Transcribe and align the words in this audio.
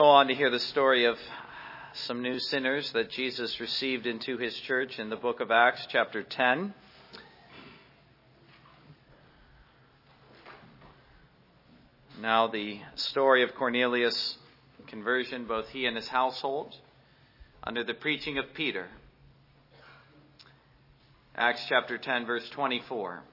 Go 0.00 0.10
on 0.10 0.28
to 0.28 0.34
hear 0.36 0.48
the 0.48 0.60
story 0.60 1.06
of 1.06 1.18
some 1.92 2.22
new 2.22 2.38
sinners 2.38 2.92
that 2.92 3.10
Jesus 3.10 3.58
received 3.58 4.06
into 4.06 4.38
his 4.38 4.54
church 4.54 5.00
in 5.00 5.10
the 5.10 5.16
book 5.16 5.40
of 5.40 5.50
Acts, 5.50 5.88
chapter 5.90 6.22
10. 6.22 6.72
Now, 12.22 12.46
the 12.46 12.78
story 12.94 13.42
of 13.42 13.56
Cornelius' 13.56 14.36
conversion, 14.86 15.46
both 15.46 15.66
he 15.70 15.84
and 15.84 15.96
his 15.96 16.06
household, 16.06 16.76
under 17.64 17.82
the 17.82 17.94
preaching 17.94 18.38
of 18.38 18.54
Peter. 18.54 18.86
Acts 21.34 21.64
chapter 21.68 21.98
10, 21.98 22.24
verse 22.24 22.48
24. 22.50 23.24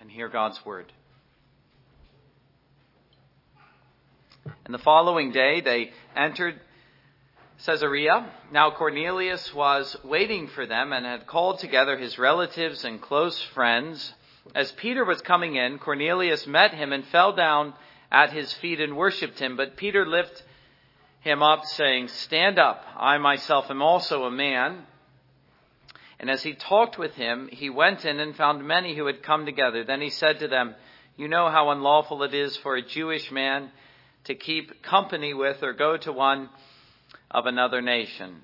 And 0.00 0.10
hear 0.10 0.28
God's 0.28 0.58
word. 0.66 0.92
And 4.66 4.74
the 4.74 4.78
following 4.78 5.30
day 5.30 5.60
they 5.60 5.92
entered 6.16 6.58
Caesarea. 7.64 8.28
Now 8.50 8.72
Cornelius 8.72 9.54
was 9.54 9.96
waiting 10.02 10.48
for 10.48 10.66
them 10.66 10.92
and 10.92 11.06
had 11.06 11.28
called 11.28 11.60
together 11.60 11.96
his 11.96 12.18
relatives 12.18 12.84
and 12.84 13.00
close 13.00 13.40
friends. 13.40 14.12
As 14.56 14.72
Peter 14.72 15.04
was 15.04 15.22
coming 15.22 15.54
in, 15.54 15.78
Cornelius 15.78 16.48
met 16.48 16.74
him 16.74 16.92
and 16.92 17.04
fell 17.06 17.32
down 17.32 17.74
at 18.10 18.32
his 18.32 18.52
feet 18.54 18.80
and 18.80 18.96
worshipped 18.96 19.38
him. 19.38 19.56
But 19.56 19.76
Peter 19.76 20.04
lifted 20.04 20.42
him 21.20 21.44
up, 21.44 21.64
saying, 21.66 22.08
Stand 22.08 22.58
up, 22.58 22.84
I 22.96 23.18
myself 23.18 23.70
am 23.70 23.82
also 23.82 24.24
a 24.24 24.32
man. 24.32 24.84
And 26.18 26.28
as 26.28 26.42
he 26.42 26.54
talked 26.54 26.98
with 26.98 27.14
him, 27.14 27.48
he 27.52 27.70
went 27.70 28.04
in 28.04 28.18
and 28.18 28.34
found 28.34 28.66
many 28.66 28.96
who 28.96 29.06
had 29.06 29.22
come 29.22 29.46
together. 29.46 29.84
Then 29.84 30.00
he 30.00 30.10
said 30.10 30.40
to 30.40 30.48
them, 30.48 30.74
You 31.16 31.28
know 31.28 31.50
how 31.50 31.70
unlawful 31.70 32.24
it 32.24 32.34
is 32.34 32.56
for 32.56 32.74
a 32.74 32.82
Jewish 32.82 33.30
man 33.30 33.70
to 34.26 34.34
keep 34.34 34.82
company 34.82 35.34
with 35.34 35.62
or 35.62 35.72
go 35.72 35.96
to 35.96 36.12
one 36.12 36.48
of 37.30 37.46
another 37.46 37.80
nation. 37.80 38.42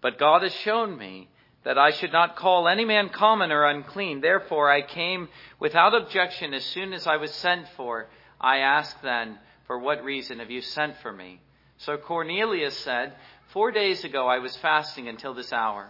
But 0.00 0.18
God 0.18 0.42
has 0.42 0.54
shown 0.54 0.96
me 0.96 1.28
that 1.64 1.78
I 1.78 1.90
should 1.90 2.12
not 2.12 2.36
call 2.36 2.68
any 2.68 2.84
man 2.84 3.08
common 3.08 3.50
or 3.50 3.64
unclean. 3.64 4.20
Therefore, 4.20 4.70
I 4.70 4.82
came 4.82 5.28
without 5.58 5.94
objection 5.94 6.54
as 6.54 6.64
soon 6.64 6.92
as 6.92 7.06
I 7.06 7.16
was 7.16 7.32
sent 7.34 7.66
for. 7.76 8.08
I 8.40 8.58
asked 8.58 9.02
then, 9.02 9.38
For 9.66 9.78
what 9.78 10.04
reason 10.04 10.38
have 10.38 10.50
you 10.50 10.62
sent 10.62 10.96
for 10.98 11.12
me? 11.12 11.40
So 11.78 11.96
Cornelius 11.96 12.78
said, 12.78 13.14
Four 13.48 13.72
days 13.72 14.04
ago 14.04 14.28
I 14.28 14.38
was 14.38 14.56
fasting 14.56 15.08
until 15.08 15.34
this 15.34 15.52
hour. 15.52 15.88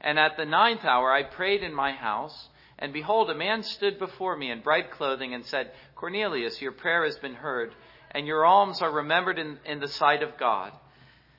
And 0.00 0.18
at 0.18 0.36
the 0.36 0.46
ninth 0.46 0.84
hour 0.84 1.12
I 1.12 1.24
prayed 1.24 1.62
in 1.62 1.74
my 1.74 1.92
house. 1.92 2.48
And 2.78 2.92
behold, 2.92 3.28
a 3.28 3.34
man 3.34 3.64
stood 3.64 3.98
before 3.98 4.36
me 4.36 4.50
in 4.50 4.60
bright 4.60 4.92
clothing 4.92 5.34
and 5.34 5.44
said, 5.44 5.72
Cornelius, 5.96 6.62
your 6.62 6.72
prayer 6.72 7.04
has 7.04 7.18
been 7.18 7.34
heard 7.34 7.74
and 8.12 8.26
your 8.26 8.44
alms 8.44 8.82
are 8.82 8.90
remembered 8.90 9.38
in, 9.38 9.58
in 9.64 9.80
the 9.80 9.88
sight 9.88 10.22
of 10.22 10.38
God. 10.38 10.72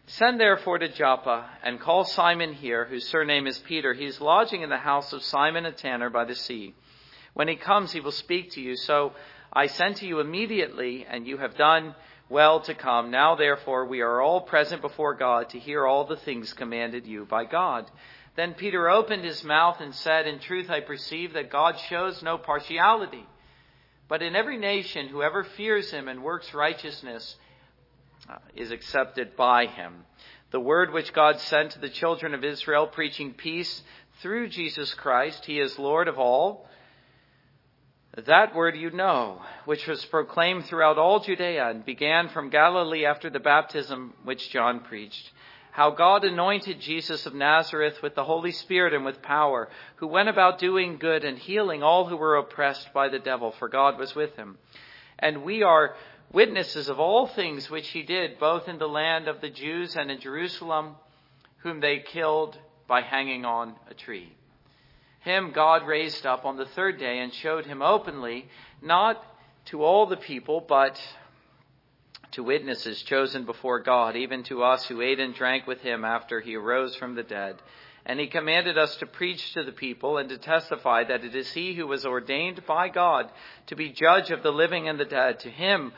Send 0.08 0.40
therefore 0.40 0.80
to 0.80 0.90
Joppa 0.90 1.48
and 1.64 1.80
call 1.80 2.04
Simon 2.04 2.54
here, 2.54 2.86
whose 2.86 3.08
surname 3.08 3.46
is 3.46 3.60
Peter. 3.60 3.94
He 3.94 4.06
is 4.06 4.20
lodging 4.20 4.62
in 4.62 4.70
the 4.70 4.78
house 4.78 5.14
of 5.14 5.24
Simon 5.24 5.66
a 5.66 5.72
tanner 5.72 6.10
by 6.10 6.26
the 6.26 6.36
sea. 6.36 6.74
When 7.34 7.48
he 7.48 7.56
comes, 7.56 7.92
he 7.92 8.00
will 8.00 8.12
speak 8.12 8.52
to 8.52 8.62
you. 8.62 8.76
So 8.76 9.14
I 9.54 9.68
sent 9.68 9.98
to 9.98 10.08
you 10.08 10.20
immediately, 10.20 11.06
and 11.08 11.28
you 11.28 11.38
have 11.38 11.56
done 11.56 11.94
well 12.28 12.60
to 12.62 12.74
come. 12.74 13.12
Now 13.12 13.36
therefore 13.36 13.86
we 13.86 14.02
are 14.02 14.22
all 14.22 14.42
present 14.42 14.82
before 14.82 15.14
God 15.14 15.50
to 15.50 15.60
hear 15.60 15.86
all 15.86 16.06
the 16.06 16.18
things 16.18 16.54
commanded 16.54 17.06
you 17.06 17.26
by 17.26 17.46
God. 17.46 17.90
Then 18.36 18.54
Peter 18.54 18.90
opened 18.90 19.24
his 19.24 19.44
mouth 19.44 19.80
and 19.80 19.94
said, 19.94 20.26
In 20.26 20.40
truth 20.40 20.70
I 20.70 20.80
perceive 20.80 21.34
that 21.34 21.52
God 21.52 21.78
shows 21.78 22.24
no 22.24 22.38
partiality 22.38 23.26
but 24.10 24.24
in 24.24 24.36
every 24.36 24.58
nation, 24.58 25.08
whoever 25.08 25.44
fears 25.44 25.92
him 25.92 26.08
and 26.08 26.24
works 26.24 26.54
righteousness 26.54 27.36
uh, 28.28 28.38
is 28.56 28.72
accepted 28.72 29.38
by 29.38 29.68
him. 29.68 30.04
The 30.52 30.60
word 30.60 30.92
which 30.92 31.14
God 31.14 31.40
sent 31.40 31.72
to 31.72 31.80
the 31.80 31.90
children 31.90 32.34
of 32.34 32.44
Israel, 32.44 32.88
preaching 32.88 33.34
peace 33.34 33.84
through 34.22 34.50
Jesus 34.50 34.94
Christ, 34.96 35.46
he 35.46 35.60
is 35.60 35.78
Lord 35.78 36.08
of 36.08 36.18
all. 36.18 36.68
That 38.26 38.56
word 38.56 38.76
you 38.76 38.90
know, 38.90 39.44
which 39.66 39.88
was 39.88 40.04
proclaimed 40.06 40.66
throughout 40.66 40.98
all 40.98 41.20
Judea 41.20 41.70
and 41.70 41.86
began 41.86 42.30
from 42.30 42.50
Galilee 42.50 43.06
after 43.06 43.30
the 43.30 43.40
baptism 43.40 44.16
which 44.24 44.50
John 44.50 44.82
preached 44.82 45.32
how 45.80 45.92
God 45.92 46.26
anointed 46.26 46.82
Jesus 46.82 47.26
of 47.26 47.34
Nazareth 47.34 48.04
with 48.04 48.14
the 48.14 48.26
Holy 48.26 48.52
Spirit 48.52 48.94
and 48.94 49.06
with 49.06 49.22
power, 49.22 49.70
who 49.96 50.08
went 50.08 50.28
about 50.28 50.60
doing 50.60 50.98
good 50.98 51.24
and 51.24 51.40
healing 51.40 51.84
all 51.84 52.06
who 52.06 52.18
were 52.18 52.36
oppressed 52.36 52.92
by 52.94 53.08
the 53.08 53.18
devil, 53.18 53.54
for 53.58 53.70
God 53.70 53.98
was 53.98 54.14
with 54.14 54.36
him. 54.36 54.58
And 55.20 55.42
we 55.42 55.64
are 55.64 55.96
witnesses 56.34 56.90
of 56.90 57.00
all 57.00 57.28
things 57.28 57.70
which 57.70 57.88
he 57.88 58.04
did, 58.04 58.40
both 58.40 58.68
in 58.68 58.78
the 58.78 58.90
land 58.90 59.30
of 59.30 59.40
the 59.40 59.50
Jews 59.50 59.96
and 59.96 60.12
in 60.12 60.20
Jerusalem, 60.20 60.98
whom 61.60 61.80
they 61.80 62.00
killed 62.00 62.58
by 62.86 63.00
hanging 63.00 63.46
on 63.46 63.74
a 63.90 63.94
tree. 63.94 64.34
Him 65.22 65.54
God 65.56 65.88
raised 65.88 66.26
up 66.26 66.44
on 66.44 66.58
the 66.58 66.66
third 66.66 67.00
day 67.00 67.20
and 67.20 67.34
showed 67.34 67.66
him 67.66 67.82
openly, 67.82 68.50
not 68.82 69.24
to 69.68 69.82
all 69.86 70.08
the 70.08 70.18
people, 70.18 70.60
but 70.60 71.00
to 72.32 72.44
witnesses 72.44 73.02
chosen 73.04 73.46
before 73.46 73.80
God, 73.80 74.16
even 74.16 74.44
to 74.44 74.64
us 74.64 74.86
who 74.86 75.02
ate 75.02 75.20
and 75.20 75.34
drank 75.34 75.68
with 75.68 75.82
him 75.82 76.06
after 76.06 76.40
he 76.40 76.56
arose 76.56 76.96
from 76.96 77.16
the 77.16 77.24
dead. 77.24 77.56
And 78.06 78.20
he 78.20 78.28
commanded 78.28 78.78
us 78.78 78.96
to 78.98 79.06
preach 79.06 79.54
to 79.54 79.64
the 79.64 79.72
people 79.72 80.18
and 80.18 80.30
to 80.30 80.38
testify 80.38 81.04
that 81.04 81.24
it 81.24 81.36
is 81.36 81.52
he 81.52 81.74
who 81.74 81.86
was 81.86 82.06
ordained 82.06 82.66
by 82.66 82.90
God 82.90 83.30
to 83.68 83.76
be 83.76 83.90
judge 83.90 84.32
of 84.32 84.42
the 84.42 84.52
living 84.52 84.88
and 84.88 85.00
the 85.00 85.06
dead. 85.06 85.40
To 85.40 85.50
him, 85.50 85.92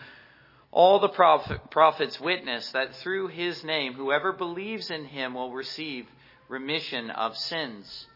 all 0.71 0.99
the 0.99 1.09
prophets 1.09 2.19
witness 2.19 2.71
that 2.71 2.95
through 2.95 3.27
his 3.27 3.63
name, 3.63 3.93
whoever 3.93 4.33
believes 4.33 4.89
in 4.89 5.05
him 5.05 5.35
will 5.35 5.51
receive 5.51 6.07
remission 6.49 7.11
of 7.11 7.37
sins. 7.37 8.07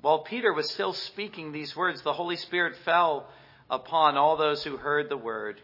While 0.00 0.20
Peter 0.20 0.52
was 0.52 0.70
still 0.70 0.92
speaking 0.92 1.52
these 1.52 1.76
words, 1.76 2.02
the 2.02 2.12
Holy 2.12 2.36
Spirit 2.36 2.76
fell 2.84 3.28
upon 3.70 4.16
all 4.16 4.36
those 4.36 4.64
who 4.64 4.76
heard 4.76 5.08
the 5.08 5.16
word. 5.16 5.60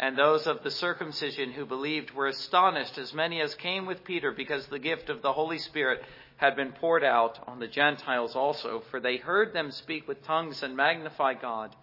And 0.00 0.16
those 0.16 0.46
of 0.46 0.62
the 0.62 0.70
circumcision 0.70 1.52
who 1.52 1.66
believed 1.66 2.12
were 2.12 2.28
astonished, 2.28 2.96
as 2.96 3.12
many 3.12 3.42
as 3.42 3.54
came 3.54 3.84
with 3.84 4.02
Peter, 4.02 4.32
because 4.32 4.66
the 4.66 4.78
gift 4.78 5.10
of 5.10 5.20
the 5.20 5.34
Holy 5.34 5.58
Spirit 5.58 6.02
had 6.38 6.56
been 6.56 6.72
poured 6.72 7.04
out 7.04 7.38
on 7.46 7.58
the 7.58 7.68
Gentiles 7.68 8.34
also, 8.34 8.82
for 8.90 8.98
they 8.98 9.18
heard 9.18 9.52
them 9.52 9.70
speak 9.70 10.08
with 10.08 10.24
tongues 10.24 10.62
and 10.62 10.74
magnify 10.74 11.34
God. 11.34 11.76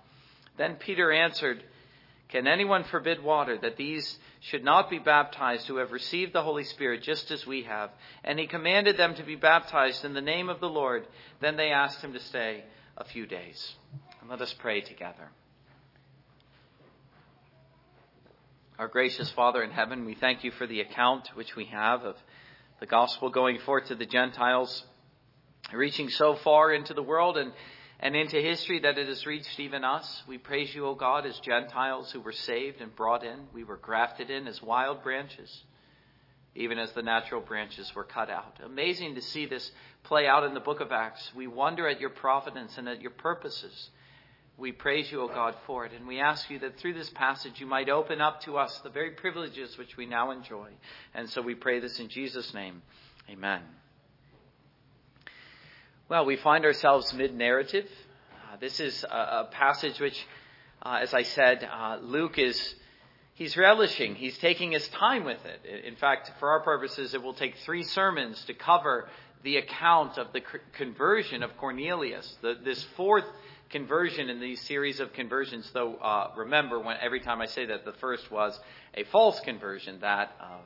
Then 0.57 0.78
Peter 0.78 1.11
answered, 1.11 1.63
Can 2.29 2.47
anyone 2.47 2.85
forbid 2.85 3.23
water 3.23 3.55
that 3.59 3.78
these 3.78 4.17
should 4.39 4.63
not 4.63 4.89
be 4.89 4.97
baptized 4.97 5.67
who 5.67 5.75
have 5.75 5.91
received 5.91 6.34
the 6.34 6.41
Holy 6.41 6.63
Spirit 6.63 7.03
just 7.03 7.29
as 7.29 7.45
we 7.45 7.63
have? 7.63 7.91
And 8.23 8.39
he 8.39 8.47
commanded 8.47 8.97
them 8.97 9.13
to 9.13 9.23
be 9.23 9.35
baptized 9.35 10.03
in 10.03 10.16
the 10.16 10.22
name 10.22 10.49
of 10.49 10.59
the 10.59 10.69
Lord. 10.69 11.05
Then 11.39 11.55
they 11.55 11.69
asked 11.69 12.01
him 12.01 12.13
to 12.13 12.19
stay 12.19 12.63
a 12.97 13.03
few 13.03 13.28
days. 13.28 13.75
And 14.22 14.28
let 14.31 14.41
us 14.41 14.55
pray 14.57 14.81
together. 14.81 15.29
Our 18.80 18.88
gracious 18.88 19.32
Father 19.32 19.64
in 19.64 19.72
heaven, 19.72 20.06
we 20.06 20.14
thank 20.14 20.44
you 20.44 20.52
for 20.52 20.68
the 20.68 20.82
account 20.82 21.30
which 21.34 21.56
we 21.56 21.66
have 21.66 22.04
of 22.04 22.16
the 22.80 22.86
gospel 22.86 23.32
going 23.32 23.58
forth 23.58 23.88
to 23.88 23.96
the 23.96 24.06
Gentiles, 24.06 24.86
reaching 25.74 26.10
so 26.10 26.36
far 26.36 26.72
into 26.72 26.94
the 26.94 27.02
world 27.02 27.40
and, 27.40 27.54
and 28.00 28.16
into 28.16 28.40
history 28.40 28.80
that 28.82 29.00
it 29.00 29.08
has 29.08 29.26
reached 29.26 29.60
even 29.60 29.84
us. 29.84 30.22
We 30.28 30.38
praise 30.38 30.76
you, 30.76 30.86
O 30.86 30.94
God, 30.94 31.26
as 31.26 31.40
Gentiles 31.40 32.12
who 32.12 32.22
were 32.22 32.32
saved 32.32 32.80
and 32.80 32.96
brought 32.96 33.24
in. 33.24 33.48
We 33.52 33.64
were 33.64 33.78
grafted 33.78 34.30
in 34.30 34.46
as 34.46 34.62
wild 34.62 35.02
branches, 35.02 35.64
even 36.54 36.78
as 36.78 36.92
the 36.92 37.02
natural 37.02 37.42
branches 37.42 37.96
were 37.96 38.04
cut 38.04 38.30
out. 38.30 38.59
Amazing 38.64 39.16
to 39.16 39.24
see 39.24 39.48
this 39.48 39.72
play 40.04 40.28
out 40.28 40.44
in 40.44 40.54
the 40.54 40.59
book 40.59 40.82
of 40.82 40.92
Acts. 40.92 41.32
We 41.36 41.48
wonder 41.48 41.88
at 41.88 42.00
your 42.00 42.12
providence 42.12 42.78
and 42.78 42.88
at 42.88 43.02
your 43.02 43.09
purposes. 43.09 43.90
We 44.59 44.72
praise 44.72 45.12
you, 45.12 45.22
O 45.22 45.28
God, 45.28 45.53
for 45.68 45.85
it. 45.85 45.91
And 45.94 46.07
we 46.07 46.19
ask 46.19 46.50
you 46.50 46.57
that 46.59 46.79
through 46.79 46.95
this 46.95 47.12
passage 47.12 47.59
you 47.59 47.68
might 47.68 47.90
open 47.90 48.22
up 48.22 48.41
to 48.41 48.57
us 48.57 48.75
the 48.79 48.90
very 48.90 49.11
privileges 49.11 49.78
which 49.78 49.96
we 49.97 50.08
now 50.08 50.32
enjoy. 50.32 50.70
And 51.14 51.29
so 51.29 51.43
we 51.43 51.53
pray 51.53 51.79
this 51.79 51.99
in 51.99 52.09
Jesus' 52.09 52.55
name. 52.55 52.82
Amen. 53.29 53.61
Well, 56.09 56.26
we 56.26 56.37
find 56.37 56.66
ourselves 56.66 57.14
mid 57.14 57.35
narrative. 57.35 57.85
Uh, 58.32 58.58
this 58.59 58.79
is 58.79 59.03
a, 59.03 59.08
a 59.08 59.49
passage 59.52 59.99
which, 59.99 60.26
uh, 60.82 60.99
as 61.03 61.14
I 61.14 61.22
said, 61.22 61.64
uh, 61.72 61.99
Luke 62.02 62.40
is. 62.40 62.76
He's 63.35 63.55
relishing. 63.55 64.16
He's 64.16 64.35
taking 64.40 64.72
his 64.72 64.87
time 64.87 65.23
with 65.23 65.37
it. 65.46 65.85
In 65.85 65.96
fact, 65.97 66.32
for 66.40 66.49
our 66.49 66.61
purposes, 66.61 67.14
it 67.14 67.22
will 67.22 67.35
take 67.35 67.55
three 67.58 67.84
sermons 67.84 68.43
to 68.46 68.55
cover 68.55 69.08
the 69.43 69.58
account 69.58 70.17
of 70.17 70.34
the 70.34 70.41
conversion 70.73 71.43
of 71.43 71.55
Cornelius. 71.58 72.35
The, 72.41 72.55
this 72.66 72.84
fourth 72.96 73.26
conversion 73.69 74.29
in 74.29 74.40
these 74.40 74.61
series 74.61 74.99
of 74.99 75.14
conversions, 75.14 75.69
though 75.73 75.96
uh, 75.96 76.31
remember 76.35 76.79
when 76.79 76.97
every 77.02 77.19
time 77.19 77.41
I 77.41 77.46
say 77.46 77.66
that, 77.66 77.85
the 77.85 77.93
first 77.93 78.31
was 78.31 78.58
a 78.93 79.03
false 79.05 79.40
conversion, 79.41 79.99
that 80.02 80.35
of 80.40 80.61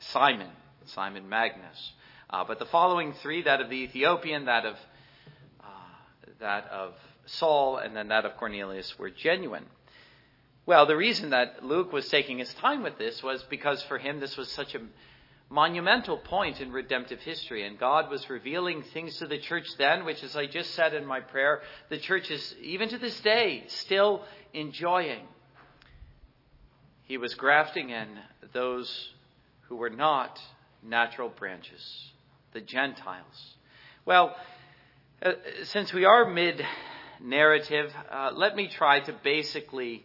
Simon, 0.00 0.50
Simon 0.86 1.28
Magus. 1.28 1.92
Uh, 2.30 2.44
but 2.46 2.58
the 2.58 2.66
following 2.66 3.12
three, 3.14 3.42
that 3.42 3.60
of 3.60 3.70
the 3.70 3.76
Ethiopian, 3.76 4.46
that 4.46 4.66
of 4.66 4.74
uh, 5.60 5.66
that 6.40 6.68
of 6.68 6.94
Saul, 7.26 7.78
and 7.78 7.96
then 7.96 8.08
that 8.08 8.24
of 8.24 8.36
Cornelius, 8.36 8.98
were 8.98 9.10
genuine. 9.10 9.64
Well, 10.66 10.84
the 10.84 10.96
reason 10.96 11.30
that 11.30 11.64
Luke 11.64 11.92
was 11.92 12.08
taking 12.08 12.38
his 12.38 12.52
time 12.54 12.82
with 12.82 12.98
this 12.98 13.22
was 13.22 13.42
because 13.44 13.82
for 13.84 13.96
him 13.96 14.20
this 14.20 14.36
was 14.36 14.50
such 14.52 14.74
a 14.74 14.80
monumental 15.50 16.18
point 16.18 16.60
in 16.60 16.72
redemptive 16.72 17.20
history. 17.20 17.66
And 17.66 17.78
God 17.78 18.10
was 18.10 18.28
revealing 18.28 18.82
things 18.94 19.16
to 19.18 19.26
the 19.26 19.38
church 19.38 19.66
then, 19.78 20.04
which, 20.04 20.22
as 20.22 20.36
I 20.36 20.46
just 20.46 20.74
said 20.74 20.94
in 20.94 21.06
my 21.06 21.20
prayer, 21.20 21.62
the 21.88 21.98
church 21.98 22.30
is, 22.30 22.54
even 22.62 22.88
to 22.90 22.98
this 22.98 23.18
day, 23.20 23.64
still 23.68 24.24
enjoying. 24.52 25.26
He 27.04 27.16
was 27.16 27.34
grafting 27.34 27.90
in 27.90 28.08
those 28.52 29.10
who 29.68 29.76
were 29.76 29.90
not 29.90 30.38
natural 30.82 31.28
branches, 31.28 32.10
the 32.52 32.60
Gentiles. 32.60 33.54
Well, 34.04 34.36
uh, 35.22 35.32
since 35.64 35.92
we 35.92 36.04
are 36.04 36.30
mid 36.30 36.62
narrative, 37.20 37.92
uh, 38.10 38.30
let 38.34 38.54
me 38.54 38.68
try 38.68 39.00
to 39.00 39.12
basically 39.24 40.04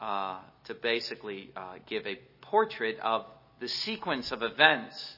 uh, 0.00 0.38
to 0.64 0.74
basically 0.74 1.50
uh, 1.56 1.74
give 1.86 2.06
a 2.06 2.18
portrait 2.40 2.98
of 3.00 3.26
the 3.62 3.68
sequence 3.68 4.32
of 4.32 4.42
events. 4.42 5.16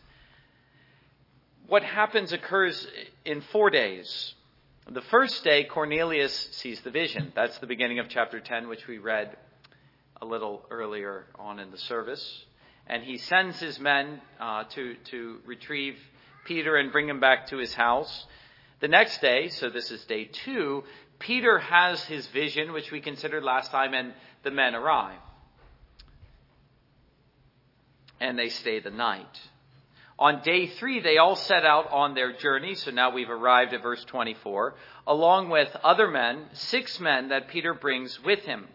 What 1.66 1.82
happens 1.82 2.30
occurs 2.30 2.86
in 3.24 3.40
four 3.40 3.70
days. 3.70 4.34
The 4.86 5.00
first 5.00 5.42
day, 5.44 5.64
Cornelius 5.64 6.50
sees 6.52 6.78
the 6.82 6.90
vision. 6.90 7.32
That's 7.34 7.56
the 7.60 7.66
beginning 7.66 8.00
of 8.00 8.10
chapter 8.10 8.40
10, 8.40 8.68
which 8.68 8.86
we 8.86 8.98
read 8.98 9.34
a 10.20 10.26
little 10.26 10.66
earlier 10.70 11.24
on 11.38 11.58
in 11.58 11.70
the 11.70 11.78
service. 11.78 12.44
And 12.86 13.02
he 13.02 13.16
sends 13.16 13.58
his 13.60 13.80
men 13.80 14.20
uh, 14.38 14.64
to, 14.74 14.94
to 15.04 15.38
retrieve 15.46 15.96
Peter 16.44 16.76
and 16.76 16.92
bring 16.92 17.08
him 17.08 17.20
back 17.20 17.46
to 17.46 17.56
his 17.56 17.72
house. 17.72 18.26
The 18.80 18.88
next 18.88 19.22
day, 19.22 19.48
so 19.48 19.70
this 19.70 19.90
is 19.90 20.04
day 20.04 20.26
two, 20.26 20.84
Peter 21.18 21.60
has 21.60 22.04
his 22.04 22.26
vision, 22.26 22.74
which 22.74 22.92
we 22.92 23.00
considered 23.00 23.42
last 23.42 23.70
time, 23.70 23.94
and 23.94 24.12
the 24.42 24.50
men 24.50 24.74
arrive 24.74 25.18
and 28.20 28.38
they 28.38 28.48
stay 28.48 28.80
the 28.80 28.90
night. 28.90 29.40
On 30.18 30.42
day 30.42 30.68
three, 30.68 31.00
they 31.00 31.18
all 31.18 31.34
set 31.34 31.64
out 31.64 31.90
on 31.90 32.14
their 32.14 32.32
journey. 32.32 32.76
So 32.76 32.92
now 32.92 33.10
we've 33.10 33.30
arrived 33.30 33.74
at 33.74 33.82
verse 33.82 34.04
24, 34.04 34.74
along 35.06 35.50
with 35.50 35.74
other 35.82 36.08
men, 36.08 36.46
six 36.52 37.00
men 37.00 37.30
that 37.30 37.48
Peter 37.48 37.74
brings 37.74 38.22
with 38.22 38.40
him. 38.40 38.68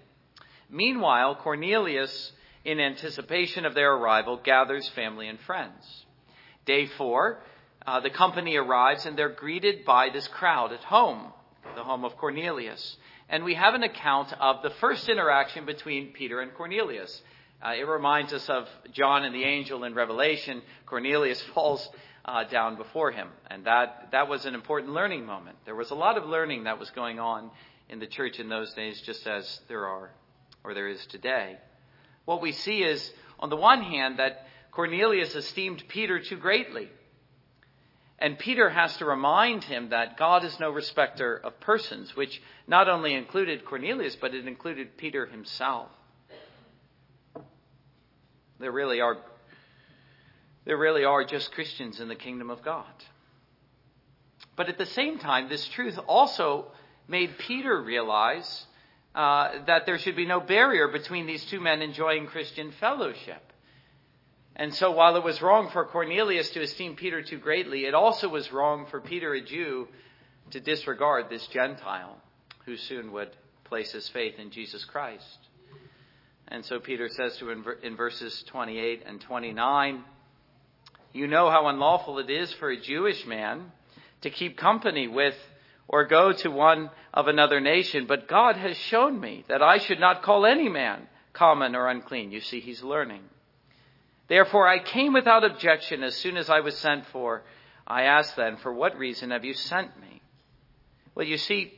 Meanwhile, 0.69 1.35
Cornelius, 1.35 2.33
in 2.65 2.79
anticipation 2.79 3.65
of 3.65 3.73
their 3.73 3.93
arrival, 3.93 4.37
gathers 4.43 4.87
family 4.89 5.29
and 5.29 5.39
friends. 5.39 6.05
Day 6.65 6.85
four, 6.85 7.41
uh, 7.87 8.01
the 8.01 8.09
company 8.09 8.57
arrives 8.57 9.05
and 9.05 9.17
they're 9.17 9.29
greeted 9.29 9.85
by 9.85 10.09
this 10.09 10.27
crowd 10.27 10.73
at 10.73 10.83
home, 10.83 11.31
the 11.75 11.83
home 11.83 12.03
of 12.03 12.17
Cornelius. 12.17 12.97
And 13.29 13.43
we 13.43 13.55
have 13.55 13.75
an 13.75 13.83
account 13.83 14.33
of 14.33 14.61
the 14.61 14.71
first 14.81 15.07
interaction 15.07 15.65
between 15.65 16.11
Peter 16.11 16.41
and 16.41 16.53
Cornelius. 16.53 17.21
Uh, 17.61 17.73
it 17.77 17.87
reminds 17.87 18.31
us 18.31 18.47
of 18.49 18.67
John 18.93 19.25
and 19.25 19.35
the 19.35 19.43
angel 19.43 19.83
in 19.83 19.93
Revelation. 19.93 20.61
Cornelius 20.85 21.41
falls 21.53 21.87
uh, 22.23 22.45
down 22.45 22.77
before 22.77 23.11
him, 23.11 23.27
and 23.49 23.65
that 23.65 24.09
that 24.11 24.29
was 24.29 24.45
an 24.45 24.55
important 24.55 24.93
learning 24.93 25.25
moment. 25.25 25.57
There 25.65 25.75
was 25.75 25.91
a 25.91 25.95
lot 25.95 26.17
of 26.17 26.25
learning 26.25 26.65
that 26.65 26.79
was 26.79 26.89
going 26.91 27.19
on 27.19 27.51
in 27.89 27.99
the 27.99 28.07
church 28.07 28.39
in 28.39 28.49
those 28.49 28.73
days, 28.73 29.01
just 29.01 29.27
as 29.27 29.59
there 29.67 29.87
are 29.87 30.11
or 30.63 30.73
there 30.73 30.87
is 30.87 31.05
today. 31.07 31.57
What 32.25 32.41
we 32.41 32.51
see 32.51 32.83
is, 32.83 33.11
on 33.39 33.49
the 33.49 33.55
one 33.55 33.81
hand, 33.81 34.19
that 34.19 34.45
Cornelius 34.71 35.35
esteemed 35.35 35.83
Peter 35.87 36.19
too 36.19 36.37
greatly. 36.37 36.89
And 38.19 38.37
Peter 38.37 38.69
has 38.69 38.95
to 38.97 39.05
remind 39.05 39.63
him 39.63 39.89
that 39.89 40.17
God 40.17 40.43
is 40.43 40.59
no 40.59 40.69
respecter 40.69 41.37
of 41.37 41.59
persons, 41.61 42.15
which 42.15 42.41
not 42.67 42.89
only 42.89 43.13
included 43.13 43.65
Cornelius, 43.65 44.17
but 44.17 44.35
it 44.35 44.45
included 44.45 44.97
Peter 44.97 45.25
himself. 45.25 45.89
There 48.59 48.71
really 48.71 49.01
are 49.01 49.17
there 50.65 50.77
really 50.77 51.03
are 51.03 51.23
just 51.23 51.51
Christians 51.53 51.99
in 51.99 52.09
the 52.09 52.15
kingdom 52.15 52.49
of 52.49 52.61
God. 52.61 52.85
But 54.55 54.69
at 54.69 54.77
the 54.77 54.85
same 54.85 55.17
time, 55.17 55.49
this 55.49 55.67
truth 55.69 55.97
also 56.07 56.67
made 57.07 57.37
Peter 57.39 57.81
realize 57.81 58.65
uh, 59.15 59.65
that 59.65 59.85
there 59.85 59.97
should 59.97 60.15
be 60.15 60.25
no 60.25 60.39
barrier 60.39 60.87
between 60.89 61.25
these 61.25 61.43
two 61.45 61.59
men 61.59 61.81
enjoying 61.81 62.27
Christian 62.27 62.71
fellowship. 62.79 63.41
And 64.55 64.73
so, 64.75 64.91
while 64.91 65.15
it 65.15 65.23
was 65.23 65.41
wrong 65.41 65.69
for 65.71 65.85
Cornelius 65.85 66.49
to 66.51 66.61
esteem 66.61 66.95
Peter 66.95 67.23
too 67.23 67.39
greatly, 67.39 67.85
it 67.85 67.93
also 67.93 68.27
was 68.27 68.51
wrong 68.51 68.85
for 68.91 68.99
Peter, 68.99 69.33
a 69.33 69.41
Jew, 69.41 69.87
to 70.51 70.59
disregard 70.59 71.29
this 71.29 71.47
Gentile 71.47 72.17
who 72.65 72.75
soon 72.75 73.11
would 73.13 73.29
place 73.63 73.93
his 73.93 74.09
faith 74.09 74.37
in 74.37 74.51
Jesus 74.51 74.83
Christ. 74.85 75.38
And 76.49 76.65
so 76.65 76.79
Peter 76.79 77.07
says 77.09 77.37
to 77.37 77.49
him 77.49 77.65
in 77.83 77.95
verses 77.95 78.43
28 78.47 79.03
and 79.05 79.21
29, 79.21 80.03
You 81.13 81.27
know 81.27 81.49
how 81.49 81.67
unlawful 81.67 82.19
it 82.19 82.29
is 82.29 82.51
for 82.53 82.69
a 82.69 82.79
Jewish 82.79 83.25
man 83.25 83.71
to 84.21 84.29
keep 84.29 84.57
company 84.57 85.07
with 85.07 85.35
or 85.87 86.05
go 86.05 86.31
to 86.31 86.49
one 86.49 86.89
of 87.13 87.27
another 87.27 87.59
nation, 87.59 88.05
but 88.07 88.27
God 88.27 88.57
has 88.57 88.77
shown 88.77 89.19
me 89.19 89.43
that 89.47 89.61
I 89.61 89.77
should 89.77 89.99
not 89.99 90.23
call 90.23 90.45
any 90.45 90.69
man 90.69 91.07
common 91.33 91.75
or 91.75 91.87
unclean. 91.87 92.31
You 92.31 92.41
see, 92.41 92.59
he's 92.59 92.83
learning. 92.83 93.21
Therefore, 94.27 94.67
I 94.67 94.79
came 94.79 95.13
without 95.13 95.43
objection 95.43 96.03
as 96.03 96.15
soon 96.15 96.37
as 96.37 96.49
I 96.49 96.59
was 96.59 96.77
sent 96.77 97.05
for. 97.07 97.43
I 97.87 98.03
asked 98.03 98.35
then, 98.35 98.57
For 98.57 98.71
what 98.71 98.97
reason 98.97 99.31
have 99.31 99.43
you 99.43 99.53
sent 99.53 99.99
me? 99.99 100.21
Well, 101.15 101.25
you 101.25 101.37
see, 101.37 101.73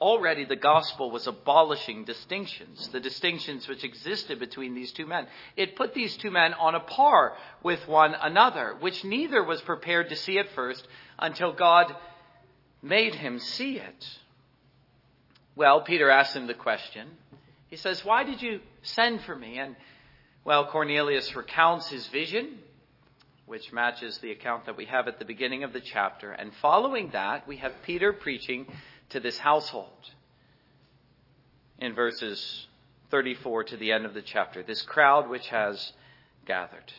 Already 0.00 0.44
the 0.44 0.54
gospel 0.54 1.10
was 1.10 1.26
abolishing 1.26 2.04
distinctions, 2.04 2.88
the 2.88 3.00
distinctions 3.00 3.66
which 3.66 3.82
existed 3.82 4.38
between 4.38 4.74
these 4.74 4.92
two 4.92 5.06
men. 5.06 5.26
It 5.56 5.74
put 5.74 5.92
these 5.92 6.16
two 6.16 6.30
men 6.30 6.54
on 6.54 6.76
a 6.76 6.80
par 6.80 7.36
with 7.64 7.86
one 7.88 8.14
another, 8.14 8.76
which 8.78 9.04
neither 9.04 9.42
was 9.42 9.60
prepared 9.60 10.10
to 10.10 10.16
see 10.16 10.38
at 10.38 10.50
first 10.50 10.86
until 11.18 11.52
God 11.52 11.96
made 12.80 13.16
him 13.16 13.40
see 13.40 13.78
it. 13.78 14.08
Well, 15.56 15.80
Peter 15.80 16.08
asked 16.08 16.36
him 16.36 16.46
the 16.46 16.54
question. 16.54 17.08
He 17.66 17.76
says, 17.76 18.04
Why 18.04 18.22
did 18.22 18.40
you 18.40 18.60
send 18.82 19.22
for 19.22 19.34
me? 19.34 19.58
And, 19.58 19.74
well, 20.44 20.66
Cornelius 20.66 21.34
recounts 21.34 21.88
his 21.88 22.06
vision, 22.06 22.58
which 23.46 23.72
matches 23.72 24.18
the 24.18 24.30
account 24.30 24.66
that 24.66 24.76
we 24.76 24.84
have 24.84 25.08
at 25.08 25.18
the 25.18 25.24
beginning 25.24 25.64
of 25.64 25.72
the 25.72 25.80
chapter. 25.80 26.30
And 26.30 26.52
following 26.62 27.10
that, 27.10 27.48
we 27.48 27.56
have 27.56 27.72
Peter 27.82 28.12
preaching 28.12 28.66
to 29.10 29.20
this 29.20 29.38
household 29.38 30.10
in 31.78 31.94
verses 31.94 32.66
34 33.10 33.64
to 33.64 33.76
the 33.76 33.92
end 33.92 34.04
of 34.04 34.14
the 34.14 34.22
chapter. 34.22 34.62
This 34.62 34.82
crowd 34.82 35.28
which 35.28 35.48
has 35.48 35.92
gathered. 36.46 36.92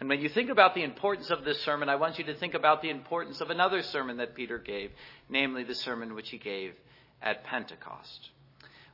And 0.00 0.08
when 0.08 0.20
you 0.20 0.28
think 0.28 0.50
about 0.50 0.74
the 0.74 0.82
importance 0.82 1.30
of 1.30 1.44
this 1.44 1.60
sermon, 1.62 1.88
I 1.88 1.96
want 1.96 2.18
you 2.18 2.24
to 2.24 2.34
think 2.34 2.54
about 2.54 2.82
the 2.82 2.90
importance 2.90 3.40
of 3.40 3.50
another 3.50 3.82
sermon 3.82 4.16
that 4.16 4.34
Peter 4.34 4.58
gave, 4.58 4.90
namely 5.28 5.62
the 5.62 5.74
sermon 5.74 6.14
which 6.14 6.30
he 6.30 6.38
gave 6.38 6.74
at 7.22 7.44
Pentecost. 7.44 8.30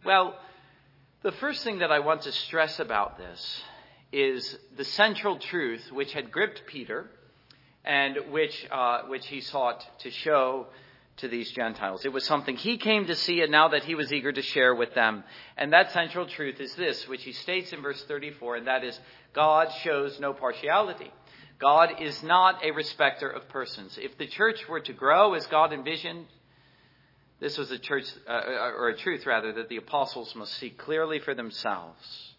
Well, 0.05 0.39
the 1.23 1.33
first 1.33 1.65
thing 1.65 1.79
that 1.79 1.91
I 1.91 2.01
want 2.01 2.23
to 2.23 2.33
stress 2.33 2.81
about 2.81 3.17
this 3.17 3.63
is 4.13 4.59
the 4.77 4.85
central 4.85 5.39
truth 5.39 5.91
which 5.93 6.13
had 6.13 6.31
gripped 6.31 6.63
Peter 6.67 7.11
and 7.85 8.17
which, 8.31 8.67
uh, 8.71 9.03
which 9.03 9.27
he 9.27 9.41
sought 9.41 9.85
to 10.01 10.11
show 10.11 10.67
to 11.21 11.29
these 11.29 11.51
Gentiles. 11.53 12.05
It 12.05 12.13
was 12.13 12.25
something 12.25 12.57
he 12.57 12.77
came 12.77 13.07
to 13.07 13.15
see 13.15 13.41
and 13.43 13.51
now 13.51 13.69
that 13.69 13.85
he 13.85 13.95
was 13.95 14.13
eager 14.13 14.33
to 14.33 14.43
share 14.43 14.75
with 14.75 14.95
them. 14.95 15.25
And 15.57 15.73
that 15.73 15.93
central 15.93 16.27
truth 16.27 16.61
is 16.61 16.75
this, 16.75 17.09
which 17.09 17.23
he 17.23 17.33
states 17.33 17.73
in 17.73 17.83
verse 17.83 18.03
34, 18.05 18.57
and 18.57 18.67
that 18.67 18.85
is 18.85 18.99
God 19.33 19.69
shows 19.83 20.19
no 20.21 20.33
partiality. 20.33 21.11
God 21.59 22.01
is 22.01 22.23
not 22.23 22.65
a 22.65 22.71
respecter 22.71 23.29
of 23.29 23.49
persons. 23.49 23.99
If 24.01 24.17
the 24.17 24.27
church 24.27 24.67
were 24.69 24.81
to 24.81 24.93
grow 24.93 25.35
as 25.35 25.47
God 25.47 25.73
envisioned, 25.73 26.27
this 27.39 27.59
was 27.59 27.71
a 27.71 27.79
church, 27.79 28.05
uh, 28.27 28.33
uh 28.33 28.73
or 28.77 28.89
a 28.89 28.97
truth 28.97 29.27
rather, 29.27 29.53
that 29.53 29.69
the 29.69 29.77
apostles 29.77 30.35
must 30.35 30.55
see 30.55 30.71
clearly 30.71 31.19
for 31.19 31.35
themselves. 31.35 32.35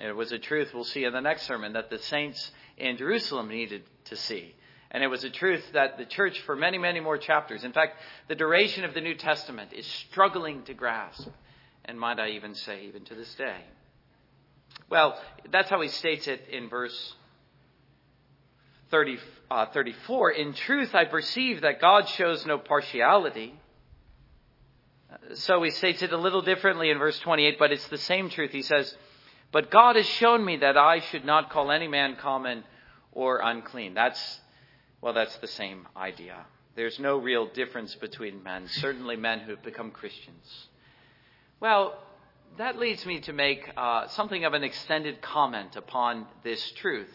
It 0.00 0.14
was 0.14 0.32
a 0.32 0.38
truth 0.38 0.72
we'll 0.74 0.84
see 0.84 1.04
in 1.04 1.12
the 1.12 1.20
next 1.20 1.42
sermon 1.42 1.72
that 1.74 1.90
the 1.90 1.98
saints 1.98 2.50
in 2.76 2.96
Jerusalem 2.96 3.48
needed 3.48 3.82
to 4.06 4.16
see. 4.16 4.54
And 4.96 5.04
it 5.04 5.08
was 5.08 5.24
a 5.24 5.28
truth 5.30 5.62
that 5.74 5.98
the 5.98 6.06
church, 6.06 6.40
for 6.46 6.56
many, 6.56 6.78
many 6.78 7.00
more 7.00 7.18
chapters, 7.18 7.64
in 7.64 7.74
fact, 7.74 7.96
the 8.28 8.34
duration 8.34 8.82
of 8.82 8.94
the 8.94 9.02
New 9.02 9.14
Testament, 9.14 9.74
is 9.74 9.84
struggling 9.84 10.62
to 10.62 10.72
grasp, 10.72 11.28
and 11.84 12.00
might 12.00 12.18
I 12.18 12.30
even 12.30 12.54
say, 12.54 12.86
even 12.86 13.04
to 13.04 13.14
this 13.14 13.34
day. 13.34 13.58
Well, 14.88 15.20
that's 15.52 15.68
how 15.68 15.82
he 15.82 15.88
states 15.88 16.28
it 16.28 16.48
in 16.50 16.70
verse 16.70 17.14
30, 18.90 19.18
uh, 19.50 19.66
34. 19.66 20.30
In 20.30 20.54
truth, 20.54 20.94
I 20.94 21.04
perceive 21.04 21.60
that 21.60 21.78
God 21.78 22.08
shows 22.08 22.46
no 22.46 22.56
partiality. 22.56 23.52
So 25.34 25.62
he 25.62 25.72
states 25.72 26.00
it 26.00 26.14
a 26.14 26.18
little 26.18 26.40
differently 26.40 26.88
in 26.88 26.98
verse 26.98 27.18
28, 27.18 27.58
but 27.58 27.70
it's 27.70 27.86
the 27.88 27.98
same 27.98 28.30
truth. 28.30 28.52
He 28.52 28.62
says, 28.62 28.96
But 29.52 29.70
God 29.70 29.96
has 29.96 30.06
shown 30.06 30.42
me 30.42 30.56
that 30.56 30.78
I 30.78 31.00
should 31.00 31.26
not 31.26 31.50
call 31.50 31.70
any 31.70 31.86
man 31.86 32.16
common 32.16 32.64
or 33.12 33.40
unclean. 33.44 33.92
That's 33.92 34.40
well, 35.06 35.14
that's 35.14 35.36
the 35.36 35.46
same 35.46 35.86
idea. 35.96 36.34
there's 36.74 36.98
no 36.98 37.16
real 37.16 37.46
difference 37.46 37.94
between 37.94 38.42
men, 38.42 38.66
certainly 38.66 39.14
men 39.14 39.38
who 39.38 39.52
have 39.52 39.62
become 39.62 39.92
Christians. 39.92 40.66
Well, 41.60 41.96
that 42.58 42.76
leads 42.76 43.06
me 43.06 43.20
to 43.20 43.32
make 43.32 43.70
uh, 43.76 44.08
something 44.08 44.44
of 44.44 44.52
an 44.52 44.64
extended 44.64 45.22
comment 45.22 45.76
upon 45.76 46.26
this 46.42 46.72
truth. 46.72 47.08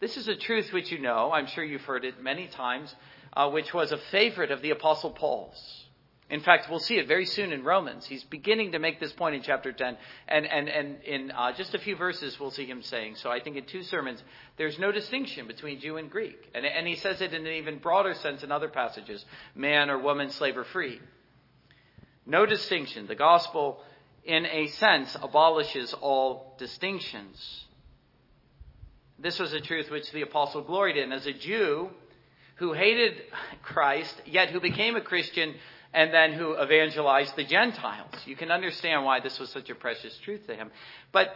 This 0.00 0.16
is 0.16 0.26
a 0.26 0.34
truth 0.34 0.72
which 0.72 0.90
you 0.90 0.98
know, 0.98 1.30
I'm 1.30 1.46
sure 1.46 1.62
you've 1.62 1.82
heard 1.82 2.04
it 2.04 2.20
many 2.20 2.48
times, 2.48 2.92
uh, 3.34 3.48
which 3.48 3.72
was 3.72 3.92
a 3.92 3.98
favorite 4.10 4.50
of 4.50 4.60
the 4.60 4.70
Apostle 4.70 5.12
Paul's. 5.12 5.84
In 6.30 6.40
fact, 6.40 6.68
we'll 6.68 6.78
see 6.78 6.98
it 6.98 7.08
very 7.08 7.24
soon 7.24 7.52
in 7.52 7.64
Romans. 7.64 8.04
He's 8.04 8.22
beginning 8.24 8.72
to 8.72 8.78
make 8.78 9.00
this 9.00 9.12
point 9.12 9.34
in 9.34 9.42
chapter 9.42 9.72
10. 9.72 9.96
And, 10.28 10.46
and, 10.46 10.68
and 10.68 11.02
in 11.02 11.30
uh, 11.30 11.52
just 11.52 11.74
a 11.74 11.78
few 11.78 11.96
verses, 11.96 12.38
we'll 12.38 12.50
see 12.50 12.66
him 12.66 12.82
saying. 12.82 13.16
So 13.16 13.30
I 13.30 13.40
think 13.40 13.56
in 13.56 13.64
two 13.64 13.82
sermons, 13.82 14.22
there's 14.58 14.78
no 14.78 14.92
distinction 14.92 15.46
between 15.46 15.80
Jew 15.80 15.96
and 15.96 16.10
Greek. 16.10 16.36
And, 16.54 16.66
and 16.66 16.86
he 16.86 16.96
says 16.96 17.22
it 17.22 17.32
in 17.32 17.46
an 17.46 17.52
even 17.54 17.78
broader 17.78 18.12
sense 18.12 18.42
in 18.42 18.52
other 18.52 18.68
passages 18.68 19.24
man 19.54 19.88
or 19.88 19.98
woman, 19.98 20.30
slave 20.30 20.58
or 20.58 20.64
free. 20.64 21.00
No 22.26 22.44
distinction. 22.44 23.06
The 23.06 23.14
gospel, 23.14 23.80
in 24.22 24.44
a 24.44 24.66
sense, 24.66 25.16
abolishes 25.22 25.94
all 25.94 26.56
distinctions. 26.58 27.64
This 29.18 29.38
was 29.38 29.54
a 29.54 29.60
truth 29.60 29.90
which 29.90 30.12
the 30.12 30.22
apostle 30.22 30.60
gloried 30.60 30.98
in. 30.98 31.10
As 31.10 31.26
a 31.26 31.32
Jew 31.32 31.88
who 32.56 32.74
hated 32.74 33.14
Christ, 33.62 34.14
yet 34.26 34.50
who 34.50 34.60
became 34.60 34.94
a 34.94 35.00
Christian, 35.00 35.54
and 35.92 36.12
then 36.12 36.32
who 36.32 36.60
evangelized 36.60 37.34
the 37.36 37.44
Gentiles. 37.44 38.14
You 38.26 38.36
can 38.36 38.50
understand 38.50 39.04
why 39.04 39.20
this 39.20 39.38
was 39.38 39.50
such 39.50 39.70
a 39.70 39.74
precious 39.74 40.16
truth 40.18 40.46
to 40.46 40.54
him. 40.54 40.70
But 41.12 41.34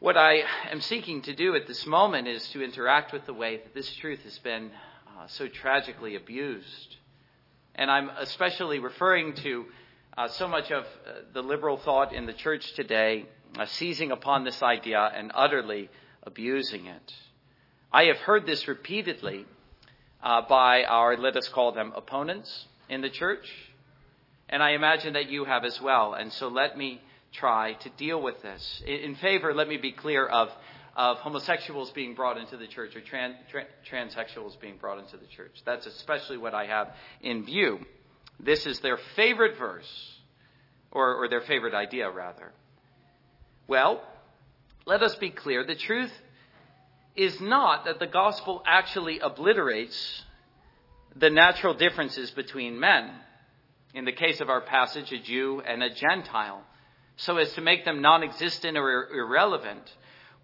what 0.00 0.16
I 0.16 0.42
am 0.70 0.80
seeking 0.80 1.22
to 1.22 1.34
do 1.34 1.54
at 1.54 1.66
this 1.66 1.86
moment 1.86 2.26
is 2.26 2.48
to 2.50 2.62
interact 2.62 3.12
with 3.12 3.24
the 3.26 3.34
way 3.34 3.58
that 3.58 3.74
this 3.74 3.94
truth 3.96 4.20
has 4.24 4.38
been 4.40 4.70
uh, 5.06 5.26
so 5.28 5.46
tragically 5.46 6.16
abused. 6.16 6.96
And 7.74 7.90
I'm 7.90 8.10
especially 8.18 8.80
referring 8.80 9.34
to 9.36 9.66
uh, 10.18 10.28
so 10.28 10.48
much 10.48 10.70
of 10.70 10.84
uh, 10.84 11.20
the 11.32 11.42
liberal 11.42 11.76
thought 11.76 12.12
in 12.12 12.26
the 12.26 12.32
church 12.32 12.74
today 12.74 13.26
uh, 13.58 13.66
seizing 13.66 14.10
upon 14.10 14.44
this 14.44 14.62
idea 14.62 15.10
and 15.14 15.30
utterly 15.34 15.88
abusing 16.24 16.86
it. 16.86 17.14
I 17.92 18.04
have 18.04 18.18
heard 18.18 18.46
this 18.46 18.66
repeatedly 18.66 19.46
uh, 20.22 20.42
by 20.48 20.84
our, 20.84 21.16
let 21.16 21.36
us 21.36 21.48
call 21.48 21.72
them 21.72 21.92
opponents, 21.94 22.66
in 22.92 23.00
the 23.00 23.10
church, 23.10 23.48
and 24.50 24.62
I 24.62 24.72
imagine 24.72 25.14
that 25.14 25.30
you 25.30 25.46
have 25.46 25.64
as 25.64 25.80
well. 25.80 26.12
And 26.12 26.30
so 26.30 26.48
let 26.48 26.76
me 26.76 27.00
try 27.32 27.72
to 27.72 27.88
deal 27.96 28.20
with 28.20 28.42
this. 28.42 28.82
In 28.86 29.14
favor, 29.14 29.54
let 29.54 29.66
me 29.66 29.78
be 29.78 29.92
clear 29.92 30.26
of, 30.26 30.50
of 30.94 31.16
homosexuals 31.16 31.90
being 31.92 32.14
brought 32.14 32.36
into 32.36 32.58
the 32.58 32.66
church 32.66 32.94
or 32.94 33.00
trans, 33.00 33.36
transsexuals 33.90 34.60
being 34.60 34.76
brought 34.76 34.98
into 34.98 35.16
the 35.16 35.26
church. 35.26 35.62
That's 35.64 35.86
especially 35.86 36.36
what 36.36 36.52
I 36.52 36.66
have 36.66 36.88
in 37.22 37.46
view. 37.46 37.80
This 38.38 38.66
is 38.66 38.80
their 38.80 38.98
favorite 39.16 39.56
verse, 39.56 40.18
or, 40.90 41.14
or 41.14 41.28
their 41.28 41.40
favorite 41.40 41.74
idea, 41.74 42.10
rather. 42.10 42.52
Well, 43.66 44.02
let 44.84 45.02
us 45.02 45.14
be 45.14 45.30
clear. 45.30 45.64
The 45.64 45.76
truth 45.76 46.12
is 47.16 47.40
not 47.40 47.86
that 47.86 47.98
the 47.98 48.06
gospel 48.06 48.62
actually 48.66 49.20
obliterates 49.20 50.24
the 51.16 51.30
natural 51.30 51.74
differences 51.74 52.30
between 52.30 52.80
men. 52.80 53.10
In 53.94 54.04
the 54.04 54.12
case 54.12 54.40
of 54.40 54.48
our 54.48 54.62
passage, 54.62 55.12
a 55.12 55.18
Jew 55.18 55.62
and 55.66 55.82
a 55.82 55.92
Gentile, 55.92 56.62
so 57.16 57.36
as 57.36 57.52
to 57.54 57.60
make 57.60 57.84
them 57.84 58.00
non 58.00 58.22
existent 58.22 58.78
or 58.78 59.08
irrelevant. 59.12 59.92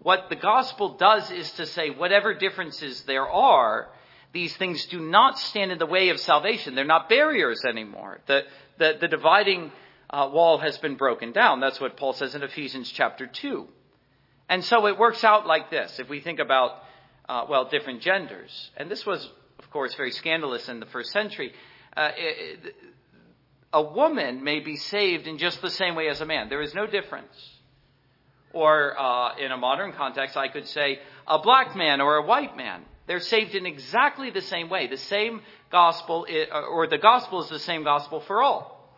What 0.01 0.29
the 0.29 0.35
gospel 0.35 0.97
does 0.97 1.29
is 1.31 1.51
to 1.53 1.65
say, 1.65 1.89
whatever 1.89 2.33
differences 2.33 3.03
there 3.03 3.27
are, 3.27 3.89
these 4.31 4.55
things 4.55 4.85
do 4.85 4.99
not 4.99 5.39
stand 5.39 5.71
in 5.71 5.79
the 5.79 5.85
way 5.85 6.09
of 6.09 6.19
salvation. 6.19 6.75
They're 6.75 6.85
not 6.85 7.09
barriers 7.09 7.65
anymore. 7.65 8.19
The, 8.27 8.43
the, 8.77 8.97
the 9.01 9.07
dividing 9.07 9.71
uh, 10.09 10.29
wall 10.31 10.59
has 10.59 10.77
been 10.77 10.95
broken 10.95 11.31
down. 11.31 11.59
That's 11.59 11.81
what 11.81 11.97
Paul 11.97 12.13
says 12.13 12.35
in 12.35 12.43
Ephesians 12.43 12.91
chapter 12.91 13.25
2. 13.27 13.67
And 14.47 14.63
so 14.63 14.87
it 14.87 14.97
works 14.97 15.23
out 15.23 15.47
like 15.47 15.69
this. 15.69 15.99
If 15.99 16.09
we 16.09 16.21
think 16.21 16.39
about, 16.39 16.83
uh, 17.27 17.45
well, 17.49 17.65
different 17.65 18.01
genders. 18.01 18.71
And 18.77 18.89
this 18.89 19.05
was 19.05 19.27
of 19.69 19.73
course, 19.73 19.93
very 19.93 20.09
scandalous 20.09 20.67
in 20.67 20.79
the 20.79 20.87
first 20.87 21.11
century. 21.11 21.53
Uh, 21.95 22.09
it, 22.17 22.73
a 23.71 23.83
woman 23.83 24.43
may 24.43 24.61
be 24.61 24.75
saved 24.75 25.27
in 25.27 25.37
just 25.37 25.61
the 25.61 25.69
same 25.69 25.93
way 25.93 26.09
as 26.09 26.21
a 26.21 26.25
man. 26.25 26.49
There 26.49 26.63
is 26.63 26.73
no 26.73 26.87
difference. 26.87 27.59
Or 28.51 28.99
uh, 28.99 29.35
in 29.37 29.51
a 29.51 29.57
modern 29.57 29.93
context, 29.93 30.35
I 30.35 30.47
could 30.47 30.67
say 30.67 30.97
a 31.27 31.37
black 31.37 31.75
man 31.75 32.01
or 32.01 32.15
a 32.15 32.25
white 32.25 32.57
man. 32.57 32.81
They're 33.05 33.19
saved 33.19 33.53
in 33.53 33.67
exactly 33.67 34.31
the 34.31 34.41
same 34.41 34.71
way. 34.71 34.87
The 34.87 34.97
same 34.97 35.41
gospel, 35.71 36.25
or 36.71 36.87
the 36.87 36.97
gospel 36.97 37.43
is 37.43 37.49
the 37.51 37.59
same 37.59 37.83
gospel 37.83 38.21
for 38.21 38.41
all. 38.41 38.91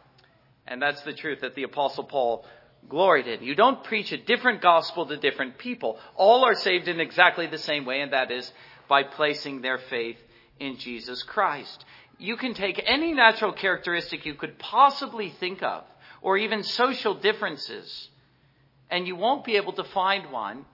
And 0.66 0.82
that's 0.82 1.02
the 1.02 1.12
truth 1.12 1.42
that 1.42 1.54
the 1.54 1.64
Apostle 1.64 2.06
Paul 2.06 2.46
gloried 2.88 3.28
in. 3.28 3.44
You 3.44 3.56
don't 3.56 3.84
preach 3.84 4.14
a 4.14 4.18
different 4.18 4.62
gospel 4.62 5.06
to 5.06 5.18
different 5.18 5.58
people. 5.58 6.00
All 6.16 6.46
are 6.46 6.56
saved 6.56 6.88
in 6.88 7.02
exactly 7.02 7.48
the 7.48 7.58
same 7.58 7.84
way, 7.84 8.00
and 8.00 8.14
that 8.14 8.32
is 8.32 8.50
by 8.88 9.04
placing 9.04 9.62
their 9.62 9.78
faith 9.78 10.16
in 10.62 10.78
Jesus 10.78 11.24
Christ. 11.24 11.84
You 12.20 12.38
can 12.38 12.54
take 12.54 12.82
any 12.86 13.14
natural 13.14 13.52
characteristic 13.52 14.26
you 14.26 14.36
could 14.36 14.60
possibly 14.60 15.32
think 15.32 15.64
of, 15.64 15.84
or 16.22 16.38
even 16.38 16.64
social 16.64 17.16
differences, 17.16 18.10
and 18.90 19.08
you 19.08 19.16
won't 19.16 19.44
be 19.44 19.56
able 19.56 19.74
to 19.74 19.84
find 19.84 20.32
one 20.32 20.66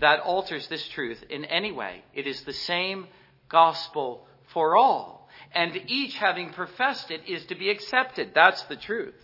that 0.00 0.20
alters 0.20 0.66
this 0.68 0.88
truth 0.88 1.22
in 1.28 1.44
any 1.44 1.72
way. 1.72 2.02
It 2.14 2.26
is 2.26 2.40
the 2.42 2.52
same 2.54 3.06
gospel 3.48 4.26
for 4.54 4.76
all. 4.76 5.28
And 5.52 5.76
each 5.88 6.16
having 6.16 6.50
professed 6.50 7.10
it 7.10 7.28
is 7.28 7.44
to 7.46 7.54
be 7.54 7.68
accepted. 7.68 8.32
That's 8.34 8.62
the 8.64 8.76
truth. 8.76 9.14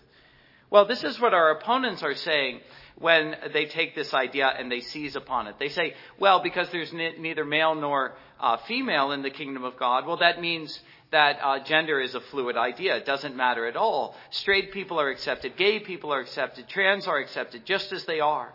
Well, 0.71 0.87
this 0.87 1.05
is 1.05 1.21
what 1.21 1.33
our 1.33 1.51
opponents 1.53 2.03
are 2.03 2.15
saying 2.15 2.61
when 2.99 3.35
they 3.53 3.67
take 3.67 3.95
this 3.95 4.15
idea 4.15 4.47
and 4.47 4.71
they 4.71 4.81
seize 4.81 5.17
upon 5.17 5.47
it. 5.47 5.57
They 5.59 5.69
say, 5.69 5.95
well, 6.19 6.43
because 6.43 6.69
there's 6.71 6.93
neither 6.93 7.45
male 7.45 7.75
nor 7.75 8.15
uh, 8.41 8.59
female 8.69 9.13
in 9.13 9.23
the 9.23 9.31
kingdom 9.31 9.65
of 9.65 9.77
God, 9.77 10.07
well, 10.07 10.19
that 10.19 10.41
means 10.41 10.79
that 11.11 11.39
uh, 11.43 11.63
gender 11.65 12.01
is 12.01 12.15
a 12.15 12.21
fluid 12.21 12.57
idea. 12.57 12.97
It 12.97 13.07
doesn't 13.07 13.37
matter 13.37 13.67
at 13.67 13.77
all. 13.77 14.15
Straight 14.31 14.73
people 14.73 15.01
are 15.01 15.11
accepted, 15.11 15.57
gay 15.57 15.81
people 15.81 16.13
are 16.13 16.21
accepted, 16.21 16.69
trans 16.69 17.07
are 17.07 17.19
accepted 17.19 17.65
just 17.65 17.93
as 17.93 18.05
they 18.05 18.21
are. 18.21 18.53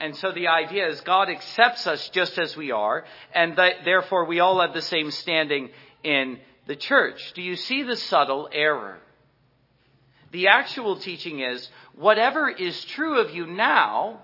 And 0.00 0.16
so 0.16 0.30
the 0.30 0.46
idea 0.46 0.88
is 0.88 1.00
God 1.00 1.28
accepts 1.28 1.88
us 1.88 2.08
just 2.10 2.38
as 2.38 2.56
we 2.56 2.70
are, 2.70 3.04
and 3.34 3.56
that 3.56 3.84
therefore 3.84 4.26
we 4.26 4.38
all 4.38 4.60
have 4.60 4.72
the 4.72 4.82
same 4.82 5.10
standing 5.10 5.70
in 6.04 6.38
the 6.66 6.76
church. 6.76 7.32
Do 7.34 7.42
you 7.42 7.56
see 7.56 7.82
the 7.82 7.96
subtle 7.96 8.48
error? 8.52 9.00
The 10.30 10.48
actual 10.48 10.96
teaching 10.96 11.40
is 11.40 11.68
whatever 11.94 12.48
is 12.48 12.84
true 12.86 13.18
of 13.18 13.34
you 13.34 13.46
now, 13.46 14.20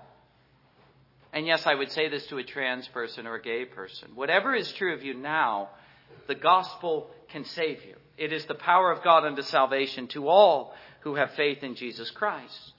and 1.33 1.47
yes, 1.47 1.65
I 1.65 1.75
would 1.75 1.91
say 1.91 2.09
this 2.09 2.25
to 2.27 2.37
a 2.37 2.43
trans 2.43 2.87
person 2.87 3.27
or 3.27 3.35
a 3.35 3.41
gay 3.41 3.65
person, 3.65 4.11
whatever 4.15 4.53
is 4.55 4.71
true 4.73 4.93
of 4.93 5.03
you 5.03 5.13
now, 5.13 5.69
the 6.27 6.35
gospel 6.35 7.09
can 7.29 7.43
save 7.43 7.83
you. 7.83 7.95
It 8.17 8.31
is 8.31 8.45
the 8.45 8.55
power 8.55 8.91
of 8.91 9.03
God 9.03 9.25
unto 9.25 9.41
salvation 9.41 10.07
to 10.09 10.27
all 10.27 10.73
who 11.01 11.15
have 11.15 11.31
faith 11.31 11.63
in 11.63 11.75
Jesus 11.75 12.09
Christ. 12.11 12.73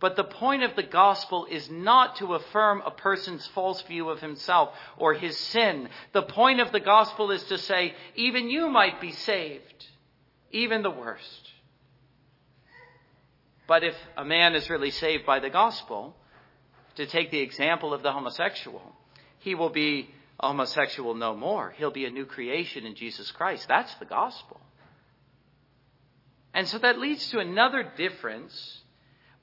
But 0.00 0.16
the 0.16 0.24
point 0.24 0.64
of 0.64 0.74
the 0.74 0.82
gospel 0.82 1.46
is 1.48 1.70
not 1.70 2.16
to 2.16 2.34
affirm 2.34 2.82
a 2.84 2.90
person's 2.90 3.46
false 3.54 3.80
view 3.82 4.08
of 4.08 4.20
himself 4.20 4.70
or 4.96 5.14
his 5.14 5.38
sin. 5.38 5.88
The 6.12 6.22
point 6.22 6.60
of 6.60 6.72
the 6.72 6.80
gospel 6.80 7.30
is 7.30 7.44
to 7.44 7.56
say, 7.58 7.94
even 8.16 8.50
you 8.50 8.68
might 8.68 9.00
be 9.00 9.12
saved, 9.12 9.86
even 10.50 10.82
the 10.82 10.90
worst. 10.90 11.41
But 13.72 13.84
if 13.84 13.96
a 14.18 14.24
man 14.26 14.54
is 14.54 14.68
really 14.68 14.90
saved 14.90 15.24
by 15.24 15.40
the 15.40 15.48
gospel, 15.48 16.14
to 16.96 17.06
take 17.06 17.30
the 17.30 17.40
example 17.40 17.94
of 17.94 18.02
the 18.02 18.12
homosexual, 18.12 18.82
he 19.38 19.54
will 19.54 19.70
be 19.70 20.10
a 20.38 20.48
homosexual 20.48 21.14
no 21.14 21.34
more. 21.34 21.72
He'll 21.78 21.90
be 21.90 22.04
a 22.04 22.10
new 22.10 22.26
creation 22.26 22.84
in 22.84 22.94
Jesus 22.94 23.30
Christ. 23.30 23.66
That's 23.68 23.94
the 23.94 24.04
gospel. 24.04 24.60
And 26.52 26.68
so 26.68 26.76
that 26.80 26.98
leads 26.98 27.30
to 27.30 27.38
another 27.38 27.82
difference. 27.96 28.82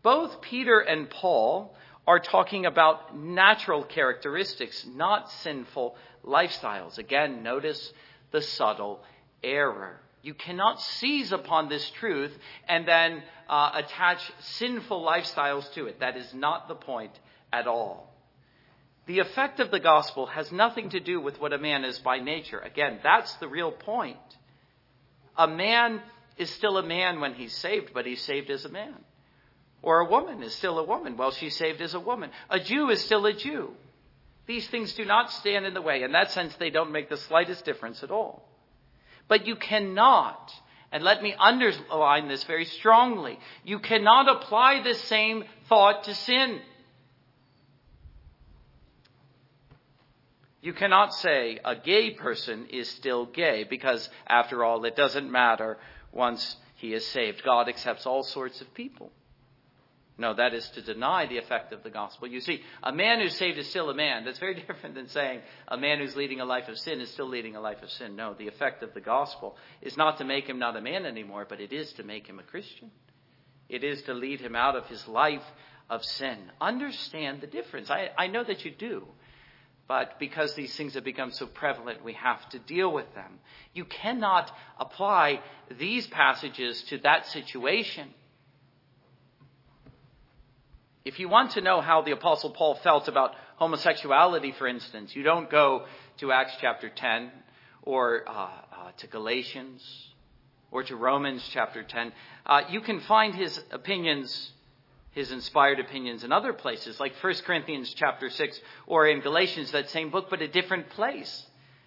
Both 0.04 0.42
Peter 0.42 0.78
and 0.80 1.10
Paul 1.10 1.76
are 2.06 2.20
talking 2.20 2.68
about 2.68 3.18
natural 3.18 3.84
characteristics, 3.84 4.86
not 4.86 5.32
sinful 5.32 5.96
lifestyles. 6.24 7.00
Again, 7.00 7.42
notice 7.42 7.92
the 8.30 8.44
subtle 8.44 9.02
error. 9.44 10.00
You 10.22 10.34
cannot 10.34 10.82
seize 10.82 11.32
upon 11.32 11.70
this 11.70 11.90
truth 11.92 12.38
and 12.68 12.88
then 12.88 13.24
uh, 13.48 13.72
attach 13.76 14.20
sinful 14.40 15.02
lifestyles 15.06 15.72
to 15.74 15.86
it. 15.86 16.02
That 16.02 16.18
is 16.18 16.34
not 16.34 16.68
the 16.68 16.76
point 16.76 17.18
at 17.54 17.68
all. 17.68 18.14
The 19.06 19.20
effect 19.20 19.60
of 19.60 19.72
the 19.72 19.80
gospel 19.80 20.28
has 20.28 20.52
nothing 20.52 20.90
to 20.90 21.00
do 21.00 21.20
with 21.20 21.40
what 21.40 21.54
a 21.54 21.58
man 21.58 21.84
is 21.84 21.98
by 22.00 22.20
nature. 22.20 22.60
Again, 22.60 23.00
that's 23.02 23.34
the 23.36 23.48
real 23.48 23.72
point. 23.72 24.18
A 25.38 25.48
man 25.48 26.02
is 26.38 26.50
still 26.50 26.78
a 26.78 26.84
man 26.84 27.20
when 27.20 27.34
he's 27.34 27.56
saved, 27.56 27.92
but 27.94 28.06
he's 28.06 28.22
saved 28.22 28.50
as 28.50 28.66
a 28.66 28.70
man. 28.70 28.96
Or 29.82 30.02
a 30.02 30.10
woman 30.10 30.44
is 30.44 30.54
still 30.54 30.78
a 30.80 30.84
woman. 30.84 31.16
Well, 31.16 31.32
she's 31.32 31.56
saved 31.56 31.82
as 31.82 31.94
a 31.94 32.00
woman. 32.00 32.32
A 32.50 32.60
Jew 32.60 32.90
is 32.90 33.02
still 33.02 33.26
a 33.26 33.34
Jew. 33.34 33.72
These 34.46 34.68
things 34.68 34.94
do 34.94 35.06
not 35.06 35.32
stand 35.32 35.66
in 35.66 35.74
the 35.74 35.82
way. 35.82 36.04
In 36.04 36.12
that 36.12 36.32
sense, 36.32 36.54
they 36.56 36.70
don't 36.70 36.92
make 36.92 37.10
the 37.10 37.18
slightest 37.18 37.64
difference 37.64 38.04
at 38.04 38.12
all. 38.12 38.49
But 39.30 39.48
you 39.48 39.56
cannot, 39.56 40.54
and 40.92 41.04
let 41.04 41.24
me 41.24 41.34
underline 41.40 42.28
this 42.28 42.44
very 42.44 42.66
strongly, 42.66 43.40
you 43.64 43.80
cannot 43.80 44.28
apply 44.28 44.82
the 44.82 44.96
same 44.96 45.46
thought 45.70 46.04
to 46.06 46.14
sin. 46.14 46.60
You 50.62 50.74
cannot 50.74 51.14
say 51.14 51.60
a 51.64 51.76
gay 51.76 52.12
person 52.12 52.66
is 52.70 52.90
still 52.90 53.26
gay 53.26 53.64
because, 53.70 54.10
after 54.28 54.66
all, 54.66 54.84
it 54.84 54.98
doesn't 54.98 55.32
matter 55.32 55.78
once 56.12 56.58
he 56.76 56.94
is 56.94 57.06
saved. 57.08 57.44
God 57.46 57.70
accepts 57.70 58.06
all 58.06 58.24
sorts 58.24 58.60
of 58.60 58.74
people. 58.74 59.12
No, 60.20 60.34
that 60.34 60.54
is 60.54 60.70
to 60.72 60.82
deny 60.82 61.26
the 61.26 61.38
effect 61.38 61.72
of 61.72 61.82
the 61.82 61.90
gospel. 61.90 62.28
You 62.28 62.42
see, 62.42 62.62
a 62.84 62.92
man 62.92 63.22
who's 63.22 63.38
saved 63.38 63.58
is 63.58 63.70
still 63.70 63.90
a 63.90 63.96
man. 63.96 64.26
That's 64.26 64.38
very 64.38 64.54
different 64.68 64.96
than 64.96 65.08
saying 65.08 65.40
a 65.68 65.78
man 65.78 66.00
who's 66.00 66.16
leading 66.16 66.42
a 66.42 66.46
life 66.46 66.68
of 66.68 66.78
sin 66.78 67.00
is 67.00 67.10
still 67.10 67.30
leading 67.30 67.56
a 67.56 67.62
life 67.62 67.82
of 67.82 67.90
sin. 67.90 68.18
No, 68.18 68.34
the 68.34 68.50
effect 68.50 68.84
of 68.84 68.94
the 68.94 69.02
gospel 69.02 69.56
is 69.82 69.96
not 69.96 70.18
to 70.18 70.26
make 70.26 70.46
him 70.48 70.60
not 70.60 70.76
a 70.76 70.82
man 70.82 71.06
anymore, 71.06 71.46
but 71.48 71.62
it 71.62 71.72
is 71.72 71.94
to 71.94 72.04
make 72.04 72.28
him 72.28 72.38
a 72.38 72.44
Christian. 72.44 72.92
It 73.70 73.84
is 73.84 74.02
to 74.04 74.14
lead 74.14 74.42
him 74.42 74.56
out 74.56 74.76
of 74.76 74.88
his 74.88 75.08
life 75.08 75.46
of 75.90 76.04
sin. 76.04 76.38
Understand 76.60 77.40
the 77.40 77.48
difference. 77.48 77.90
I, 77.90 78.10
I 78.18 78.28
know 78.28 78.44
that 78.44 78.66
you 78.66 78.72
do. 78.72 79.08
But 79.88 80.20
because 80.20 80.54
these 80.54 80.76
things 80.76 80.94
have 80.94 81.04
become 81.04 81.32
so 81.32 81.48
prevalent, 81.48 82.04
we 82.04 82.14
have 82.14 82.48
to 82.50 82.60
deal 82.60 82.92
with 82.94 83.12
them. 83.16 83.40
You 83.74 83.86
cannot 83.86 84.52
apply 84.80 85.42
these 85.80 86.06
passages 86.06 86.84
to 86.90 87.00
that 87.00 87.26
situation. 87.26 88.14
If 91.06 91.20
you 91.20 91.30
want 91.30 91.52
to 91.52 91.62
know 91.62 91.82
how 91.82 92.02
the 92.02 92.12
Apostle 92.12 92.52
Paul 92.52 92.76
felt 92.76 93.08
about 93.08 93.32
homosexuality, 93.56 94.52
for 94.52 94.68
instance, 94.68 95.16
you 95.16 95.24
don't 95.24 95.50
go 95.50 95.86
to 96.18 96.32
Acts 96.32 96.54
chapter 96.60 96.90
10 96.90 97.32
or 97.84 98.24
uh, 98.28 98.32
uh, 98.32 98.50
to 98.98 99.08
Galatians 99.08 99.82
or 100.72 100.84
to 100.84 100.96
Romans 100.96 101.48
chapter 101.52 101.84
10. 101.84 102.12
Uh, 102.46 102.62
you 102.70 102.82
can 102.82 103.00
find 103.02 103.34
his 103.34 103.62
opinions 103.72 104.52
his 105.12 105.32
inspired 105.32 105.80
opinions 105.80 106.24
in 106.24 106.32
other 106.32 106.54
places, 106.54 107.00
like 107.00 107.14
1 107.22 107.34
Corinthians 107.46 107.94
chapter 107.96 108.30
6 108.30 108.62
or 108.86 109.08
in 109.08 109.22
Galatians, 109.22 109.72
that 109.72 109.90
same 109.90 110.12
book, 110.12 110.28
but 110.30 110.42
a 110.42 110.48
different 110.48 110.90
place. 110.92 111.46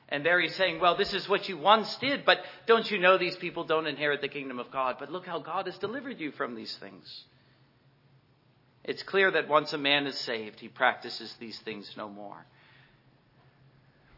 And 0.08 0.26
there 0.26 0.40
he's 0.40 0.54
saying, 0.56 0.80
well, 0.80 0.96
this 0.96 1.14
is 1.14 1.28
what 1.28 1.48
you 1.48 1.56
once 1.56 1.96
did, 1.96 2.24
but 2.24 2.38
don't 2.66 2.90
you 2.90 2.98
know 2.98 3.16
these 3.16 3.36
people 3.36 3.64
don't 3.64 3.86
inherit 3.86 4.20
the 4.20 4.28
kingdom 4.28 4.58
of 4.58 4.70
God? 4.70 4.96
But 4.98 5.10
look 5.10 5.24
how 5.24 5.38
God 5.38 5.66
has 5.66 5.78
delivered 5.78 6.20
you 6.20 6.32
from 6.32 6.54
these 6.54 6.76
things. 6.76 7.24
It's 8.84 9.02
clear 9.02 9.30
that 9.30 9.48
once 9.48 9.72
a 9.72 9.78
man 9.78 10.06
is 10.06 10.18
saved, 10.18 10.58
he 10.60 10.68
practices 10.68 11.34
these 11.38 11.58
things 11.60 11.94
no 11.96 12.08
more. 12.08 12.44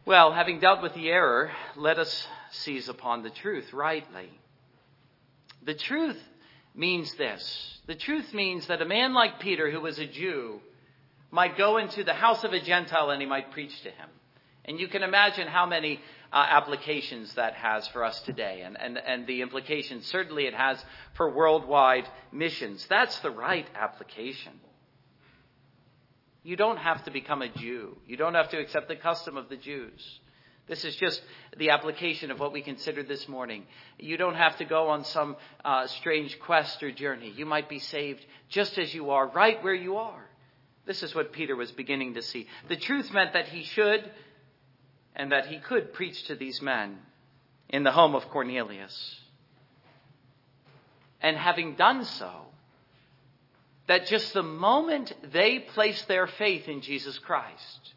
Well, 0.05 0.31
having 0.31 0.59
dealt 0.59 0.81
with 0.81 0.93
the 0.93 1.09
error, 1.09 1.51
let 1.75 1.97
us 1.97 2.27
seize 2.51 2.89
upon 2.89 3.23
the 3.23 3.29
truth 3.29 3.73
rightly. 3.73 4.29
The 5.63 5.73
truth 5.73 6.21
means 6.75 7.13
this 7.15 7.79
the 7.87 7.95
truth 7.95 8.33
means 8.33 8.67
that 8.67 8.81
a 8.81 8.85
man 8.85 9.13
like 9.13 9.39
Peter, 9.39 9.69
who 9.69 9.81
was 9.81 9.99
a 9.99 10.07
Jew, 10.07 10.59
might 11.31 11.57
go 11.57 11.77
into 11.77 12.03
the 12.03 12.13
house 12.13 12.43
of 12.43 12.53
a 12.53 12.59
Gentile 12.59 13.11
and 13.11 13.21
he 13.21 13.27
might 13.27 13.51
preach 13.51 13.81
to 13.83 13.89
him. 13.89 14.09
And 14.65 14.79
you 14.79 14.87
can 14.87 15.03
imagine 15.03 15.47
how 15.47 15.65
many 15.67 15.99
uh, 16.33 16.45
applications 16.49 17.33
that 17.35 17.53
has 17.53 17.87
for 17.89 18.03
us 18.03 18.19
today, 18.21 18.61
and, 18.65 18.75
and, 18.79 18.97
and 18.97 19.27
the 19.27 19.41
implications 19.41 20.05
certainly 20.07 20.47
it 20.47 20.55
has 20.55 20.83
for 21.13 21.29
worldwide 21.29 22.07
missions. 22.31 22.85
That's 22.89 23.17
the 23.19 23.29
right 23.29 23.67
application. 23.75 24.53
You 26.43 26.55
don't 26.55 26.77
have 26.77 27.03
to 27.05 27.11
become 27.11 27.41
a 27.41 27.49
Jew, 27.49 27.97
you 28.07 28.17
don't 28.17 28.35
have 28.35 28.49
to 28.49 28.57
accept 28.57 28.87
the 28.87 28.95
custom 28.95 29.37
of 29.37 29.49
the 29.49 29.57
Jews. 29.57 30.19
This 30.67 30.83
is 30.83 30.95
just 30.95 31.21
the 31.57 31.69
application 31.69 32.31
of 32.31 32.39
what 32.39 32.51
we 32.51 32.63
considered 32.63 33.07
this 33.07 33.27
morning. 33.27 33.65
You 33.99 34.17
don't 34.17 34.33
have 34.33 34.57
to 34.57 34.65
go 34.65 34.89
on 34.89 35.03
some 35.03 35.35
uh, 35.63 35.85
strange 35.85 36.39
quest 36.39 36.81
or 36.81 36.91
journey. 36.91 37.31
You 37.35 37.45
might 37.45 37.69
be 37.69 37.77
saved 37.77 38.25
just 38.49 38.79
as 38.79 38.91
you 38.91 39.11
are, 39.11 39.27
right 39.27 39.63
where 39.63 39.75
you 39.75 39.97
are. 39.97 40.25
This 40.87 41.03
is 41.03 41.13
what 41.13 41.33
Peter 41.33 41.55
was 41.55 41.71
beginning 41.71 42.15
to 42.15 42.23
see. 42.23 42.47
The 42.67 42.77
truth 42.77 43.13
meant 43.13 43.33
that 43.33 43.47
he 43.47 43.63
should 43.63 44.09
and 45.15 45.31
that 45.31 45.47
he 45.47 45.59
could 45.59 45.93
preach 45.93 46.23
to 46.25 46.35
these 46.35 46.61
men 46.61 46.97
in 47.69 47.83
the 47.83 47.91
home 47.91 48.15
of 48.15 48.29
Cornelius. 48.29 49.19
And 51.21 51.37
having 51.37 51.75
done 51.75 52.05
so, 52.05 52.31
that 53.87 54.07
just 54.07 54.33
the 54.33 54.43
moment 54.43 55.13
they 55.31 55.59
placed 55.59 56.07
their 56.07 56.27
faith 56.27 56.67
in 56.67 56.81
Jesus 56.81 57.17
Christ, 57.19 57.93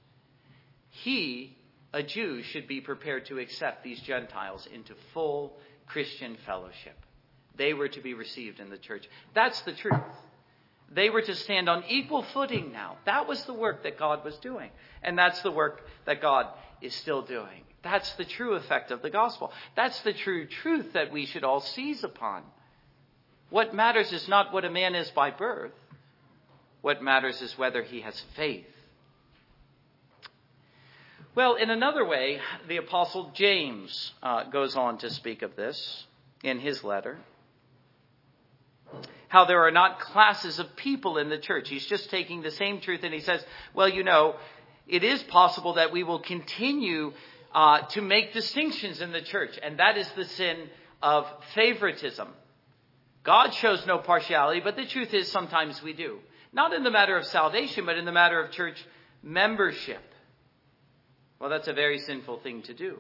he 0.90 1.57
a 1.92 2.02
Jew 2.02 2.42
should 2.42 2.68
be 2.68 2.81
prepared 2.81 3.26
to 3.26 3.38
accept 3.38 3.83
these 3.83 4.00
Gentiles 4.00 4.68
into 4.72 4.94
full 5.14 5.57
Christian 5.87 6.37
fellowship. 6.44 6.96
They 7.57 7.72
were 7.72 7.88
to 7.88 8.00
be 8.00 8.14
received 8.14 8.61
in 8.61 8.68
the 8.68 8.76
church. 8.76 9.09
That's 9.35 9.61
the 9.62 9.72
truth. 9.72 9.94
They 10.92 11.11
were 11.11 11.22
to 11.22 11.35
stand 11.35 11.68
on 11.68 11.85
equal 11.88 12.22
footing 12.22 12.72
now. 12.72 12.96
That 13.05 13.29
was 13.29 13.42
the 13.44 13.55
work 13.55 13.83
that 13.83 13.98
God 13.98 14.24
was 14.24 14.37
doing. 14.38 14.70
And 15.03 15.18
that's 15.18 15.42
the 15.42 15.51
work 15.51 15.83
that 16.07 16.22
God 16.22 16.46
is 16.81 16.94
still 16.94 17.22
doing. 17.22 17.64
That's 17.83 18.11
the 18.14 18.24
true 18.24 18.55
effect 18.55 18.90
of 18.90 19.03
the 19.03 19.11
gospel. 19.11 19.53
That's 19.77 20.01
the 20.01 20.12
true 20.12 20.46
truth 20.46 20.94
that 20.94 21.12
we 21.12 21.27
should 21.27 21.44
all 21.44 21.61
seize 21.61 22.05
upon. 22.05 22.42
What 23.51 23.74
matters 23.74 24.12
is 24.12 24.29
not 24.29 24.53
what 24.53 24.64
a 24.64 24.70
man 24.70 24.94
is 24.94 25.11
by 25.11 25.31
birth. 25.31 25.72
What 26.81 27.03
matters 27.03 27.42
is 27.42 27.57
whether 27.59 27.83
he 27.83 28.01
has 28.01 28.20
faith 28.37 28.66
well, 31.38 31.55
in 31.55 31.70
another 31.70 32.05
way, 32.05 32.40
the 32.66 32.79
Apostle 32.79 33.31
James 33.33 34.12
uh, 34.24 34.51
goes 34.51 34.74
on 34.74 34.98
to 34.98 35.09
speak 35.09 35.42
of 35.42 35.55
this 35.55 36.05
in 36.42 36.59
his 36.59 36.83
letter. 36.83 37.16
How 39.28 39.44
there 39.44 39.62
are 39.66 39.70
not 39.70 40.00
classes 40.00 40.58
of 40.58 40.74
people 40.76 41.18
in 41.18 41.28
the 41.28 41.38
church. 41.38 41.68
He's 41.68 41.86
just 41.86 42.10
taking 42.10 42.42
the 42.42 42.50
same 42.50 42.80
truth 42.80 43.00
and 43.02 43.14
he 43.14 43.20
says, 43.20 43.44
well, 43.74 43.88
you 43.88 44.02
know, 44.02 44.36
it 44.86 45.04
is 45.04 45.22
possible 45.24 45.74
that 45.74 45.92
we 45.92 46.02
will 46.02 46.20
continue 46.20 47.12
uh, 47.54 47.80
to 47.88 48.02
make 48.02 48.32
distinctions 48.32 49.00
in 49.00 49.12
the 49.12 49.20
church, 49.20 49.58
and 49.62 49.78
that 49.78 49.96
is 49.96 50.08
the 50.12 50.24
sin 50.24 50.68
of 51.02 51.26
favoritism. 51.54 52.28
God 53.22 53.52
shows 53.54 53.86
no 53.86 53.98
partiality, 53.98 54.60
but 54.60 54.76
the 54.76 54.86
truth 54.86 55.12
is 55.12 55.30
sometimes 55.30 55.82
we 55.82 55.92
do. 55.92 56.18
Not 56.52 56.72
in 56.72 56.82
the 56.82 56.90
matter 56.90 57.16
of 57.16 57.26
salvation, 57.26 57.84
but 57.84 57.96
in 57.96 58.04
the 58.04 58.12
matter 58.12 58.42
of 58.42 58.50
church 58.52 58.82
membership. 59.22 60.02
Well, 61.38 61.50
that's 61.50 61.68
a 61.68 61.72
very 61.74 61.98
sinful 61.98 62.40
thing 62.40 62.62
to 62.62 62.74
do. 62.74 62.98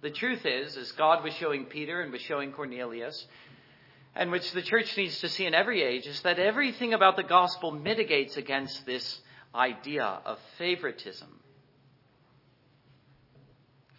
The 0.00 0.10
truth 0.10 0.46
is, 0.46 0.76
as 0.76 0.92
God 0.92 1.22
was 1.22 1.34
showing 1.34 1.66
Peter 1.66 2.00
and 2.00 2.12
was 2.12 2.22
showing 2.22 2.52
Cornelius, 2.52 3.26
and 4.14 4.30
which 4.30 4.50
the 4.52 4.62
church 4.62 4.96
needs 4.96 5.18
to 5.20 5.28
see 5.28 5.46
in 5.46 5.54
every 5.54 5.82
age, 5.82 6.06
is 6.06 6.20
that 6.22 6.38
everything 6.38 6.92
about 6.92 7.16
the 7.16 7.22
gospel 7.22 7.70
mitigates 7.70 8.36
against 8.36 8.84
this 8.84 9.20
idea 9.54 10.04
of 10.04 10.38
favoritism. 10.58 11.28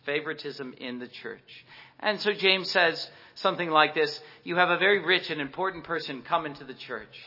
Favoritism 0.06 0.74
in 0.80 1.00
the 1.00 1.08
church. 1.08 1.66
And 2.00 2.20
so 2.20 2.34
James 2.34 2.70
says 2.70 3.10
something 3.36 3.70
like 3.70 3.96
this 3.96 4.20
You 4.44 4.58
have 4.58 4.70
a 4.70 4.78
very 4.78 5.00
rich 5.00 5.30
and 5.30 5.42
important 5.42 5.84
person 5.84 6.22
come 6.22 6.46
into 6.46 6.64
the 6.64 6.74
church, 6.74 7.18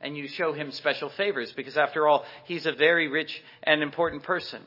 and 0.00 0.16
you 0.16 0.26
show 0.26 0.52
him 0.52 0.72
special 0.72 1.10
favors, 1.10 1.52
because 1.52 1.76
after 1.76 2.08
all, 2.08 2.24
he's 2.44 2.66
a 2.66 2.72
very 2.72 3.08
rich 3.08 3.42
and 3.62 3.82
important 3.82 4.22
person. 4.24 4.62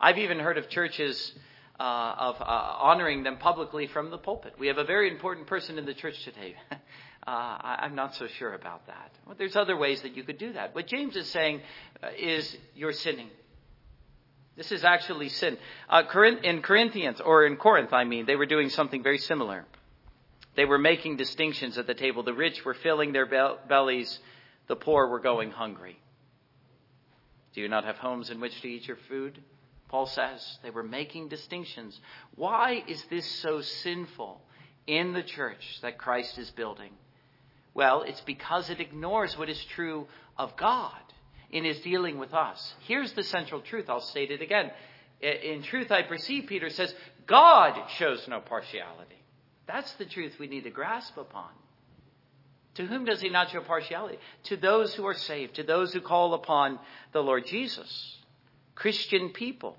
I've 0.00 0.18
even 0.18 0.40
heard 0.40 0.58
of 0.58 0.68
churches 0.68 1.32
uh, 1.78 2.14
of 2.18 2.40
uh, 2.40 2.44
honoring 2.44 3.22
them 3.22 3.38
publicly 3.38 3.86
from 3.86 4.10
the 4.10 4.18
pulpit. 4.18 4.54
We 4.58 4.68
have 4.68 4.78
a 4.78 4.84
very 4.84 5.10
important 5.10 5.46
person 5.46 5.78
in 5.78 5.86
the 5.86 5.94
church 5.94 6.22
today. 6.24 6.54
uh, 6.70 6.76
I'm 7.26 7.94
not 7.94 8.14
so 8.14 8.26
sure 8.26 8.54
about 8.54 8.86
that. 8.86 9.12
Well, 9.26 9.34
there's 9.38 9.56
other 9.56 9.76
ways 9.76 10.02
that 10.02 10.16
you 10.16 10.22
could 10.22 10.38
do 10.38 10.52
that. 10.52 10.74
What 10.74 10.86
James 10.86 11.16
is 11.16 11.28
saying 11.30 11.60
uh, 12.02 12.08
is 12.18 12.56
you're 12.74 12.92
sinning. 12.92 13.28
This 14.56 14.70
is 14.70 14.84
actually 14.84 15.30
sin. 15.30 15.56
Uh, 15.88 16.02
in 16.42 16.60
Corinthians, 16.60 17.20
or 17.20 17.46
in 17.46 17.56
Corinth, 17.56 17.92
I 17.92 18.04
mean, 18.04 18.26
they 18.26 18.36
were 18.36 18.46
doing 18.46 18.68
something 18.68 19.02
very 19.02 19.18
similar. 19.18 19.64
They 20.54 20.66
were 20.66 20.78
making 20.78 21.16
distinctions 21.16 21.78
at 21.78 21.86
the 21.86 21.94
table. 21.94 22.22
The 22.22 22.34
rich 22.34 22.64
were 22.64 22.74
filling 22.74 23.12
their 23.12 23.26
bellies, 23.26 24.18
the 24.68 24.76
poor 24.76 25.08
were 25.08 25.20
going 25.20 25.50
hungry. 25.50 25.98
Do 27.54 27.60
you 27.60 27.68
not 27.68 27.84
have 27.84 27.96
homes 27.96 28.30
in 28.30 28.40
which 28.40 28.60
to 28.60 28.68
eat 28.68 28.86
your 28.86 28.98
food? 29.08 29.42
Paul 29.92 30.06
says 30.06 30.58
they 30.62 30.70
were 30.70 30.82
making 30.82 31.28
distinctions. 31.28 32.00
Why 32.34 32.82
is 32.88 33.04
this 33.10 33.26
so 33.26 33.60
sinful 33.60 34.40
in 34.86 35.12
the 35.12 35.22
church 35.22 35.80
that 35.82 35.98
Christ 35.98 36.38
is 36.38 36.50
building? 36.50 36.92
Well, 37.74 38.00
it's 38.00 38.22
because 38.22 38.70
it 38.70 38.80
ignores 38.80 39.36
what 39.36 39.50
is 39.50 39.62
true 39.66 40.08
of 40.38 40.56
God 40.56 40.98
in 41.50 41.64
his 41.64 41.78
dealing 41.80 42.18
with 42.18 42.32
us. 42.32 42.74
Here's 42.86 43.12
the 43.12 43.22
central 43.22 43.60
truth. 43.60 43.90
I'll 43.90 44.00
state 44.00 44.30
it 44.30 44.40
again. 44.40 44.70
In 45.20 45.62
truth, 45.62 45.92
I 45.92 46.02
perceive, 46.02 46.46
Peter 46.46 46.70
says, 46.70 46.94
God 47.26 47.78
shows 47.98 48.26
no 48.26 48.40
partiality. 48.40 49.22
That's 49.66 49.92
the 49.94 50.06
truth 50.06 50.36
we 50.40 50.46
need 50.46 50.64
to 50.64 50.70
grasp 50.70 51.18
upon. 51.18 51.50
To 52.76 52.86
whom 52.86 53.04
does 53.04 53.20
he 53.20 53.28
not 53.28 53.50
show 53.50 53.60
partiality? 53.60 54.16
To 54.44 54.56
those 54.56 54.94
who 54.94 55.06
are 55.06 55.12
saved, 55.12 55.56
to 55.56 55.62
those 55.62 55.92
who 55.92 56.00
call 56.00 56.32
upon 56.32 56.78
the 57.12 57.22
Lord 57.22 57.46
Jesus. 57.46 58.16
Christian 58.74 59.30
people. 59.30 59.76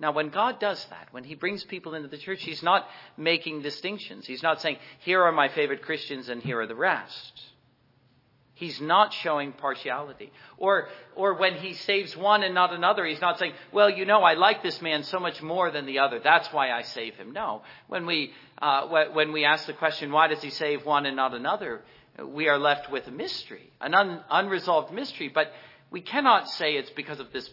Now, 0.00 0.12
when 0.12 0.28
God 0.28 0.60
does 0.60 0.84
that, 0.90 1.08
when 1.10 1.24
He 1.24 1.34
brings 1.34 1.64
people 1.64 1.94
into 1.94 2.08
the 2.08 2.18
church, 2.18 2.42
He's 2.42 2.62
not 2.62 2.86
making 3.16 3.62
distinctions. 3.62 4.26
He's 4.26 4.42
not 4.42 4.60
saying, 4.60 4.78
here 5.00 5.22
are 5.22 5.32
my 5.32 5.48
favorite 5.48 5.82
Christians 5.82 6.28
and 6.28 6.42
here 6.42 6.60
are 6.60 6.66
the 6.66 6.74
rest. 6.74 7.42
He's 8.58 8.80
not 8.80 9.12
showing 9.12 9.52
partiality. 9.52 10.32
Or, 10.56 10.88
or 11.14 11.34
when 11.34 11.54
he 11.54 11.74
saves 11.74 12.16
one 12.16 12.42
and 12.42 12.56
not 12.56 12.74
another, 12.74 13.06
he's 13.06 13.20
not 13.20 13.38
saying, 13.38 13.52
well, 13.70 13.88
you 13.88 14.04
know, 14.04 14.24
I 14.24 14.34
like 14.34 14.64
this 14.64 14.82
man 14.82 15.04
so 15.04 15.20
much 15.20 15.40
more 15.40 15.70
than 15.70 15.86
the 15.86 16.00
other. 16.00 16.18
That's 16.18 16.52
why 16.52 16.72
I 16.72 16.82
save 16.82 17.14
him. 17.14 17.32
No. 17.32 17.62
When 17.86 18.04
we, 18.04 18.32
uh, 18.60 18.88
when 19.12 19.30
we 19.30 19.44
ask 19.44 19.66
the 19.66 19.74
question, 19.74 20.10
why 20.10 20.26
does 20.26 20.42
he 20.42 20.50
save 20.50 20.84
one 20.84 21.06
and 21.06 21.14
not 21.14 21.34
another? 21.34 21.82
We 22.20 22.48
are 22.48 22.58
left 22.58 22.90
with 22.90 23.06
a 23.06 23.12
mystery, 23.12 23.70
an 23.80 23.94
un, 23.94 24.24
unresolved 24.28 24.92
mystery. 24.92 25.30
But 25.32 25.52
we 25.92 26.00
cannot 26.00 26.48
say 26.48 26.72
it's 26.72 26.90
because 26.90 27.20
of 27.20 27.32
this 27.32 27.48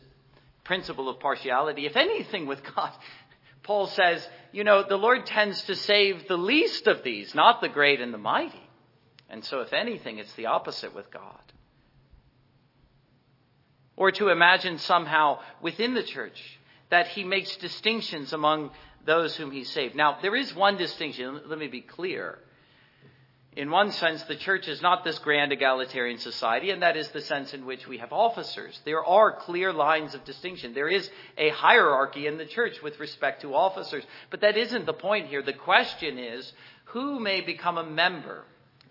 principle 0.66 1.08
of 1.08 1.20
partiality. 1.22 1.86
If 1.86 1.96
anything 1.96 2.46
with 2.46 2.62
God, 2.76 2.92
Paul 3.64 3.88
says, 3.88 4.28
you 4.52 4.64
know, 4.64 4.84
the 4.88 4.98
Lord 4.98 5.26
tends 5.26 5.62
to 5.64 5.76
save 5.76 6.28
the 6.28 6.38
least 6.38 6.88
of 6.88 7.04
these, 7.04 7.34
not 7.34 7.62
the 7.62 7.70
great 7.70 8.02
and 8.02 8.14
the 8.14 8.18
mighty. 8.18 8.62
And 9.30 9.44
so, 9.44 9.62
if 9.62 9.74
anything, 9.74 10.20
it's 10.20 10.34
the 10.34 10.48
opposite 10.48 10.94
with 10.94 11.10
God. 11.10 11.40
Or 13.96 14.12
to 14.12 14.30
imagine 14.30 14.78
somehow 14.78 15.40
within 15.62 15.94
the 15.94 16.04
church 16.04 16.60
that 16.90 17.08
he 17.08 17.24
makes 17.24 17.56
distinctions 17.58 18.34
among 18.34 18.72
those 19.06 19.36
whom 19.36 19.52
he 19.52 19.64
saved. 19.64 19.96
Now, 19.96 20.18
there 20.22 20.36
is 20.36 20.54
one 20.54 20.78
distinction, 20.78 21.42
let 21.48 21.58
me 21.58 21.68
be 21.68 21.82
clear. 21.82 22.40
In 23.56 23.72
one 23.72 23.92
sense, 23.92 24.22
the 24.24 24.36
church 24.36 24.68
is 24.68 24.82
not 24.82 25.04
this 25.04 25.18
grand 25.20 25.54
egalitarian 25.54 26.18
society, 26.18 26.72
and 26.72 26.82
that 26.82 26.98
is 26.98 27.08
the 27.10 27.22
sense 27.22 27.54
in 27.54 27.66
which 27.66 27.88
we 27.88 28.00
have 28.00 28.12
officers. 28.12 28.80
There 28.84 29.04
are 29.04 29.32
clear 29.32 29.72
lines 29.72 30.14
of 30.14 30.26
distinction. 30.26 30.74
There 30.74 30.90
is 30.90 31.10
a 31.38 31.50
hierarchy 31.50 32.28
in 32.28 32.38
the 32.38 32.46
church 32.46 32.82
with 32.84 33.00
respect 33.00 33.42
to 33.42 33.56
officers. 33.56 34.04
But 34.30 34.42
that 34.42 34.58
isn't 34.58 34.86
the 34.86 34.94
point 34.94 35.28
here. 35.28 35.42
The 35.42 35.54
question 35.54 36.20
is 36.20 36.52
who 36.86 37.20
may 37.20 37.42
become 37.42 37.78
a 37.78 37.90
member 37.90 38.44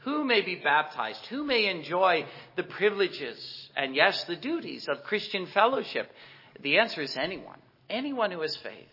who 0.05 0.23
may 0.23 0.43
be 0.43 0.57
baptized? 0.57 1.25
Who 1.27 1.45
may 1.45 1.67
enjoy 1.67 2.27
the 2.57 2.63
privileges 2.63 3.71
and, 3.75 3.97
yes, 3.97 4.25
the 4.25 4.37
duties 4.37 4.87
of 4.87 5.03
Christian 5.03 5.47
fellowship? 5.47 6.11
The 6.61 6.79
answer 6.79 7.01
is 7.01 7.17
anyone. 7.17 7.59
Anyone 7.89 8.31
who 8.31 8.43
has 8.43 8.55
faith. 8.57 8.89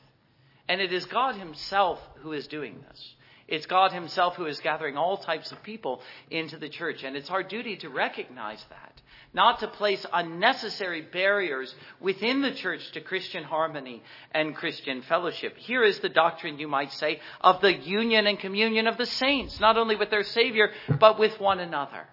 And 0.69 0.79
it 0.79 0.93
is 0.93 1.05
God 1.05 1.35
Himself 1.35 1.99
who 2.21 2.31
is 2.31 2.47
doing 2.47 2.81
this. 2.87 3.15
It's 3.51 3.67
God 3.67 3.91
Himself 3.91 4.35
who 4.35 4.47
is 4.47 4.59
gathering 4.59 4.97
all 4.97 5.17
types 5.17 5.51
of 5.51 5.61
people 5.61 6.01
into 6.31 6.57
the 6.57 6.69
church. 6.69 7.03
And 7.03 7.15
it's 7.15 7.29
our 7.29 7.43
duty 7.43 7.77
to 7.77 7.89
recognize 7.89 8.65
that 8.71 9.01
not 9.33 9.59
to 9.59 9.67
place 9.67 10.05
unnecessary 10.11 11.01
barriers 11.01 11.73
within 11.99 12.41
the 12.41 12.53
church 12.53 12.91
to 12.91 13.01
Christian 13.01 13.43
harmony 13.43 14.03
and 14.31 14.55
Christian 14.55 15.01
fellowship. 15.03 15.55
Here 15.57 15.83
is 15.83 15.99
the 15.99 16.09
doctrine, 16.09 16.59
you 16.59 16.67
might 16.67 16.91
say, 16.93 17.19
of 17.39 17.61
the 17.61 17.73
union 17.73 18.27
and 18.27 18.39
communion 18.39 18.87
of 18.87 18.97
the 18.97 19.05
saints, 19.05 19.59
not 19.59 19.77
only 19.77 19.95
with 19.95 20.09
their 20.09 20.23
Savior, 20.23 20.71
but 20.99 21.17
with 21.17 21.39
one 21.39 21.59
another. 21.59 22.07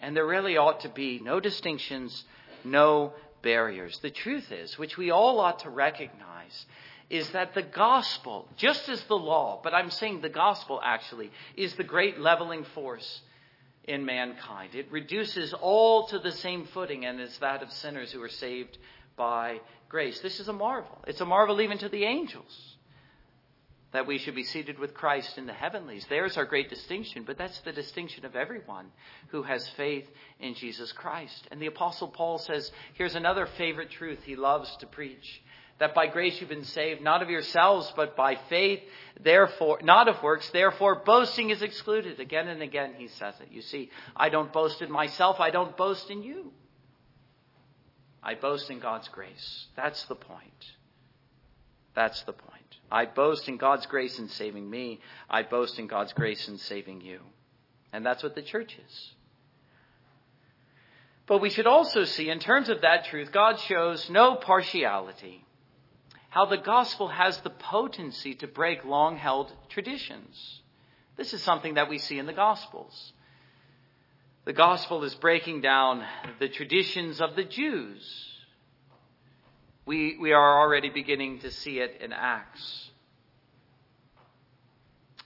And 0.00 0.16
there 0.16 0.26
really 0.26 0.56
ought 0.56 0.80
to 0.80 0.88
be 0.88 1.20
no 1.22 1.38
distinctions, 1.38 2.24
no 2.64 3.12
barriers. 3.42 3.98
The 4.00 4.10
truth 4.10 4.50
is, 4.50 4.76
which 4.78 4.96
we 4.96 5.10
all 5.10 5.38
ought 5.38 5.60
to 5.60 5.70
recognize, 5.70 6.66
is 7.10 7.30
that 7.30 7.54
the 7.54 7.62
gospel, 7.62 8.48
just 8.56 8.88
as 8.88 9.02
the 9.04 9.16
law, 9.16 9.60
but 9.62 9.74
I'm 9.74 9.90
saying 9.90 10.20
the 10.20 10.28
gospel 10.28 10.80
actually, 10.82 11.30
is 11.56 11.74
the 11.74 11.84
great 11.84 12.18
leveling 12.18 12.64
force 12.74 13.22
in 13.84 14.04
mankind. 14.04 14.74
It 14.74 14.90
reduces 14.90 15.52
all 15.52 16.06
to 16.08 16.18
the 16.18 16.32
same 16.32 16.66
footing, 16.66 17.04
and 17.04 17.20
is 17.20 17.36
that 17.38 17.62
of 17.62 17.70
sinners 17.70 18.12
who 18.12 18.22
are 18.22 18.28
saved 18.28 18.78
by 19.16 19.60
grace. 19.88 20.20
This 20.20 20.40
is 20.40 20.48
a 20.48 20.52
marvel. 20.52 20.98
It's 21.06 21.20
a 21.20 21.26
marvel 21.26 21.60
even 21.60 21.78
to 21.78 21.88
the 21.88 22.04
angels 22.04 22.74
that 23.92 24.08
we 24.08 24.18
should 24.18 24.34
be 24.34 24.42
seated 24.42 24.76
with 24.80 24.92
Christ 24.92 25.38
in 25.38 25.46
the 25.46 25.52
heavenlies. 25.52 26.04
There's 26.08 26.36
our 26.36 26.44
great 26.44 26.68
distinction, 26.68 27.22
but 27.24 27.38
that's 27.38 27.60
the 27.60 27.70
distinction 27.70 28.24
of 28.24 28.34
everyone 28.34 28.86
who 29.28 29.44
has 29.44 29.68
faith 29.76 30.10
in 30.40 30.54
Jesus 30.54 30.90
Christ. 30.90 31.46
And 31.52 31.62
the 31.62 31.66
Apostle 31.66 32.08
Paul 32.08 32.38
says, 32.38 32.72
here's 32.94 33.14
another 33.14 33.46
favorite 33.46 33.90
truth 33.90 34.18
he 34.24 34.34
loves 34.34 34.74
to 34.78 34.86
preach 34.88 35.40
that 35.78 35.94
by 35.94 36.06
grace 36.06 36.40
you've 36.40 36.48
been 36.48 36.64
saved, 36.64 37.02
not 37.02 37.22
of 37.22 37.30
yourselves, 37.30 37.92
but 37.96 38.16
by 38.16 38.36
faith, 38.48 38.80
therefore, 39.20 39.80
not 39.82 40.08
of 40.08 40.22
works, 40.22 40.48
therefore 40.50 41.02
boasting 41.04 41.50
is 41.50 41.62
excluded. 41.62 42.20
Again 42.20 42.48
and 42.48 42.62
again 42.62 42.94
he 42.96 43.08
says 43.08 43.34
it. 43.40 43.48
You 43.50 43.62
see, 43.62 43.90
I 44.16 44.28
don't 44.28 44.52
boast 44.52 44.82
in 44.82 44.90
myself, 44.90 45.40
I 45.40 45.50
don't 45.50 45.76
boast 45.76 46.10
in 46.10 46.22
you. 46.22 46.52
I 48.22 48.34
boast 48.34 48.70
in 48.70 48.78
God's 48.78 49.08
grace. 49.08 49.66
That's 49.76 50.04
the 50.04 50.14
point. 50.14 50.66
That's 51.94 52.22
the 52.22 52.32
point. 52.32 52.52
I 52.90 53.04
boast 53.06 53.48
in 53.48 53.56
God's 53.56 53.86
grace 53.86 54.18
in 54.18 54.28
saving 54.28 54.68
me. 54.68 55.00
I 55.28 55.42
boast 55.42 55.78
in 55.78 55.86
God's 55.86 56.12
grace 56.12 56.48
in 56.48 56.58
saving 56.58 57.02
you. 57.02 57.20
And 57.92 58.04
that's 58.04 58.22
what 58.22 58.34
the 58.34 58.42
church 58.42 58.76
is. 58.86 59.14
But 61.26 61.40
we 61.40 61.50
should 61.50 61.66
also 61.66 62.04
see, 62.04 62.30
in 62.30 62.38
terms 62.38 62.68
of 62.68 62.82
that 62.82 63.06
truth, 63.06 63.30
God 63.32 63.58
shows 63.60 64.08
no 64.10 64.36
partiality 64.36 65.43
how 66.34 66.44
the 66.44 66.56
gospel 66.56 67.06
has 67.06 67.38
the 67.42 67.50
potency 67.50 68.34
to 68.34 68.48
break 68.48 68.84
long 68.84 69.16
held 69.16 69.52
traditions. 69.68 70.62
This 71.16 71.32
is 71.32 71.40
something 71.40 71.74
that 71.74 71.88
we 71.88 71.98
see 71.98 72.18
in 72.18 72.26
the 72.26 72.32
gospels. 72.32 73.12
The 74.44 74.52
gospel 74.52 75.04
is 75.04 75.14
breaking 75.14 75.60
down 75.60 76.02
the 76.40 76.48
traditions 76.48 77.20
of 77.20 77.36
the 77.36 77.44
Jews. 77.44 78.02
We, 79.86 80.18
we 80.20 80.32
are 80.32 80.60
already 80.60 80.90
beginning 80.90 81.38
to 81.42 81.52
see 81.52 81.78
it 81.78 82.00
in 82.00 82.12
Acts. 82.12 82.90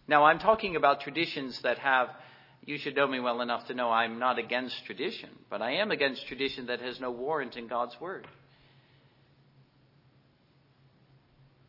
Now, 0.07 0.25
I'm 0.25 0.39
talking 0.39 0.77
about 0.77 1.01
traditions 1.01 1.59
that 1.63 1.79
have, 1.79 2.11
you 2.67 2.77
should 2.77 2.95
know 2.95 3.07
me 3.07 3.19
well 3.19 3.41
enough 3.41 3.69
to 3.69 3.75
know 3.75 3.91
I'm 3.91 4.19
not 4.19 4.39
against 4.39 4.85
tradition, 4.85 5.31
but 5.49 5.63
I 5.63 5.77
am 5.77 5.91
against 5.91 6.27
tradition 6.27 6.67
that 6.67 6.83
has 6.83 7.01
no 7.01 7.11
warrant 7.11 7.57
in 7.57 7.67
God's 7.67 7.99
Word. 7.99 8.27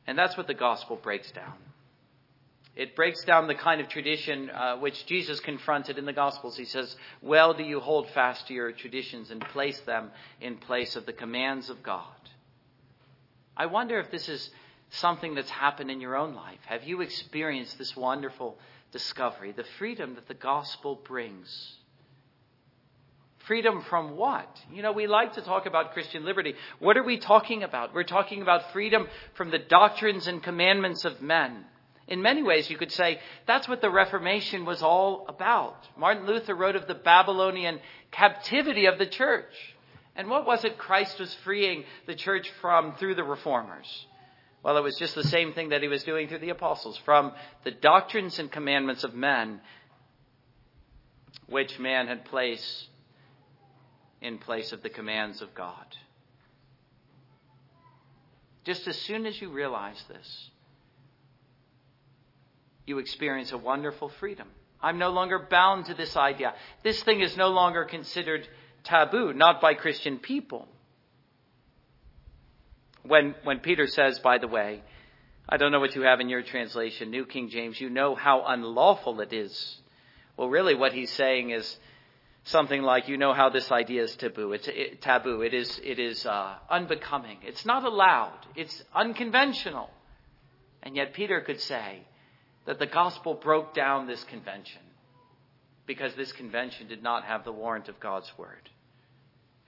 And 0.10 0.18
that's 0.18 0.36
what 0.36 0.48
the 0.48 0.56
gospel 0.56 0.96
breaks 0.96 1.30
down. 1.30 1.54
It 2.76 2.96
breaks 2.96 3.24
down 3.26 3.46
the 3.46 3.54
kind 3.54 3.80
of 3.80 3.90
tradition 3.90 4.50
uh, 4.50 4.78
which 4.78 5.06
Jesus 5.06 5.40
confronted 5.40 6.00
in 6.00 6.06
the 6.06 6.14
Gospels. 6.14 6.58
He 6.58 6.66
says, 6.66 6.96
Well, 7.22 7.54
do 7.54 7.62
you 7.62 7.80
hold 7.80 8.10
fast 8.10 8.48
to 8.48 8.56
your 8.56 8.72
traditions 8.72 9.30
and 9.30 9.40
place 9.40 9.80
them 9.82 10.10
in 10.42 10.58
place 10.58 10.96
of 10.96 11.06
the 11.06 11.14
commands 11.14 11.70
of 11.70 11.84
God? 11.84 12.08
I 13.56 13.68
wonder 13.68 14.00
if 14.00 14.10
this 14.10 14.28
is 14.30 14.50
something 14.90 15.36
that's 15.36 15.52
happened 15.52 15.92
in 15.92 16.02
your 16.02 16.16
own 16.16 16.34
life. 16.34 16.58
Have 16.66 16.86
you 16.86 17.02
experienced 17.02 17.78
this 17.78 17.96
wonderful 17.96 18.58
discovery, 18.92 19.52
the 19.52 19.64
freedom 19.78 20.16
that 20.16 20.28
the 20.28 20.34
gospel 20.34 21.00
brings? 21.06 21.76
Freedom 23.50 23.84
from 23.90 24.16
what? 24.16 24.48
You 24.72 24.84
know, 24.84 24.92
we 24.92 25.08
like 25.08 25.34
to 25.34 25.42
talk 25.42 25.66
about 25.66 25.94
Christian 25.94 26.24
liberty. 26.24 26.54
What 26.78 26.98
are 26.98 27.04
we 27.04 27.18
talking 27.18 27.64
about? 27.64 27.96
We're 27.96 28.04
talking 28.04 28.44
about 28.44 28.72
freedom 28.72 29.08
from 29.34 29.50
the 29.50 29.58
doctrines 29.58 30.28
and 30.28 30.44
commandments 30.44 31.04
of 31.04 31.20
men. 31.20 31.66
In 32.08 32.22
many 32.22 32.44
ways, 32.44 32.70
you 32.70 32.78
could 32.78 32.92
say 32.92 33.20
that's 33.48 33.68
what 33.68 33.82
the 33.82 33.90
Reformation 33.90 34.66
was 34.66 34.84
all 34.84 35.26
about. 35.28 35.76
Martin 35.98 36.28
Luther 36.28 36.54
wrote 36.54 36.76
of 36.76 36.86
the 36.86 36.94
Babylonian 36.94 37.80
captivity 38.12 38.86
of 38.86 39.00
the 39.00 39.08
church. 39.08 39.56
And 40.16 40.30
what 40.30 40.46
was 40.46 40.64
it 40.64 40.78
Christ 40.78 41.20
was 41.20 41.34
freeing 41.44 41.86
the 42.06 42.14
church 42.14 42.52
from 42.62 42.98
through 42.98 43.16
the 43.16 43.24
reformers? 43.24 44.06
Well, 44.62 44.78
it 44.78 44.84
was 44.84 45.00
just 45.00 45.16
the 45.16 45.24
same 45.24 45.54
thing 45.54 45.70
that 45.70 45.82
he 45.82 45.88
was 45.88 46.04
doing 46.04 46.28
through 46.28 46.38
the 46.38 46.50
apostles 46.52 47.02
from 47.04 47.32
the 47.64 47.72
doctrines 47.72 48.38
and 48.38 48.52
commandments 48.52 49.04
of 49.04 49.16
men, 49.16 49.60
which 51.48 51.80
man 51.80 52.06
had 52.06 52.26
placed 52.26 52.90
in 54.22 54.38
place 54.38 54.72
of 54.72 54.84
the 54.84 54.90
commands 54.90 55.42
of 55.42 55.54
God. 55.56 55.86
Just 58.66 58.88
as 58.88 58.98
soon 58.98 59.26
as 59.26 59.42
you 59.42 59.50
realize 59.50 60.04
this, 60.10 60.50
you 62.86 63.00
experience 63.00 63.52
a 63.52 63.58
wonderful 63.58 64.10
freedom. 64.10 64.48
I'm 64.82 64.98
no 64.98 65.10
longer 65.10 65.48
bound 65.50 65.86
to 65.86 65.94
this 65.94 66.16
idea. 66.16 66.54
This 66.84 67.02
thing 67.04 67.22
is 67.22 67.38
no 67.38 67.50
longer 67.50 67.86
considered 67.86 68.48
taboo, 68.84 69.34
not 69.34 69.62
by 69.62 69.74
Christian 69.74 70.18
people. 70.18 70.68
When, 73.04 73.36
when 73.44 73.60
Peter 73.60 73.88
says, 73.88 74.20
by 74.20 74.38
the 74.38 74.48
way, 74.48 74.82
I 75.48 75.58
don't 75.58 75.72
know 75.72 75.80
what 75.80 75.96
you 75.96 76.04
have 76.04 76.20
in 76.20 76.30
your 76.30 76.44
translation, 76.44 77.10
New 77.10 77.26
King 77.26 77.50
James, 77.50 77.80
you 77.80 77.90
know 77.90 78.14
how 78.16 78.44
unlawful 78.46 79.20
it 79.22 79.34
is. 79.34 79.78
Well, 80.38 80.50
really, 80.50 80.76
what 80.76 80.94
he's 80.94 81.12
saying 81.12 81.50
is 81.50 81.78
something 82.44 82.82
like, 82.82 83.08
you 83.08 83.18
know 83.18 83.34
how 83.34 83.50
this 83.50 83.72
idea 83.72 84.04
is 84.04 84.16
taboo. 84.16 84.54
It's 84.54 84.68
it, 84.68 85.02
taboo. 85.02 85.42
It 85.42 85.54
is, 85.54 85.80
it 85.84 86.00
is 86.00 86.26
uh, 86.26 86.56
unbecoming. 86.70 87.40
It's 87.44 87.66
not 87.66 87.84
allowed. 87.84 88.40
It's 88.56 88.84
unconventional. 88.94 89.90
And 90.82 90.96
yet 90.96 91.14
Peter 91.14 91.42
could 91.42 91.60
say 91.60 92.02
that 92.66 92.80
the 92.80 92.88
gospel 92.88 93.34
broke 93.34 93.74
down 93.74 94.08
this 94.08 94.24
convention 94.26 94.82
because 95.86 96.14
this 96.16 96.32
convention 96.32 96.88
did 96.88 97.04
not 97.04 97.24
have 97.24 97.44
the 97.44 97.52
warrant 97.52 97.90
of 97.90 98.00
God's 98.00 98.32
word. 98.38 98.70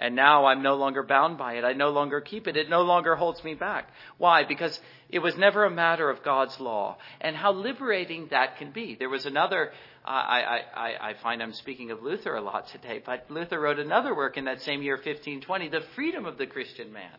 And 0.01 0.15
now 0.15 0.45
I'm 0.45 0.63
no 0.63 0.75
longer 0.75 1.03
bound 1.03 1.37
by 1.37 1.53
it. 1.53 1.63
I 1.63 1.73
no 1.73 1.89
longer 1.91 2.21
keep 2.21 2.47
it. 2.47 2.57
It 2.57 2.69
no 2.69 2.81
longer 2.81 3.15
holds 3.15 3.43
me 3.43 3.53
back. 3.53 3.87
Why? 4.17 4.43
Because 4.43 4.79
it 5.09 5.19
was 5.19 5.37
never 5.37 5.63
a 5.63 5.69
matter 5.69 6.09
of 6.09 6.23
God's 6.23 6.59
law. 6.59 6.97
And 7.19 7.35
how 7.35 7.53
liberating 7.53 8.29
that 8.31 8.57
can 8.57 8.71
be. 8.71 8.95
There 8.95 9.09
was 9.09 9.27
another, 9.27 9.71
I, 10.03 10.61
I, 10.75 11.09
I 11.09 11.13
find 11.21 11.43
I'm 11.43 11.53
speaking 11.53 11.91
of 11.91 12.01
Luther 12.01 12.35
a 12.35 12.41
lot 12.41 12.67
today, 12.69 13.01
but 13.05 13.29
Luther 13.29 13.59
wrote 13.59 13.79
another 13.79 14.15
work 14.15 14.37
in 14.37 14.45
that 14.45 14.61
same 14.61 14.81
year, 14.81 14.95
1520, 14.95 15.69
The 15.69 15.81
Freedom 15.95 16.25
of 16.25 16.37
the 16.37 16.47
Christian 16.47 16.91
Man. 16.91 17.11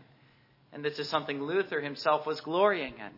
And 0.73 0.85
this 0.85 0.99
is 0.99 1.09
something 1.09 1.43
Luther 1.43 1.81
himself 1.81 2.27
was 2.27 2.41
glorying 2.41 2.95
in. 2.95 3.13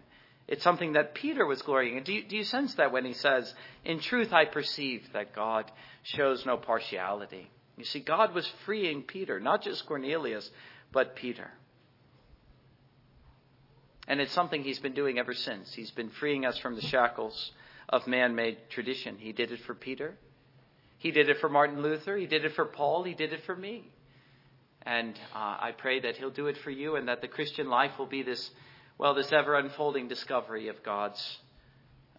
It's 0.46 0.62
something 0.62 0.92
that 0.92 1.14
Peter 1.14 1.46
was 1.46 1.62
glorying 1.62 1.96
in. 1.96 2.02
Do 2.02 2.12
you, 2.12 2.22
do 2.24 2.36
you 2.36 2.44
sense 2.44 2.74
that 2.74 2.92
when 2.92 3.06
he 3.06 3.14
says, 3.14 3.52
In 3.84 4.00
truth, 4.00 4.32
I 4.32 4.44
perceive 4.44 5.08
that 5.14 5.34
God 5.34 5.70
shows 6.02 6.44
no 6.44 6.58
partiality? 6.58 7.48
You 7.78 7.84
see, 7.84 8.00
God 8.00 8.34
was 8.34 8.46
freeing 8.66 9.02
Peter, 9.02 9.40
not 9.40 9.62
just 9.62 9.86
Cornelius, 9.86 10.50
but 10.92 11.16
Peter. 11.16 11.50
And 14.06 14.20
it's 14.20 14.32
something 14.32 14.62
he's 14.62 14.78
been 14.78 14.92
doing 14.92 15.18
ever 15.18 15.32
since. 15.32 15.72
He's 15.72 15.90
been 15.90 16.10
freeing 16.10 16.44
us 16.44 16.58
from 16.58 16.74
the 16.74 16.82
shackles 16.82 17.52
of 17.88 18.06
man 18.06 18.34
made 18.34 18.58
tradition. 18.70 19.16
He 19.18 19.32
did 19.32 19.52
it 19.52 19.60
for 19.60 19.74
Peter. 19.74 20.16
He 20.98 21.10
did 21.10 21.28
it 21.28 21.38
for 21.38 21.48
Martin 21.48 21.82
Luther. 21.82 22.16
He 22.16 22.26
did 22.26 22.44
it 22.44 22.54
for 22.54 22.64
Paul. 22.64 23.04
He 23.04 23.14
did 23.14 23.32
it 23.32 23.44
for 23.44 23.54
me. 23.54 23.84
And 24.82 25.18
uh, 25.34 25.56
I 25.60 25.72
pray 25.76 26.00
that 26.00 26.16
he'll 26.16 26.30
do 26.30 26.46
it 26.46 26.58
for 26.58 26.70
you 26.70 26.96
and 26.96 27.08
that 27.08 27.20
the 27.20 27.28
Christian 27.28 27.68
life 27.68 27.92
will 27.98 28.06
be 28.06 28.22
this, 28.22 28.50
well, 28.98 29.14
this 29.14 29.32
ever 29.32 29.56
unfolding 29.56 30.08
discovery 30.08 30.68
of 30.68 30.82
God's, 30.82 31.38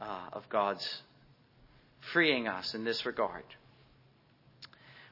uh, 0.01 0.29
of 0.33 0.49
God's 0.49 1.01
freeing 2.13 2.47
us 2.47 2.73
in 2.73 2.83
this 2.83 3.05
regard. 3.05 3.43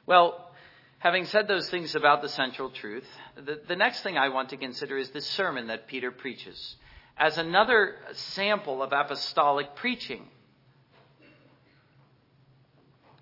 Well, 0.06 0.50
having 0.98 1.26
said 1.26 1.48
those 1.48 1.70
things 1.70 1.94
about 1.94 2.22
the 2.22 2.28
central 2.28 2.70
truth, 2.70 3.06
the, 3.36 3.60
the 3.66 3.76
next 3.76 4.02
thing 4.02 4.18
I 4.18 4.28
want 4.30 4.50
to 4.50 4.56
consider 4.56 4.98
is 4.98 5.10
the 5.10 5.20
sermon 5.20 5.68
that 5.68 5.86
Peter 5.86 6.10
preaches 6.10 6.76
as 7.16 7.38
another 7.38 7.96
sample 8.12 8.82
of 8.82 8.92
apostolic 8.92 9.76
preaching. 9.76 10.26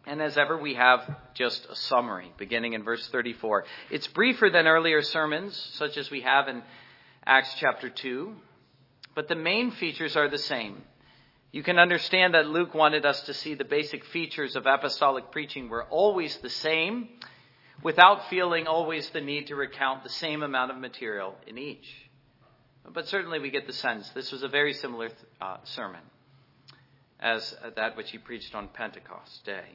And 0.07 0.21
as 0.21 0.37
ever, 0.37 0.59
we 0.59 0.75
have 0.75 1.17
just 1.35 1.67
a 1.71 1.77
summary 1.77 2.33
beginning 2.37 2.73
in 2.73 2.83
verse 2.83 3.07
34. 3.09 3.65
It's 3.91 4.09
briefer 4.09 4.51
than 4.51 4.67
earlier 4.67 5.01
sermons, 5.03 5.57
such 5.75 5.97
as 5.97 6.11
we 6.11 6.23
have 6.23 6.49
in 6.49 6.62
Acts 7.25 7.55
chapter 7.59 7.88
2, 7.88 8.35
but 9.15 9.29
the 9.29 9.37
main 9.37 9.71
features 9.71 10.17
are 10.17 10.29
the 10.29 10.38
same. 10.38 10.83
You 11.53 11.62
can 11.62 11.79
understand 11.79 12.35
that 12.35 12.47
Luke 12.49 12.75
wanted 12.75 13.07
us 13.07 13.21
to 13.23 13.35
see 13.35 13.55
the 13.55 13.65
basic 13.65 14.05
features 14.07 14.57
of 14.57 14.67
apostolic 14.67 15.31
preaching 15.31 15.69
were 15.69 15.85
always 15.85 16.37
the 16.38 16.51
same 16.51 17.09
without 17.83 18.29
feeling 18.29 18.67
always 18.67 19.09
the 19.11 19.21
need 19.21 19.49
to 19.49 19.55
recount 19.55 20.03
the 20.03 20.09
same 20.09 20.43
amount 20.43 20.71
of 20.71 20.79
material 20.79 21.37
in 21.47 21.59
each. 21.59 21.87
But 22.93 23.07
certainly 23.07 23.38
we 23.38 23.51
get 23.51 23.67
the 23.67 23.73
sense 23.73 24.09
this 24.11 24.33
was 24.33 24.43
a 24.43 24.49
very 24.49 24.73
similar 24.73 25.11
uh, 25.41 25.59
sermon 25.65 26.01
as 27.21 27.55
that 27.77 27.97
which 27.97 28.11
he 28.11 28.19
preached 28.19 28.55
on 28.55 28.69
Pentecost 28.69 29.45
Day. 29.45 29.67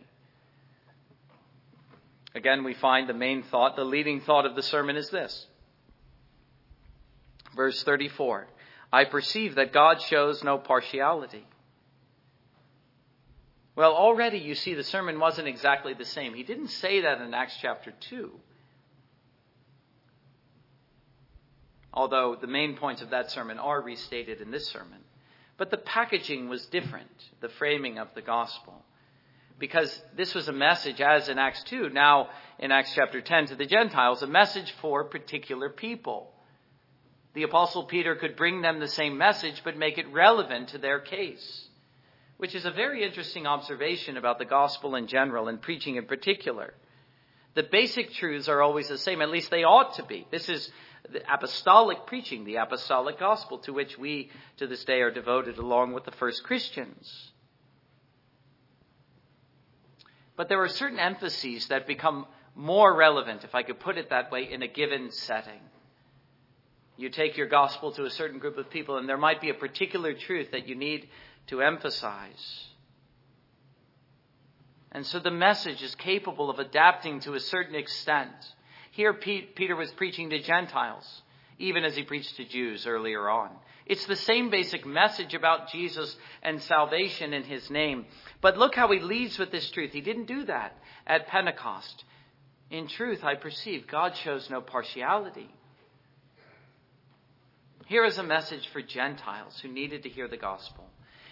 Again, 2.38 2.64
we 2.64 2.76
find 2.76 3.10
the 3.10 3.16
main 3.16 3.42
thought, 3.42 3.76
the 3.76 3.84
leading 3.84 4.22
thought 4.22 4.46
of 4.46 4.56
the 4.56 4.62
sermon 4.62 4.96
is 4.96 5.10
this. 5.10 5.48
Verse 7.56 7.84
34 7.84 8.48
I 8.94 9.06
perceive 9.06 9.56
that 9.56 9.74
God 9.74 10.02
shows 10.04 10.44
no 10.44 10.60
partiality. 10.60 11.46
Well, 13.76 13.94
already 13.94 14.38
you 14.38 14.54
see 14.56 14.76
the 14.76 14.84
sermon 14.84 15.20
wasn't 15.20 15.48
exactly 15.48 15.94
the 15.94 16.06
same. 16.06 16.36
He 16.36 16.44
didn't 16.44 16.70
say 16.70 17.02
that 17.02 17.22
in 17.22 17.34
Acts 17.34 17.58
chapter 17.60 17.92
2. 18.10 18.32
Although 21.92 22.38
the 22.40 22.48
main 22.48 22.78
points 22.78 23.02
of 23.02 23.10
that 23.10 23.32
sermon 23.32 23.58
are 23.58 23.82
restated 23.82 24.42
in 24.42 24.52
this 24.52 24.68
sermon. 24.68 25.00
But 25.58 25.72
the 25.72 25.78
packaging 25.78 26.50
was 26.50 26.68
different, 26.68 27.10
the 27.42 27.50
framing 27.50 27.98
of 27.98 28.10
the 28.14 28.22
gospel. 28.22 28.84
Because 29.60 30.02
this 30.16 30.36
was 30.36 30.48
a 30.48 30.54
message, 30.54 31.02
as 31.02 31.30
in 31.30 31.40
Acts 31.40 31.64
2, 31.64 31.90
now 31.90 32.30
in 32.60 32.72
Acts 32.72 32.94
chapter 32.94 33.22
10 33.22 33.48
to 33.48 33.56
the 33.56 33.66
Gentiles, 33.66 34.22
a 34.22 34.28
message 34.28 34.72
for 34.82 35.04
particular 35.04 35.70
people. 35.70 36.32
The 37.34 37.44
Apostle 37.44 37.86
Peter 37.86 38.16
could 38.16 38.36
bring 38.36 38.62
them 38.62 38.80
the 38.80 38.88
same 38.88 39.18
message, 39.18 39.62
but 39.64 39.78
make 39.78 39.98
it 39.98 40.12
relevant 40.12 40.70
to 40.70 40.78
their 40.78 41.00
case 41.00 41.68
which 42.38 42.54
is 42.54 42.66
a 42.66 42.72
very 42.72 43.04
interesting 43.04 43.46
observation 43.48 44.16
about 44.16 44.40
the 44.40 44.46
gospel 44.46 44.96
in 44.96 45.08
general 45.08 45.48
and 45.48 45.62
preaching 45.62 45.96
in 45.96 46.06
particular. 46.06 46.74
The 47.56 47.64
basic 47.64 48.14
truths 48.14 48.48
are 48.48 48.62
always 48.62 48.88
the 48.88 48.98
same, 48.98 49.22
at 49.22 49.32
least 49.32 49.50
they 49.50 49.64
ought 49.64 49.96
to 49.96 50.04
be. 50.04 50.28
This 50.30 50.48
is 50.48 50.72
the 51.12 51.22
apostolic 51.32 52.06
preaching, 52.06 52.46
the 52.46 52.58
apostolic 52.58 53.20
gospel, 53.20 53.58
to 53.60 53.74
which 53.74 53.98
we 53.98 54.30
to 54.58 54.68
this 54.68 54.86
day 54.86 55.02
are 55.02 55.12
devoted 55.12 55.58
along 55.58 55.94
with 55.94 56.04
the 56.04 56.12
first 56.12 56.44
Christians. 56.44 57.32
But 60.38 60.48
there 60.48 60.62
are 60.62 60.70
certain 60.70 61.00
emphases 61.00 61.68
that 61.68 61.88
become 61.88 62.28
more 62.56 62.96
relevant, 62.96 63.44
if 63.44 63.54
I 63.54 63.64
could 63.64 63.80
put 63.80 63.98
it 63.98 64.12
that 64.12 64.32
way, 64.32 64.52
in 64.52 64.62
a 64.62 64.68
given 64.68 65.12
setting. 65.12 65.60
You 66.96 67.10
take 67.10 67.38
your 67.38 67.48
gospel 67.48 67.92
to 67.92 68.06
a 68.06 68.10
certain 68.10 68.40
group 68.40 68.58
of 68.58 68.70
people, 68.70 68.98
and 68.98 69.10
there 69.10 69.18
might 69.18 69.42
be 69.42 69.50
a 69.50 69.56
particular 69.56 70.14
truth 70.14 70.52
that 70.52 70.68
you 70.68 70.76
need 70.76 71.10
to 71.48 71.62
emphasize. 71.62 72.66
And 74.92 75.06
so 75.06 75.20
the 75.20 75.32
message 75.32 75.84
is 75.84 75.94
capable 75.96 76.50
of 76.50 76.60
adapting 76.60 77.20
to 77.22 77.34
a 77.34 77.40
certain 77.40 77.76
extent. 77.76 78.34
Here, 78.92 79.14
Peter 79.14 79.76
was 79.76 79.92
preaching 79.92 80.30
to 80.32 80.40
Gentiles, 80.40 81.22
even 81.60 81.84
as 81.84 81.96
he 81.96 82.04
preached 82.04 82.36
to 82.38 82.46
Jews 82.46 82.86
earlier 82.86 83.30
on. 83.30 83.50
It's 83.86 84.06
the 84.06 84.16
same 84.16 84.50
basic 84.50 84.86
message 84.86 85.34
about 85.34 85.70
Jesus 85.72 86.16
and 86.44 86.62
salvation 86.62 87.34
in 87.34 87.44
his 87.44 87.70
name. 87.70 88.06
But 88.42 88.58
look 88.58 88.76
how 88.76 88.92
he 88.92 89.00
leads 89.00 89.40
with 89.40 89.52
this 89.52 89.70
truth. 89.72 89.94
He 89.94 90.02
didn't 90.02 90.26
do 90.26 90.46
that 90.46 90.78
at 91.06 91.28
Pentecost. 91.28 92.04
In 92.70 92.88
truth, 92.88 93.24
I 93.24 93.36
perceive 93.36 93.88
God 93.88 94.16
shows 94.18 94.50
no 94.50 94.60
partiality. 94.60 95.50
Here 97.88 98.04
is 98.04 98.18
a 98.18 98.24
message 98.24 98.68
for 98.74 98.82
Gentiles 98.82 99.58
who 99.62 99.70
needed 99.70 100.04
to 100.04 100.10
hear 100.10 100.28
the 100.28 100.36
gospel. 100.36 100.84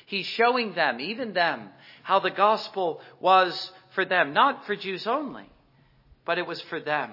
He's 0.05 0.25
showing 0.25 0.73
them, 0.73 1.01
even 1.01 1.33
them, 1.33 1.69
how 2.03 2.19
the 2.19 2.31
gospel 2.31 3.01
was 3.19 3.71
for 3.93 4.05
them, 4.05 4.33
not 4.33 4.65
for 4.65 4.75
Jews 4.75 5.05
only, 5.07 5.49
but 6.25 6.38
it 6.38 6.47
was 6.47 6.61
for 6.61 6.79
them. 6.79 7.11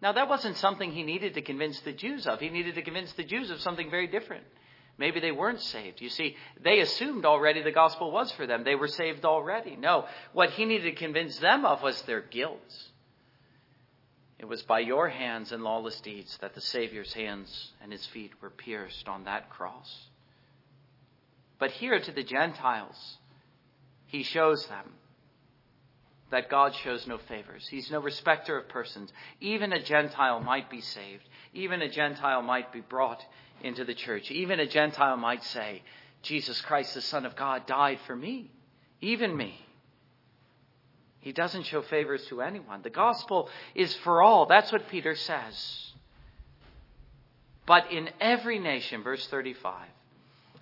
Now, 0.00 0.12
that 0.12 0.28
wasn't 0.28 0.56
something 0.56 0.92
he 0.92 1.02
needed 1.02 1.34
to 1.34 1.42
convince 1.42 1.80
the 1.80 1.92
Jews 1.92 2.26
of. 2.26 2.40
He 2.40 2.50
needed 2.50 2.76
to 2.76 2.82
convince 2.82 3.12
the 3.12 3.24
Jews 3.24 3.50
of 3.50 3.60
something 3.60 3.90
very 3.90 4.06
different. 4.06 4.44
Maybe 4.96 5.20
they 5.20 5.32
weren't 5.32 5.60
saved. 5.60 6.00
You 6.00 6.08
see, 6.08 6.36
they 6.60 6.80
assumed 6.80 7.24
already 7.24 7.62
the 7.62 7.70
gospel 7.70 8.10
was 8.10 8.32
for 8.32 8.46
them. 8.46 8.64
They 8.64 8.74
were 8.74 8.88
saved 8.88 9.24
already. 9.24 9.76
No, 9.76 10.06
what 10.32 10.50
he 10.50 10.64
needed 10.64 10.90
to 10.90 10.96
convince 10.96 11.38
them 11.38 11.64
of 11.64 11.82
was 11.82 12.00
their 12.02 12.20
guilt. 12.20 12.88
It 14.38 14.46
was 14.46 14.62
by 14.62 14.80
your 14.80 15.08
hands 15.08 15.50
and 15.52 15.62
lawless 15.64 16.00
deeds 16.00 16.36
that 16.40 16.54
the 16.54 16.60
Savior's 16.60 17.12
hands 17.12 17.72
and 17.82 17.90
his 17.90 18.06
feet 18.06 18.32
were 18.40 18.50
pierced 18.50 19.08
on 19.08 19.24
that 19.24 19.50
cross. 19.50 20.08
But 21.58 21.72
here 21.72 21.98
to 21.98 22.12
the 22.12 22.22
Gentiles, 22.22 23.18
he 24.06 24.22
shows 24.22 24.66
them 24.66 24.94
that 26.30 26.50
God 26.50 26.74
shows 26.74 27.06
no 27.06 27.18
favors. 27.18 27.66
He's 27.68 27.90
no 27.90 28.00
respecter 28.00 28.58
of 28.58 28.68
persons. 28.68 29.12
Even 29.40 29.72
a 29.72 29.82
Gentile 29.82 30.40
might 30.40 30.68
be 30.70 30.80
saved. 30.80 31.22
Even 31.54 31.82
a 31.82 31.88
Gentile 31.88 32.42
might 32.42 32.72
be 32.72 32.80
brought 32.80 33.24
into 33.62 33.84
the 33.84 33.94
church. 33.94 34.30
Even 34.30 34.60
a 34.60 34.66
Gentile 34.66 35.16
might 35.16 35.42
say, 35.44 35.82
Jesus 36.22 36.60
Christ, 36.60 36.94
the 36.94 37.00
Son 37.00 37.24
of 37.24 37.36
God, 37.36 37.66
died 37.66 37.98
for 38.06 38.14
me, 38.14 38.50
even 39.00 39.36
me. 39.36 39.58
He 41.20 41.32
doesn't 41.32 41.64
show 41.64 41.82
favors 41.82 42.24
to 42.26 42.42
anyone. 42.42 42.82
The 42.82 42.90
gospel 42.90 43.48
is 43.74 43.94
for 43.96 44.22
all. 44.22 44.46
That's 44.46 44.70
what 44.70 44.88
Peter 44.88 45.14
says. 45.14 45.92
But 47.66 47.90
in 47.92 48.08
every 48.20 48.58
nation, 48.58 49.02
verse 49.02 49.26
35, 49.26 49.88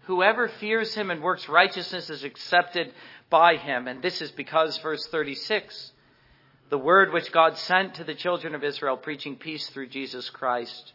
Whoever 0.07 0.49
fears 0.49 0.95
him 0.95 1.11
and 1.11 1.21
works 1.21 1.49
righteousness 1.49 2.11
is 2.11 2.23
accepted 2.23 2.93
by 3.31 3.57
him. 3.57 3.89
And 3.89 4.03
this 4.03 4.21
is 4.23 4.31
because, 4.31 4.79
verse 4.79 5.07
36, 5.07 5.93
the 6.69 6.79
word 6.79 7.13
which 7.13 7.33
God 7.33 7.57
sent 7.57 7.95
to 7.95 8.05
the 8.05 8.15
children 8.15 8.55
of 8.55 8.65
Israel, 8.65 8.97
preaching 8.97 9.37
peace 9.37 9.69
through 9.69 9.89
Jesus 9.89 10.31
Christ, 10.31 10.93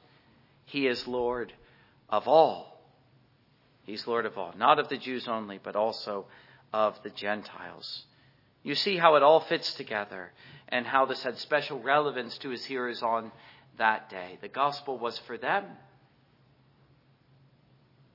he 0.65 0.87
is 0.87 1.07
Lord 1.07 1.53
of 2.09 2.27
all. 2.27 2.81
He's 3.83 4.05
Lord 4.07 4.25
of 4.25 4.37
all, 4.37 4.53
not 4.57 4.79
of 4.79 4.89
the 4.89 4.97
Jews 4.97 5.27
only, 5.27 5.59
but 5.61 5.75
also 5.75 6.25
of 6.73 7.01
the 7.03 7.09
Gentiles. 7.09 8.03
You 8.63 8.75
see 8.75 8.97
how 8.97 9.15
it 9.15 9.23
all 9.23 9.39
fits 9.41 9.73
together 9.73 10.31
and 10.69 10.85
how 10.85 11.05
this 11.05 11.23
had 11.23 11.37
special 11.39 11.81
relevance 11.81 12.37
to 12.39 12.49
his 12.49 12.63
hearers 12.63 13.01
on 13.01 13.31
that 13.77 14.09
day. 14.09 14.37
The 14.41 14.47
gospel 14.47 14.97
was 14.97 15.17
for 15.19 15.37
them. 15.37 15.65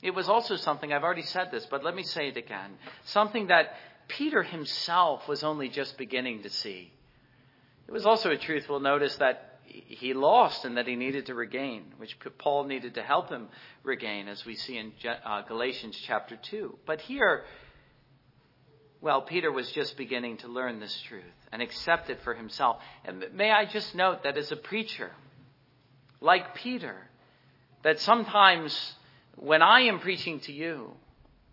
It 0.02 0.14
was 0.14 0.28
also 0.28 0.56
something, 0.56 0.92
I've 0.92 1.02
already 1.02 1.22
said 1.22 1.50
this, 1.50 1.66
but 1.66 1.82
let 1.82 1.94
me 1.94 2.04
say 2.04 2.28
it 2.28 2.36
again. 2.36 2.72
Something 3.06 3.48
that 3.48 3.74
Peter 4.08 4.42
himself 4.42 5.28
was 5.28 5.42
only 5.42 5.68
just 5.68 5.98
beginning 5.98 6.42
to 6.42 6.50
see. 6.50 6.92
It 7.86 7.92
was 7.92 8.06
also 8.06 8.30
a 8.30 8.36
truth 8.36 8.66
we'll 8.68 8.80
notice 8.80 9.16
that 9.16 9.60
he 9.66 10.14
lost 10.14 10.64
and 10.64 10.76
that 10.76 10.86
he 10.86 10.96
needed 10.96 11.26
to 11.26 11.34
regain, 11.34 11.84
which 11.98 12.16
Paul 12.38 12.64
needed 12.64 12.94
to 12.94 13.02
help 13.02 13.30
him 13.30 13.48
regain, 13.82 14.28
as 14.28 14.44
we 14.44 14.54
see 14.54 14.78
in 14.78 14.92
uh, 15.24 15.42
Galatians 15.42 15.98
chapter 16.06 16.36
2. 16.36 16.78
But 16.86 17.00
here, 17.00 17.44
well, 19.00 19.22
Peter 19.22 19.52
was 19.52 19.70
just 19.72 19.96
beginning 19.96 20.38
to 20.38 20.48
learn 20.48 20.80
this 20.80 20.98
truth 21.02 21.24
and 21.52 21.62
accept 21.62 22.10
it 22.10 22.20
for 22.22 22.34
himself. 22.34 22.78
And 23.04 23.24
may 23.34 23.50
I 23.50 23.66
just 23.66 23.94
note 23.94 24.22
that 24.22 24.36
as 24.36 24.50
a 24.52 24.56
preacher, 24.56 25.10
like 26.20 26.54
Peter, 26.54 26.96
that 27.82 28.00
sometimes 28.00 28.94
when 29.36 29.62
I 29.62 29.82
am 29.82 30.00
preaching 30.00 30.40
to 30.40 30.52
you, 30.52 30.92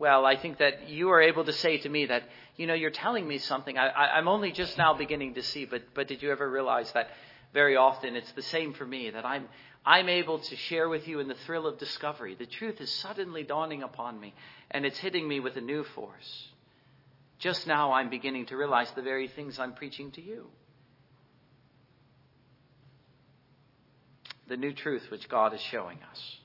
well, 0.03 0.25
I 0.25 0.35
think 0.35 0.57
that 0.57 0.89
you 0.89 1.11
are 1.11 1.21
able 1.21 1.45
to 1.45 1.53
say 1.53 1.77
to 1.77 1.87
me 1.87 2.07
that, 2.07 2.23
you 2.57 2.67
know, 2.67 2.73
you're 2.73 2.91
telling 2.91 3.25
me 3.25 3.37
something 3.37 3.77
I, 3.77 4.17
am 4.17 4.27
only 4.27 4.51
just 4.51 4.77
now 4.77 4.93
beginning 4.93 5.35
to 5.35 5.41
see, 5.41 5.63
but, 5.63 5.83
but 5.93 6.09
did 6.09 6.21
you 6.21 6.29
ever 6.29 6.49
realize 6.49 6.91
that 6.91 7.07
very 7.53 7.77
often 7.77 8.17
it's 8.17 8.33
the 8.33 8.41
same 8.41 8.73
for 8.73 8.85
me, 8.85 9.11
that 9.11 9.25
I'm, 9.25 9.47
I'm 9.85 10.09
able 10.09 10.39
to 10.39 10.55
share 10.57 10.89
with 10.89 11.07
you 11.07 11.21
in 11.21 11.29
the 11.29 11.37
thrill 11.45 11.65
of 11.65 11.77
discovery. 11.77 12.35
The 12.35 12.45
truth 12.45 12.81
is 12.81 12.93
suddenly 12.95 13.43
dawning 13.43 13.81
upon 13.81 14.19
me, 14.19 14.33
and 14.71 14.85
it's 14.85 14.97
hitting 14.97 15.25
me 15.25 15.39
with 15.39 15.55
a 15.55 15.61
new 15.61 15.85
force. 15.95 16.49
Just 17.39 17.65
now 17.65 17.93
I'm 17.93 18.09
beginning 18.09 18.47
to 18.47 18.57
realize 18.57 18.91
the 18.91 19.03
very 19.03 19.29
things 19.29 19.57
I'm 19.57 19.71
preaching 19.71 20.11
to 20.11 20.21
you. 20.21 20.47
The 24.49 24.57
new 24.57 24.73
truth 24.73 25.03
which 25.09 25.29
God 25.29 25.53
is 25.53 25.61
showing 25.61 25.99
us. 26.11 26.42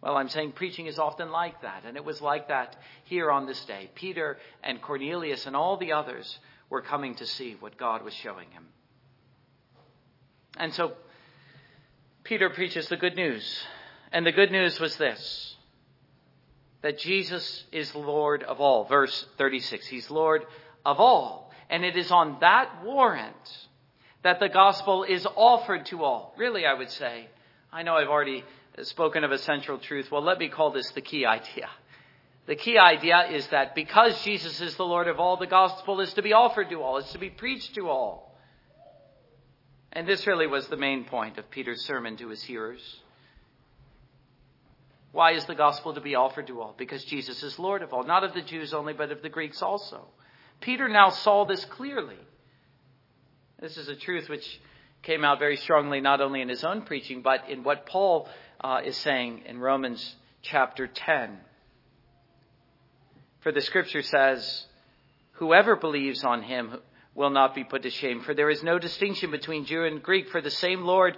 Well, 0.00 0.16
I'm 0.16 0.28
saying 0.28 0.52
preaching 0.52 0.86
is 0.86 0.98
often 0.98 1.30
like 1.30 1.62
that, 1.62 1.84
and 1.84 1.96
it 1.96 2.04
was 2.04 2.20
like 2.20 2.48
that 2.48 2.76
here 3.04 3.30
on 3.30 3.46
this 3.46 3.64
day. 3.64 3.90
Peter 3.94 4.38
and 4.62 4.80
Cornelius 4.80 5.46
and 5.46 5.56
all 5.56 5.76
the 5.76 5.92
others 5.92 6.38
were 6.70 6.82
coming 6.82 7.16
to 7.16 7.26
see 7.26 7.56
what 7.58 7.76
God 7.76 8.04
was 8.04 8.14
showing 8.14 8.50
him. 8.50 8.66
And 10.56 10.72
so 10.74 10.92
Peter 12.24 12.50
preaches 12.50 12.88
the 12.88 12.96
good 12.96 13.16
news. 13.16 13.64
And 14.12 14.24
the 14.24 14.32
good 14.32 14.50
news 14.50 14.78
was 14.80 14.96
this 14.96 15.54
that 16.80 16.98
Jesus 16.98 17.64
is 17.72 17.92
Lord 17.94 18.44
of 18.44 18.60
all. 18.60 18.84
Verse 18.84 19.26
36 19.36 19.86
He's 19.86 20.10
Lord 20.10 20.44
of 20.84 21.00
all. 21.00 21.50
And 21.70 21.84
it 21.84 21.96
is 21.96 22.10
on 22.10 22.38
that 22.40 22.84
warrant 22.84 23.66
that 24.22 24.40
the 24.40 24.48
gospel 24.48 25.04
is 25.04 25.26
offered 25.36 25.86
to 25.86 26.04
all. 26.04 26.34
Really, 26.36 26.66
I 26.66 26.74
would 26.74 26.90
say. 26.90 27.28
I 27.72 27.82
know 27.82 27.96
I've 27.96 28.08
already 28.08 28.44
spoken 28.84 29.24
of 29.24 29.32
a 29.32 29.38
central 29.38 29.78
truth. 29.78 30.10
Well, 30.10 30.22
let 30.22 30.38
me 30.38 30.48
call 30.48 30.70
this 30.70 30.90
the 30.92 31.00
key 31.00 31.26
idea. 31.26 31.68
The 32.46 32.56
key 32.56 32.78
idea 32.78 33.28
is 33.30 33.46
that 33.48 33.74
because 33.74 34.22
Jesus 34.22 34.60
is 34.60 34.74
the 34.76 34.84
Lord 34.84 35.06
of 35.06 35.20
all, 35.20 35.36
the 35.36 35.46
gospel 35.46 36.00
is 36.00 36.12
to 36.14 36.22
be 36.22 36.32
offered 36.32 36.70
to 36.70 36.82
all, 36.82 36.96
it's 36.96 37.12
to 37.12 37.18
be 37.18 37.30
preached 37.30 37.74
to 37.74 37.88
all. 37.88 38.34
And 39.92 40.06
this 40.06 40.26
really 40.26 40.46
was 40.46 40.66
the 40.68 40.76
main 40.76 41.04
point 41.04 41.38
of 41.38 41.50
Peter's 41.50 41.84
sermon 41.84 42.16
to 42.18 42.28
his 42.28 42.42
hearers. 42.42 43.00
Why 45.12 45.32
is 45.32 45.44
the 45.46 45.54
gospel 45.54 45.94
to 45.94 46.00
be 46.00 46.14
offered 46.14 46.46
to 46.46 46.60
all? 46.60 46.74
Because 46.76 47.04
Jesus 47.04 47.42
is 47.42 47.58
Lord 47.58 47.82
of 47.82 47.92
all, 47.92 48.04
not 48.04 48.24
of 48.24 48.34
the 48.34 48.42
Jews 48.42 48.72
only, 48.72 48.92
but 48.92 49.10
of 49.10 49.22
the 49.22 49.28
Greeks 49.28 49.62
also. 49.62 50.06
Peter 50.60 50.88
now 50.88 51.10
saw 51.10 51.44
this 51.44 51.64
clearly. 51.64 52.18
This 53.60 53.76
is 53.76 53.88
a 53.88 53.96
truth 53.96 54.28
which 54.28 54.60
came 55.02 55.24
out 55.24 55.38
very 55.38 55.56
strongly 55.56 56.00
not 56.00 56.20
only 56.20 56.40
in 56.40 56.48
his 56.48 56.64
own 56.64 56.82
preaching, 56.82 57.22
but 57.22 57.48
in 57.48 57.62
what 57.62 57.86
Paul 57.86 58.28
uh, 58.60 58.80
is 58.84 58.96
saying 58.96 59.42
in 59.46 59.58
Romans 59.58 60.16
chapter 60.42 60.86
10. 60.86 61.38
For 63.40 63.52
the 63.52 63.60
scripture 63.60 64.02
says, 64.02 64.66
Whoever 65.32 65.76
believes 65.76 66.24
on 66.24 66.42
him 66.42 66.78
will 67.14 67.30
not 67.30 67.54
be 67.54 67.64
put 67.64 67.82
to 67.82 67.90
shame. 67.90 68.22
For 68.22 68.34
there 68.34 68.50
is 68.50 68.62
no 68.62 68.78
distinction 68.78 69.30
between 69.30 69.66
Jew 69.66 69.84
and 69.84 70.02
Greek, 70.02 70.28
for 70.30 70.40
the 70.40 70.50
same 70.50 70.82
Lord 70.82 71.16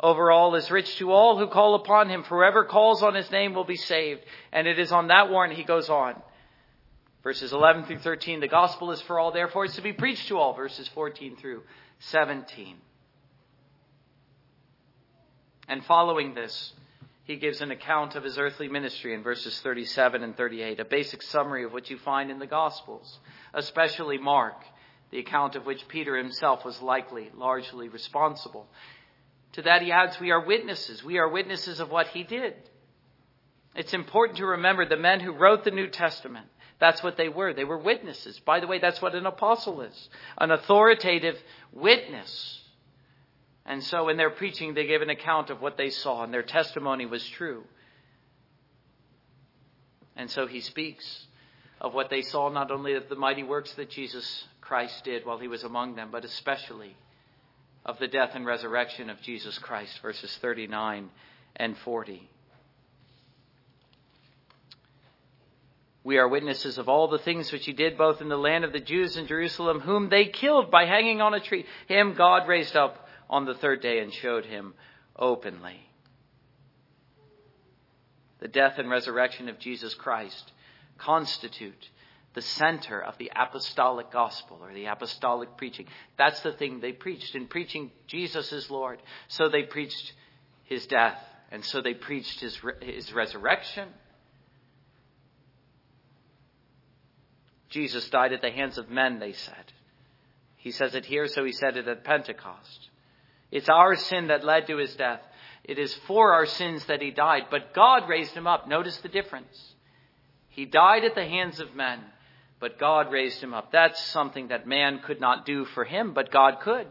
over 0.00 0.32
all 0.32 0.56
is 0.56 0.70
rich 0.70 0.96
to 0.96 1.12
all 1.12 1.38
who 1.38 1.46
call 1.46 1.76
upon 1.76 2.08
him. 2.08 2.24
Whoever 2.24 2.64
calls 2.64 3.02
on 3.02 3.14
his 3.14 3.30
name 3.30 3.54
will 3.54 3.64
be 3.64 3.76
saved. 3.76 4.20
And 4.52 4.66
it 4.66 4.78
is 4.78 4.90
on 4.90 5.08
that 5.08 5.30
warrant 5.30 5.54
he 5.54 5.62
goes 5.62 5.88
on. 5.88 6.20
Verses 7.22 7.52
11 7.52 7.84
through 7.84 8.00
13, 8.00 8.40
the 8.40 8.48
gospel 8.48 8.90
is 8.90 9.00
for 9.02 9.20
all, 9.20 9.30
therefore 9.30 9.64
it's 9.64 9.76
to 9.76 9.82
be 9.82 9.92
preached 9.92 10.26
to 10.26 10.38
all. 10.38 10.54
Verses 10.54 10.88
14 10.88 11.36
through 11.36 11.62
17. 12.00 12.76
And 15.72 15.82
following 15.86 16.34
this, 16.34 16.74
he 17.24 17.36
gives 17.36 17.62
an 17.62 17.70
account 17.70 18.14
of 18.14 18.24
his 18.24 18.36
earthly 18.36 18.68
ministry 18.68 19.14
in 19.14 19.22
verses 19.22 19.58
37 19.62 20.22
and 20.22 20.36
38, 20.36 20.78
a 20.80 20.84
basic 20.84 21.22
summary 21.22 21.64
of 21.64 21.72
what 21.72 21.88
you 21.88 21.96
find 21.96 22.30
in 22.30 22.38
the 22.38 22.46
Gospels, 22.46 23.18
especially 23.54 24.18
Mark 24.18 24.56
the 25.10 25.18
account 25.18 25.56
of 25.56 25.64
which 25.64 25.88
Peter 25.88 26.14
himself 26.14 26.62
was 26.62 26.82
likely 26.82 27.30
largely 27.34 27.88
responsible. 27.88 28.66
To 29.52 29.62
that 29.62 29.80
he 29.80 29.90
adds, 29.90 30.20
We 30.20 30.30
are 30.30 30.44
witnesses. 30.44 31.02
We 31.02 31.16
are 31.16 31.28
witnesses 31.28 31.80
of 31.80 31.90
what 31.90 32.08
he 32.08 32.22
did. 32.22 32.52
It's 33.74 33.94
important 33.94 34.36
to 34.38 34.46
remember 34.46 34.86
the 34.86 34.98
men 34.98 35.20
who 35.20 35.32
wrote 35.32 35.64
the 35.64 35.70
New 35.70 35.88
Testament. 35.88 36.48
That's 36.80 37.02
what 37.02 37.16
they 37.16 37.30
were. 37.30 37.54
They 37.54 37.64
were 37.64 37.78
witnesses. 37.78 38.38
By 38.40 38.60
the 38.60 38.66
way, 38.66 38.78
that's 38.78 39.00
what 39.00 39.14
an 39.14 39.24
apostle 39.24 39.80
is 39.80 40.10
an 40.36 40.50
authoritative 40.50 41.42
witness. 41.72 42.61
And 43.64 43.82
so 43.82 44.08
in 44.08 44.16
their 44.16 44.30
preaching, 44.30 44.74
they 44.74 44.86
gave 44.86 45.02
an 45.02 45.10
account 45.10 45.50
of 45.50 45.60
what 45.60 45.76
they 45.76 45.90
saw, 45.90 46.24
and 46.24 46.34
their 46.34 46.42
testimony 46.42 47.06
was 47.06 47.26
true. 47.28 47.64
And 50.16 50.30
so 50.30 50.46
he 50.46 50.60
speaks 50.60 51.26
of 51.80 51.94
what 51.94 52.10
they 52.10 52.22
saw, 52.22 52.48
not 52.48 52.70
only 52.70 52.94
of 52.94 53.08
the 53.08 53.16
mighty 53.16 53.42
works 53.42 53.72
that 53.74 53.90
Jesus 53.90 54.44
Christ 54.60 55.04
did 55.04 55.24
while 55.24 55.38
he 55.38 55.48
was 55.48 55.64
among 55.64 55.94
them, 55.94 56.10
but 56.10 56.24
especially 56.24 56.96
of 57.84 57.98
the 57.98 58.08
death 58.08 58.30
and 58.34 58.46
resurrection 58.46 59.10
of 59.10 59.20
Jesus 59.20 59.58
Christ, 59.58 59.98
verses 60.02 60.36
39 60.40 61.10
and 61.56 61.76
40. 61.78 62.28
We 66.04 66.18
are 66.18 66.28
witnesses 66.28 66.78
of 66.78 66.88
all 66.88 67.08
the 67.08 67.18
things 67.18 67.52
which 67.52 67.64
he 67.64 67.72
did 67.72 67.96
both 67.96 68.20
in 68.20 68.28
the 68.28 68.36
land 68.36 68.64
of 68.64 68.72
the 68.72 68.80
Jews 68.80 69.16
and 69.16 69.28
Jerusalem, 69.28 69.80
whom 69.80 70.08
they 70.08 70.26
killed 70.26 70.70
by 70.70 70.84
hanging 70.84 71.20
on 71.20 71.34
a 71.34 71.40
tree. 71.40 71.64
Him 71.86 72.14
God 72.14 72.48
raised 72.48 72.74
up 72.74 73.01
on 73.32 73.46
the 73.46 73.54
third 73.54 73.80
day 73.80 73.98
and 74.00 74.12
showed 74.12 74.44
him 74.44 74.74
openly. 75.16 75.80
The 78.40 78.48
death 78.48 78.74
and 78.76 78.90
resurrection 78.90 79.48
of 79.48 79.58
Jesus 79.58 79.94
Christ 79.94 80.52
constitute 80.98 81.88
the 82.34 82.42
center 82.42 83.00
of 83.00 83.16
the 83.16 83.32
apostolic 83.34 84.10
gospel 84.12 84.58
or 84.62 84.74
the 84.74 84.84
apostolic 84.84 85.56
preaching. 85.56 85.86
That's 86.18 86.40
the 86.40 86.52
thing 86.52 86.80
they 86.80 86.92
preached. 86.92 87.34
In 87.34 87.46
preaching 87.46 87.90
Jesus 88.06 88.52
is 88.52 88.70
Lord, 88.70 89.00
so 89.28 89.48
they 89.48 89.62
preached 89.62 90.12
his 90.64 90.86
death, 90.86 91.18
and 91.50 91.64
so 91.64 91.80
they 91.80 91.94
preached 91.94 92.40
his, 92.40 92.58
his 92.82 93.12
resurrection. 93.14 93.88
Jesus 97.70 98.08
died 98.10 98.34
at 98.34 98.42
the 98.42 98.50
hands 98.50 98.76
of 98.76 98.90
men, 98.90 99.18
they 99.18 99.32
said. 99.32 99.72
He 100.56 100.70
says 100.70 100.94
it 100.94 101.06
here, 101.06 101.28
so 101.28 101.44
he 101.44 101.52
said 101.52 101.78
it 101.78 101.88
at 101.88 102.04
Pentecost. 102.04 102.90
It's 103.52 103.68
our 103.68 103.94
sin 103.94 104.26
that 104.26 104.44
led 104.44 104.66
to 104.66 104.78
his 104.78 104.96
death. 104.96 105.20
It 105.62 105.78
is 105.78 105.94
for 106.08 106.32
our 106.32 106.46
sins 106.46 106.84
that 106.86 107.00
he 107.00 107.12
died, 107.12 107.44
but 107.48 107.72
God 107.72 108.08
raised 108.08 108.32
him 108.32 108.48
up. 108.48 108.66
Notice 108.66 108.96
the 108.98 109.08
difference. 109.08 109.74
He 110.48 110.64
died 110.64 111.04
at 111.04 111.14
the 111.14 111.24
hands 111.24 111.60
of 111.60 111.76
men 111.76 112.00
but 112.62 112.78
God 112.78 113.10
raised 113.10 113.42
him 113.42 113.54
up. 113.54 113.72
That's 113.72 114.00
something 114.10 114.48
that 114.48 114.68
man 114.68 115.00
could 115.04 115.20
not 115.20 115.44
do 115.44 115.64
for 115.64 115.82
him, 115.82 116.14
but 116.14 116.30
God 116.30 116.60
could. 116.60 116.86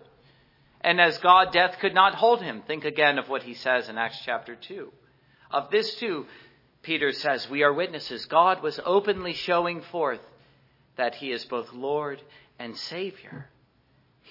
And 0.82 1.00
as 1.00 1.18
God, 1.20 1.54
death 1.54 1.78
could 1.80 1.94
not 1.94 2.14
hold 2.14 2.42
him. 2.42 2.62
Think 2.68 2.84
again 2.84 3.18
of 3.18 3.30
what 3.30 3.44
he 3.44 3.54
says 3.54 3.88
in 3.88 3.98
Acts 3.98 4.20
chapter 4.26 4.54
2. 4.54 4.92
Of 5.50 5.72
this 5.72 5.96
too, 5.96 6.26
Peter 6.82 7.14
says, 7.14 7.50
we 7.50 7.64
are 7.64 7.72
witnesses. 7.72 8.26
God 8.26 8.62
was 8.62 8.82
openly 8.86 9.32
showing 9.32 9.82
forth 9.82 10.20
that 10.98 11.16
he 11.16 11.32
is 11.32 11.46
both 11.46 11.72
Lord 11.72 12.22
and 12.60 12.76
Savior. 12.76 13.48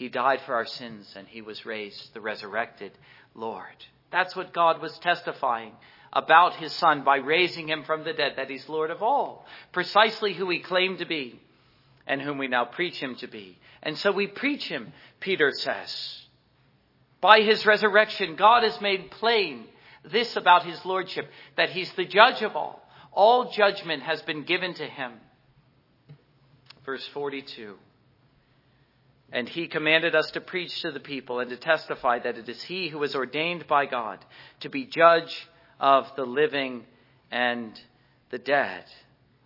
He 0.01 0.09
died 0.09 0.41
for 0.47 0.55
our 0.55 0.65
sins 0.65 1.13
and 1.15 1.29
he 1.29 1.43
was 1.43 1.67
raised, 1.67 2.15
the 2.15 2.23
resurrected 2.23 2.93
Lord. 3.35 3.67
That's 4.11 4.35
what 4.35 4.55
God 4.55 4.81
was 4.81 4.99
testifying 5.01 5.73
about 6.11 6.57
his 6.57 6.73
son 6.73 7.05
by 7.05 7.19
raising 7.19 7.69
him 7.69 7.85
from 7.85 8.03
the 8.03 8.15
dead, 8.15 8.33
that 8.37 8.49
he's 8.49 8.67
Lord 8.67 8.91
of 8.91 9.03
all, 9.03 9.45
precisely 9.73 10.33
who 10.33 10.49
he 10.49 10.61
claimed 10.61 11.01
to 11.01 11.05
be 11.05 11.39
and 12.07 12.23
whom 12.23 12.39
we 12.39 12.49
now 12.49 12.65
preach 12.65 12.99
him 12.99 13.15
to 13.17 13.27
be. 13.27 13.59
And 13.83 13.99
so 13.99 14.11
we 14.11 14.27
preach 14.27 14.67
him, 14.69 14.95
Peter 15.21 15.53
says. 15.53 16.23
By 17.21 17.43
his 17.43 17.67
resurrection, 17.67 18.37
God 18.37 18.63
has 18.63 18.81
made 18.81 19.11
plain 19.11 19.67
this 20.03 20.35
about 20.35 20.65
his 20.65 20.83
lordship, 20.87 21.29
that 21.59 21.69
he's 21.69 21.93
the 21.93 22.07
judge 22.07 22.41
of 22.41 22.57
all. 22.57 22.81
All 23.13 23.51
judgment 23.51 24.03
has 24.05 24.23
been 24.23 24.45
given 24.45 24.73
to 24.73 24.87
him. 24.87 25.13
Verse 26.87 27.07
42. 27.09 27.77
And 29.33 29.49
he 29.49 29.69
commanded 29.69 30.15
us 30.15 30.31
to 30.33 30.41
preach 30.41 30.81
to 30.83 30.91
the 30.91 31.01
people 31.01 31.39
and 31.39 31.51
to 31.51 31.57
testify 31.57 32.19
that 32.19 32.37
it 32.37 32.49
is 32.49 32.63
he 32.63 32.89
who 32.89 33.03
is 33.03 33.15
ordained 33.15 33.67
by 33.67 33.87
God 33.87 34.25
to 34.61 34.69
be 34.69 34.85
judge 34.87 35.49
of 35.79 36.11
the 36.17 36.25
living 36.25 36.85
and 37.31 37.81
the 38.31 38.39
dead. 38.39 38.85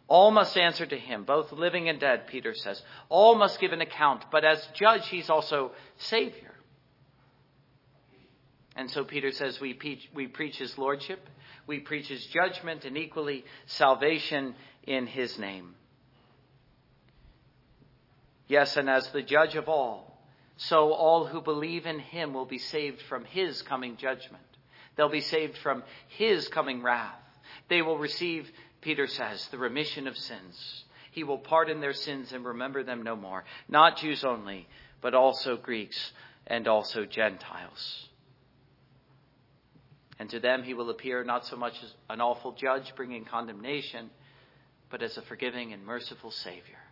All 0.09 0.31
must 0.31 0.57
answer 0.57 0.87
to 0.87 0.99
him, 0.99 1.25
both 1.25 1.53
living 1.53 1.89
and 1.89 1.99
dead, 1.99 2.27
Peter 2.27 2.55
says. 2.55 2.83
All 3.09 3.35
must 3.35 3.61
give 3.61 3.73
an 3.73 3.81
account, 3.81 4.25
but 4.31 4.45
as 4.45 4.67
judge, 4.75 5.09
he's 5.09 5.31
also 5.31 5.73
Savior. 5.97 6.55
And 8.77 8.91
so 8.91 9.05
Peter 9.05 9.31
says 9.33 9.61
we 9.61 9.75
preach, 9.75 10.09
we 10.15 10.27
preach 10.27 10.57
his 10.57 10.77
lordship, 10.77 11.27
we 11.67 11.81
preach 11.81 12.09
his 12.09 12.25
judgment, 12.27 12.85
and 12.85 12.99
equally 12.99 13.45
salvation 13.67 14.55
in 14.87 15.07
his 15.07 15.39
name. 15.39 15.75
Yes, 18.47 18.77
and 18.77 18.91
as 18.91 19.09
the 19.11 19.23
judge 19.23 19.57
of 19.57 19.69
all, 19.69 20.23
so 20.57 20.93
all 20.93 21.27
who 21.27 21.41
believe 21.41 21.87
in 21.87 21.99
him 21.99 22.33
will 22.33 22.45
be 22.45 22.59
saved 22.59 23.01
from 23.03 23.25
his 23.25 23.63
coming 23.63 23.97
judgment. 23.97 24.45
They'll 24.97 25.09
be 25.09 25.21
saved 25.21 25.59
from 25.59 25.83
his 26.09 26.49
coming 26.49 26.83
wrath. 26.83 27.21
They 27.69 27.83
will 27.83 27.99
receive, 27.99 28.51
Peter 28.81 29.07
says, 29.07 29.49
the 29.49 29.59
remission 29.59 30.07
of 30.07 30.17
sins. 30.17 30.85
He 31.11 31.25
will 31.25 31.39
pardon 31.39 31.81
their 31.81 31.93
sins 31.93 32.33
and 32.33 32.45
remember 32.45 32.83
them 32.83 33.03
no 33.03 33.17
more. 33.17 33.45
Not 33.69 33.99
Jews 33.99 34.25
only, 34.25 34.69
but 35.01 35.15
also 35.15 35.57
Greeks 35.57 36.13
and 36.47 36.69
also 36.69 37.05
Gentiles. 37.05 38.09
And 40.19 40.31
to 40.31 40.39
them 40.39 40.63
he 40.63 40.75
will 40.75 40.91
appear 40.91 41.25
not 41.25 41.47
so 41.47 41.57
much 41.57 41.75
as 41.83 41.93
an 42.09 42.21
awful 42.21 42.53
judge 42.53 42.95
bringing 42.95 43.25
condemnation, 43.25 44.11
but 44.91 45.03
as 45.03 45.17
a 45.17 45.23
forgiving 45.23 45.73
and 45.73 45.85
merciful 45.85 46.31
Savior. 46.31 46.84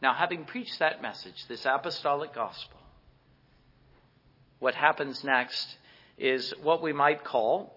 Now, 0.00 0.14
having 0.14 0.44
preached 0.44 0.78
that 0.78 1.02
message, 1.02 1.46
this 1.48 1.66
apostolic 1.66 2.34
gospel, 2.34 2.78
what 4.58 4.74
happens 4.74 5.24
next 5.24 5.76
is 6.16 6.52
what 6.62 6.82
we 6.82 6.92
might 6.92 7.24
call 7.24 7.74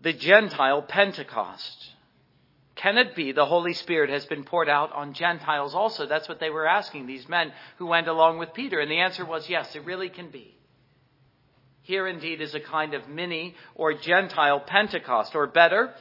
the 0.00 0.12
Gentile 0.12 0.82
Pentecost. 0.82 1.92
Can 2.74 2.96
it 2.96 3.16
be 3.16 3.32
the 3.32 3.46
Holy 3.46 3.72
Spirit 3.72 4.10
has 4.10 4.24
been 4.26 4.44
poured 4.44 4.68
out 4.68 4.92
on 4.92 5.12
Gentiles 5.12 5.74
also? 5.74 6.06
That's 6.06 6.28
what 6.28 6.40
they 6.40 6.50
were 6.50 6.66
asking, 6.66 7.06
these 7.06 7.28
men 7.28 7.52
who 7.78 7.86
went 7.86 8.06
along 8.06 8.38
with 8.38 8.54
Peter. 8.54 8.78
And 8.78 8.90
the 8.90 9.00
answer 9.00 9.24
was 9.24 9.48
yes, 9.48 9.74
it 9.74 9.84
really 9.84 10.08
can 10.08 10.30
be. 10.30 10.54
Here 11.82 12.06
indeed 12.06 12.40
is 12.40 12.54
a 12.54 12.60
kind 12.60 12.94
of 12.94 13.08
mini 13.08 13.56
or 13.74 13.94
Gentile 13.94 14.60
Pentecost, 14.60 15.34
or 15.34 15.46
better, 15.46 15.94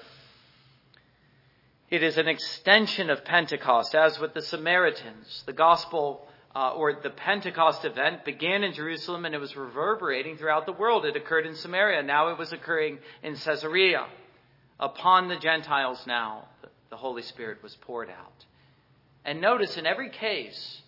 it 1.89 2.03
is 2.03 2.17
an 2.17 2.27
extension 2.27 3.09
of 3.09 3.23
Pentecost, 3.23 3.95
as 3.95 4.19
with 4.19 4.33
the 4.33 4.41
Samaritans. 4.41 5.43
The 5.45 5.53
gospel 5.53 6.27
uh, 6.53 6.71
or 6.71 6.99
the 7.01 7.09
Pentecost 7.09 7.85
event 7.85 8.25
began 8.25 8.63
in 8.63 8.73
Jerusalem 8.73 9.25
and 9.25 9.35
it 9.35 9.37
was 9.37 9.55
reverberating 9.55 10.37
throughout 10.37 10.65
the 10.65 10.73
world. 10.73 11.05
It 11.05 11.15
occurred 11.15 11.45
in 11.45 11.55
Samaria. 11.55 12.03
Now 12.03 12.29
it 12.29 12.37
was 12.37 12.51
occurring 12.51 12.97
in 13.23 13.35
Caesarea. 13.35 14.07
Upon 14.79 15.27
the 15.27 15.37
Gentiles 15.37 16.03
now, 16.07 16.45
the 16.89 16.97
Holy 16.97 17.21
Spirit 17.21 17.63
was 17.63 17.75
poured 17.75 18.09
out. 18.09 18.45
And 19.23 19.39
notice 19.39 19.77
in 19.77 19.85
every 19.85 20.09
case, 20.09 20.81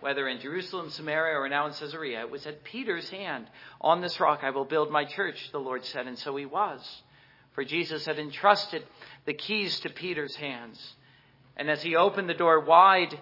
whether 0.00 0.26
in 0.26 0.40
Jerusalem, 0.40 0.90
Samaria, 0.90 1.38
or 1.38 1.48
now 1.48 1.66
in 1.66 1.72
Caesarea, 1.72 2.20
it 2.20 2.30
was 2.30 2.46
at 2.46 2.64
Peter's 2.64 3.08
hand. 3.08 3.46
On 3.80 4.00
this 4.00 4.18
rock 4.18 4.40
I 4.42 4.50
will 4.50 4.64
build 4.64 4.90
my 4.90 5.04
church, 5.04 5.50
the 5.52 5.60
Lord 5.60 5.84
said, 5.84 6.06
and 6.06 6.18
so 6.18 6.34
he 6.36 6.46
was. 6.46 7.02
For 7.54 7.64
Jesus 7.64 8.06
had 8.06 8.18
entrusted 8.18 8.82
the 9.24 9.34
keys 9.34 9.80
to 9.80 9.90
Peter's 9.90 10.36
hands. 10.36 10.94
And 11.56 11.70
as 11.70 11.82
he 11.82 11.96
opened 11.96 12.28
the 12.28 12.34
door 12.34 12.60
wide 12.60 13.18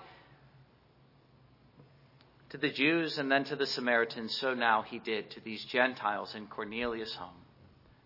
to 2.51 2.59
the 2.59 2.71
Jews 2.71 3.19
and 3.19 3.31
then 3.31 3.45
to 3.45 3.57
the 3.57 3.67
Samaritans, 3.67 4.37
so 4.37 4.55
now 4.55 4.83
he 4.83 4.99
did 4.99 5.31
to 5.33 5.41
these 5.41 5.65
Gentiles 5.65 6.35
in 6.35 6.47
Cornelius' 6.47 7.15
home. 7.15 7.35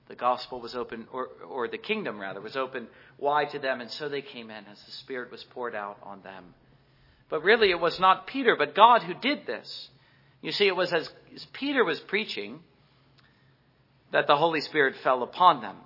The 0.08 0.14
gospel 0.14 0.60
was 0.60 0.74
open, 0.74 1.06
or, 1.12 1.28
or 1.48 1.66
the 1.66 1.78
kingdom 1.78 2.20
rather, 2.20 2.40
was 2.40 2.56
open 2.56 2.88
wide 3.18 3.50
to 3.50 3.58
them, 3.58 3.80
and 3.80 3.90
so 3.90 4.08
they 4.08 4.20
came 4.20 4.50
in 4.50 4.66
as 4.66 4.82
the 4.84 4.92
Spirit 4.92 5.30
was 5.30 5.42
poured 5.44 5.74
out 5.74 5.98
on 6.02 6.20
them. 6.22 6.54
But 7.30 7.42
really, 7.42 7.70
it 7.70 7.80
was 7.80 7.98
not 7.98 8.26
Peter, 8.26 8.54
but 8.56 8.74
God 8.74 9.02
who 9.02 9.14
did 9.14 9.46
this. 9.46 9.88
You 10.42 10.52
see, 10.52 10.66
it 10.66 10.76
was 10.76 10.92
as, 10.92 11.10
as 11.34 11.46
Peter 11.54 11.82
was 11.84 12.00
preaching 12.00 12.60
that 14.12 14.26
the 14.26 14.36
Holy 14.36 14.60
Spirit 14.60 14.96
fell 15.02 15.22
upon 15.22 15.62
them. 15.62 15.76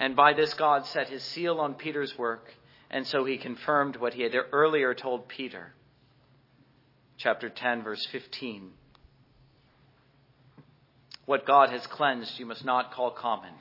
And 0.00 0.16
by 0.16 0.32
this, 0.32 0.54
God 0.54 0.86
set 0.86 1.10
his 1.10 1.22
seal 1.22 1.60
on 1.60 1.74
Peter's 1.74 2.16
work, 2.16 2.54
and 2.90 3.06
so 3.06 3.26
he 3.26 3.36
confirmed 3.36 3.96
what 3.96 4.14
he 4.14 4.22
had 4.22 4.34
earlier 4.50 4.94
told 4.94 5.28
Peter. 5.28 5.74
Chapter 7.18 7.50
10, 7.50 7.82
verse 7.82 8.06
15. 8.06 8.70
What 11.26 11.44
God 11.44 11.68
has 11.68 11.86
cleansed, 11.86 12.38
you 12.38 12.46
must 12.46 12.64
not 12.64 12.94
call 12.94 13.10
common. 13.10 13.52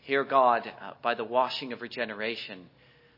Here, 0.00 0.24
God, 0.24 0.66
uh, 0.66 0.92
by 1.02 1.14
the 1.14 1.24
washing 1.24 1.74
of 1.74 1.82
regeneration, 1.82 2.64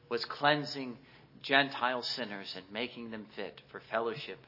was 0.08 0.24
cleansing 0.24 0.98
Gentile 1.42 2.02
sinners 2.02 2.52
and 2.56 2.64
making 2.72 3.12
them 3.12 3.26
fit 3.36 3.62
for 3.70 3.80
fellowship 3.88 4.40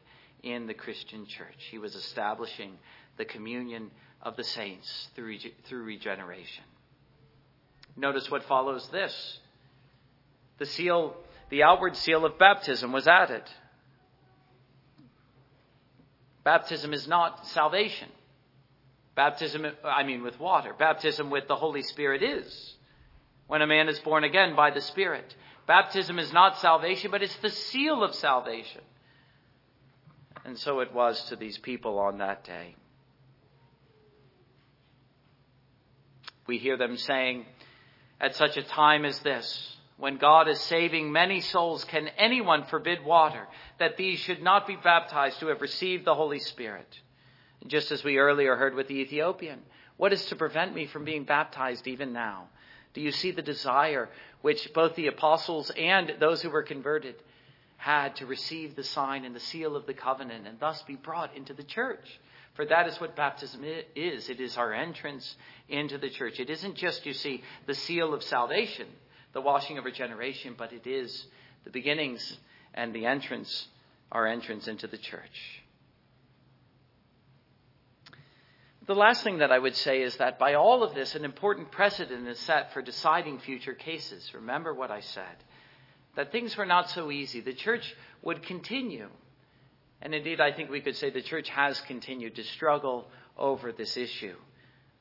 in 0.42 0.66
the 0.66 0.74
Christian 0.74 1.26
church. 1.26 1.68
He 1.70 1.78
was 1.78 1.94
establishing 1.94 2.76
the 3.18 3.24
communion 3.24 3.92
of 4.20 4.34
the 4.36 4.42
saints 4.42 5.10
through, 5.14 5.38
through 5.68 5.84
regeneration. 5.84 6.64
Notice 7.96 8.30
what 8.30 8.44
follows 8.44 8.88
this. 8.90 9.38
The 10.58 10.66
seal, 10.66 11.16
the 11.50 11.62
outward 11.62 11.96
seal 11.96 12.24
of 12.24 12.38
baptism 12.38 12.92
was 12.92 13.06
added. 13.06 13.42
Baptism 16.44 16.92
is 16.92 17.08
not 17.08 17.46
salvation. 17.48 18.08
Baptism, 19.14 19.66
I 19.84 20.02
mean 20.02 20.22
with 20.22 20.38
water. 20.40 20.74
Baptism 20.76 21.30
with 21.30 21.46
the 21.48 21.56
Holy 21.56 21.82
Spirit 21.82 22.22
is. 22.22 22.74
When 23.46 23.62
a 23.62 23.66
man 23.66 23.88
is 23.88 23.98
born 24.00 24.24
again 24.24 24.56
by 24.56 24.70
the 24.70 24.80
Spirit. 24.80 25.34
Baptism 25.66 26.18
is 26.18 26.32
not 26.32 26.58
salvation, 26.58 27.10
but 27.10 27.22
it's 27.22 27.36
the 27.36 27.50
seal 27.50 28.02
of 28.02 28.14
salvation. 28.14 28.82
And 30.44 30.58
so 30.58 30.80
it 30.80 30.92
was 30.92 31.22
to 31.28 31.36
these 31.36 31.56
people 31.56 31.98
on 31.98 32.18
that 32.18 32.44
day. 32.44 32.74
We 36.46 36.58
hear 36.58 36.76
them 36.76 36.98
saying, 36.98 37.46
at 38.24 38.34
such 38.36 38.56
a 38.56 38.62
time 38.62 39.04
as 39.04 39.18
this, 39.18 39.76
when 39.98 40.16
God 40.16 40.48
is 40.48 40.58
saving 40.58 41.12
many 41.12 41.42
souls, 41.42 41.84
can 41.84 42.08
anyone 42.16 42.64
forbid 42.64 43.04
water 43.04 43.46
that 43.78 43.98
these 43.98 44.18
should 44.18 44.42
not 44.42 44.66
be 44.66 44.76
baptized 44.76 45.38
who 45.40 45.48
have 45.48 45.60
received 45.60 46.06
the 46.06 46.14
Holy 46.14 46.38
Spirit? 46.38 46.88
Just 47.66 47.92
as 47.92 48.02
we 48.02 48.16
earlier 48.16 48.56
heard 48.56 48.74
with 48.74 48.88
the 48.88 48.94
Ethiopian, 48.94 49.60
what 49.98 50.14
is 50.14 50.24
to 50.26 50.36
prevent 50.36 50.74
me 50.74 50.86
from 50.86 51.04
being 51.04 51.24
baptized 51.24 51.86
even 51.86 52.14
now? 52.14 52.48
Do 52.94 53.02
you 53.02 53.12
see 53.12 53.30
the 53.30 53.42
desire 53.42 54.08
which 54.40 54.72
both 54.72 54.94
the 54.94 55.08
apostles 55.08 55.70
and 55.76 56.14
those 56.18 56.40
who 56.40 56.48
were 56.48 56.62
converted 56.62 57.16
had 57.76 58.16
to 58.16 58.26
receive 58.26 58.74
the 58.74 58.84
sign 58.84 59.26
and 59.26 59.36
the 59.36 59.40
seal 59.40 59.76
of 59.76 59.84
the 59.84 59.92
covenant 59.92 60.46
and 60.46 60.58
thus 60.58 60.80
be 60.84 60.96
brought 60.96 61.36
into 61.36 61.52
the 61.52 61.62
church? 61.62 62.20
For 62.54 62.64
that 62.66 62.86
is 62.86 63.00
what 63.00 63.16
baptism 63.16 63.64
is. 63.96 64.28
It 64.28 64.40
is 64.40 64.56
our 64.56 64.72
entrance 64.72 65.36
into 65.68 65.98
the 65.98 66.10
church. 66.10 66.38
It 66.38 66.50
isn't 66.50 66.76
just, 66.76 67.04
you 67.04 67.12
see, 67.12 67.42
the 67.66 67.74
seal 67.74 68.14
of 68.14 68.22
salvation, 68.22 68.86
the 69.32 69.40
washing 69.40 69.76
of 69.78 69.84
regeneration, 69.84 70.54
but 70.56 70.72
it 70.72 70.86
is 70.86 71.26
the 71.64 71.70
beginnings 71.70 72.38
and 72.72 72.94
the 72.94 73.06
entrance, 73.06 73.66
our 74.12 74.26
entrance 74.26 74.68
into 74.68 74.86
the 74.86 74.98
church. 74.98 75.62
The 78.86 78.94
last 78.94 79.24
thing 79.24 79.38
that 79.38 79.50
I 79.50 79.58
would 79.58 79.74
say 79.76 80.02
is 80.02 80.16
that 80.18 80.38
by 80.38 80.54
all 80.54 80.82
of 80.82 80.94
this, 80.94 81.14
an 81.14 81.24
important 81.24 81.72
precedent 81.72 82.28
is 82.28 82.38
set 82.40 82.72
for 82.72 82.82
deciding 82.82 83.38
future 83.38 83.72
cases. 83.72 84.30
Remember 84.34 84.74
what 84.74 84.90
I 84.90 85.00
said 85.00 85.36
that 86.16 86.30
things 86.30 86.56
were 86.56 86.66
not 86.66 86.90
so 86.90 87.10
easy. 87.10 87.40
The 87.40 87.54
church 87.54 87.96
would 88.22 88.44
continue 88.44 89.08
and 90.04 90.14
indeed, 90.14 90.38
I 90.38 90.52
think 90.52 90.70
we 90.70 90.82
could 90.82 90.96
say 90.96 91.08
the 91.08 91.22
church 91.22 91.48
has 91.48 91.80
continued 91.80 92.36
to 92.36 92.44
struggle 92.44 93.08
over 93.38 93.72
this 93.72 93.96
issue 93.96 94.36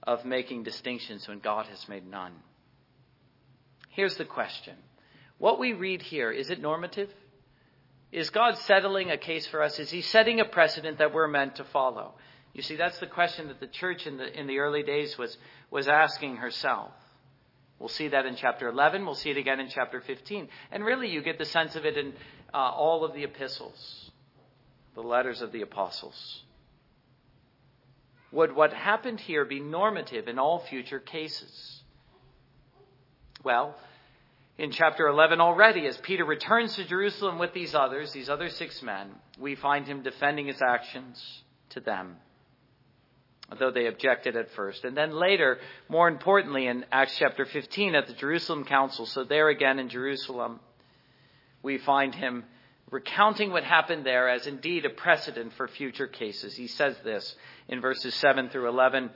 of 0.02 0.24
making 0.24 0.64
distinctions 0.64 1.28
when 1.28 1.40
God 1.40 1.66
has 1.66 1.90
made 1.90 2.08
none. 2.10 2.32
Here's 3.90 4.16
the 4.16 4.26
question 4.26 4.76
What 5.38 5.60
we 5.60 5.74
read 5.74 6.02
here, 6.02 6.32
is 6.32 6.50
it 6.50 6.62
normative? 6.62 7.10
Is 8.14 8.30
God 8.30 8.58
settling 8.60 9.12
a 9.12 9.18
case 9.18 9.46
for 9.48 9.62
us? 9.62 9.78
Is 9.78 9.90
He 9.90 10.02
setting 10.02 10.40
a 10.40 10.46
precedent 10.46 11.00
that 11.00 11.14
we're 11.14 11.28
meant 11.28 11.58
to 11.58 11.66
follow? 11.66 12.14
You 12.54 12.62
see, 12.62 12.78
that's 12.78 13.00
the 13.00 13.08
question 13.08 13.48
that 13.48 13.60
the 13.60 13.68
church 13.68 14.08
in 14.08 14.18
the, 14.18 14.40
in 14.40 14.48
the 14.48 14.60
early 14.60 14.84
days 14.84 15.18
was, 15.18 15.36
was 15.70 15.88
asking 15.88 16.38
herself. 16.38 16.92
We'll 17.80 17.90
see 17.90 18.10
that 18.10 18.26
in 18.28 18.36
chapter 18.36 18.70
11. 18.70 19.04
We'll 19.04 19.16
see 19.16 19.32
it 19.32 19.38
again 19.38 19.60
in 19.60 19.68
chapter 19.68 20.00
15. 20.00 20.48
And 20.72 20.86
really, 20.86 21.10
you 21.10 21.24
get 21.24 21.40
the 21.40 21.46
sense 21.46 21.76
of 21.76 21.86
it 21.86 21.98
in 21.98 22.14
uh, 22.54 22.58
all 22.58 23.04
of 23.04 23.16
the 23.16 23.24
epistles 23.24 24.03
the 24.96 25.02
letters 25.02 25.42
of 25.42 25.52
the 25.52 25.62
apostles. 25.62 26.44
Would 28.32 28.56
what 28.56 28.74
happened 28.74 29.20
here 29.20 29.46
be 29.46 29.60
normative 29.60 30.28
in 30.28 30.40
all 30.40 30.60
future 30.60 31.00
cases? 31.00 31.84
Well, 33.44 33.76
in 34.58 34.72
chapter 34.72 35.08
11 35.08 35.42
already, 35.42 35.88
as 35.88 35.98
Peter 35.98 36.26
returns 36.26 36.76
to 36.76 36.86
Jerusalem 36.86 37.40
with 37.40 37.54
these 37.54 37.74
others, 37.76 38.12
these 38.12 38.30
other 38.30 38.50
six 38.50 38.82
men, 38.82 39.10
we 39.40 39.56
find 39.56 39.86
him 39.86 40.04
defending 40.04 40.48
his 40.48 40.62
actions 40.62 41.44
to 41.70 41.80
them, 41.80 42.18
though 43.60 43.72
they 43.72 43.88
objected 43.88 44.36
at 44.36 44.52
first. 44.52 44.84
And 44.84 44.96
then 44.96 45.12
later, 45.12 45.60
more 45.90 46.08
importantly, 46.08 46.68
in 46.68 46.86
Acts 46.92 47.18
chapter 47.18 47.46
15 47.46 47.96
at 47.96 48.08
the 48.08 48.14
Jerusalem 48.14 48.64
Council, 48.64 49.06
so 49.06 49.24
there 49.24 49.50
again 49.50 49.80
in 49.80 49.90
Jerusalem, 49.90 50.60
we 51.64 51.78
find 51.80 52.14
him 52.14 52.46
recounting 52.94 53.52
what 53.52 53.64
happened 53.64 54.06
there 54.06 54.30
as 54.30 54.46
indeed 54.46 54.86
a 54.86 54.90
precedent 54.90 55.52
for 55.54 55.68
future 55.68 56.06
cases. 56.06 56.56
He 56.56 56.68
says 56.68 56.96
this 57.04 57.36
in 57.68 57.82
verses 57.82 58.14
7 58.14 58.50
through 58.50 58.70
11. 58.70 59.10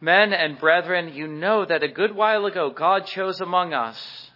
Men 0.00 0.32
and 0.32 0.58
brethren, 0.58 1.14
you 1.14 1.28
know 1.28 1.64
that 1.64 1.84
a 1.84 1.88
good 1.88 2.14
while 2.14 2.46
ago 2.46 2.70
God 2.70 3.06
chose 3.06 3.40
among 3.40 3.74
us 3.74 4.30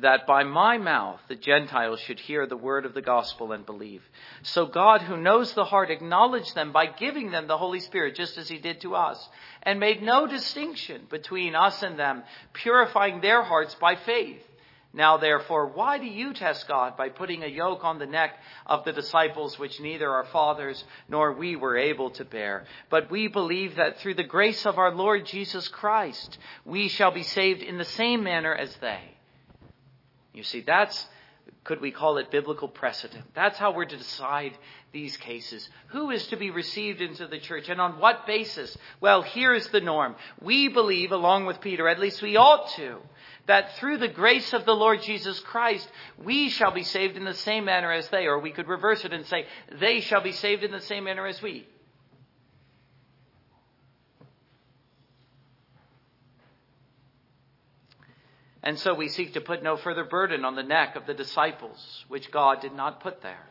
that 0.00 0.26
by 0.26 0.42
my 0.42 0.78
mouth 0.78 1.20
the 1.28 1.36
Gentiles 1.36 2.00
should 2.00 2.18
hear 2.18 2.46
the 2.46 2.56
word 2.56 2.84
of 2.84 2.92
the 2.92 3.00
gospel 3.00 3.52
and 3.52 3.64
believe. 3.64 4.02
So 4.42 4.66
God, 4.66 5.00
who 5.00 5.16
knows 5.16 5.54
the 5.54 5.64
heart, 5.64 5.92
acknowledged 5.92 6.56
them 6.56 6.72
by 6.72 6.86
giving 6.86 7.30
them 7.30 7.46
the 7.46 7.56
Holy 7.56 7.80
Spirit, 7.80 8.16
just 8.16 8.36
as 8.36 8.48
he 8.48 8.58
did 8.58 8.80
to 8.80 8.96
us, 8.96 9.28
and 9.62 9.78
made 9.78 10.02
no 10.02 10.26
distinction 10.26 11.02
between 11.08 11.54
us 11.54 11.82
and 11.84 11.96
them, 11.96 12.24
purifying 12.52 13.20
their 13.20 13.42
hearts 13.42 13.76
by 13.76 13.94
faith. 13.94 14.42
Now 14.96 15.18
therefore, 15.18 15.66
why 15.66 15.98
do 15.98 16.06
you 16.06 16.32
test 16.32 16.66
God 16.66 16.96
by 16.96 17.10
putting 17.10 17.44
a 17.44 17.48
yoke 17.48 17.84
on 17.84 17.98
the 17.98 18.06
neck 18.06 18.34
of 18.64 18.86
the 18.86 18.94
disciples 18.94 19.58
which 19.58 19.78
neither 19.78 20.10
our 20.10 20.24
fathers 20.24 20.82
nor 21.06 21.34
we 21.34 21.54
were 21.54 21.76
able 21.76 22.08
to 22.12 22.24
bear? 22.24 22.64
But 22.88 23.10
we 23.10 23.28
believe 23.28 23.76
that 23.76 23.98
through 23.98 24.14
the 24.14 24.24
grace 24.24 24.64
of 24.64 24.78
our 24.78 24.90
Lord 24.94 25.26
Jesus 25.26 25.68
Christ, 25.68 26.38
we 26.64 26.88
shall 26.88 27.10
be 27.10 27.24
saved 27.24 27.62
in 27.62 27.76
the 27.76 27.84
same 27.84 28.24
manner 28.24 28.54
as 28.54 28.74
they. 28.76 29.02
You 30.32 30.42
see, 30.42 30.62
that's, 30.62 31.06
could 31.64 31.82
we 31.82 31.90
call 31.90 32.16
it 32.16 32.30
biblical 32.30 32.68
precedent? 32.68 33.24
That's 33.34 33.58
how 33.58 33.74
we're 33.74 33.84
to 33.84 33.96
decide 33.98 34.56
these 34.92 35.18
cases. 35.18 35.68
Who 35.88 36.10
is 36.10 36.26
to 36.28 36.36
be 36.38 36.50
received 36.50 37.02
into 37.02 37.26
the 37.26 37.38
church 37.38 37.68
and 37.68 37.82
on 37.82 38.00
what 38.00 38.26
basis? 38.26 38.74
Well, 39.02 39.20
here's 39.20 39.68
the 39.68 39.82
norm. 39.82 40.16
We 40.40 40.68
believe, 40.68 41.12
along 41.12 41.44
with 41.44 41.60
Peter, 41.60 41.86
at 41.86 42.00
least 42.00 42.22
we 42.22 42.36
ought 42.36 42.70
to, 42.76 42.96
that 43.46 43.76
through 43.76 43.98
the 43.98 44.08
grace 44.08 44.52
of 44.52 44.64
the 44.64 44.74
Lord 44.74 45.02
Jesus 45.02 45.38
Christ, 45.40 45.88
we 46.22 46.48
shall 46.48 46.72
be 46.72 46.82
saved 46.82 47.16
in 47.16 47.24
the 47.24 47.34
same 47.34 47.64
manner 47.64 47.92
as 47.92 48.08
they, 48.08 48.26
or 48.26 48.40
we 48.40 48.50
could 48.50 48.68
reverse 48.68 49.04
it 49.04 49.12
and 49.12 49.24
say, 49.26 49.46
they 49.78 50.00
shall 50.00 50.20
be 50.20 50.32
saved 50.32 50.64
in 50.64 50.72
the 50.72 50.80
same 50.80 51.04
manner 51.04 51.26
as 51.26 51.40
we. 51.40 51.66
And 58.66 58.76
so 58.80 58.94
we 58.94 59.08
seek 59.08 59.34
to 59.34 59.40
put 59.40 59.62
no 59.62 59.76
further 59.76 60.02
burden 60.02 60.44
on 60.44 60.56
the 60.56 60.64
neck 60.64 60.96
of 60.96 61.06
the 61.06 61.14
disciples, 61.14 62.04
which 62.08 62.32
God 62.32 62.60
did 62.60 62.74
not 62.74 63.00
put 63.00 63.22
there, 63.22 63.46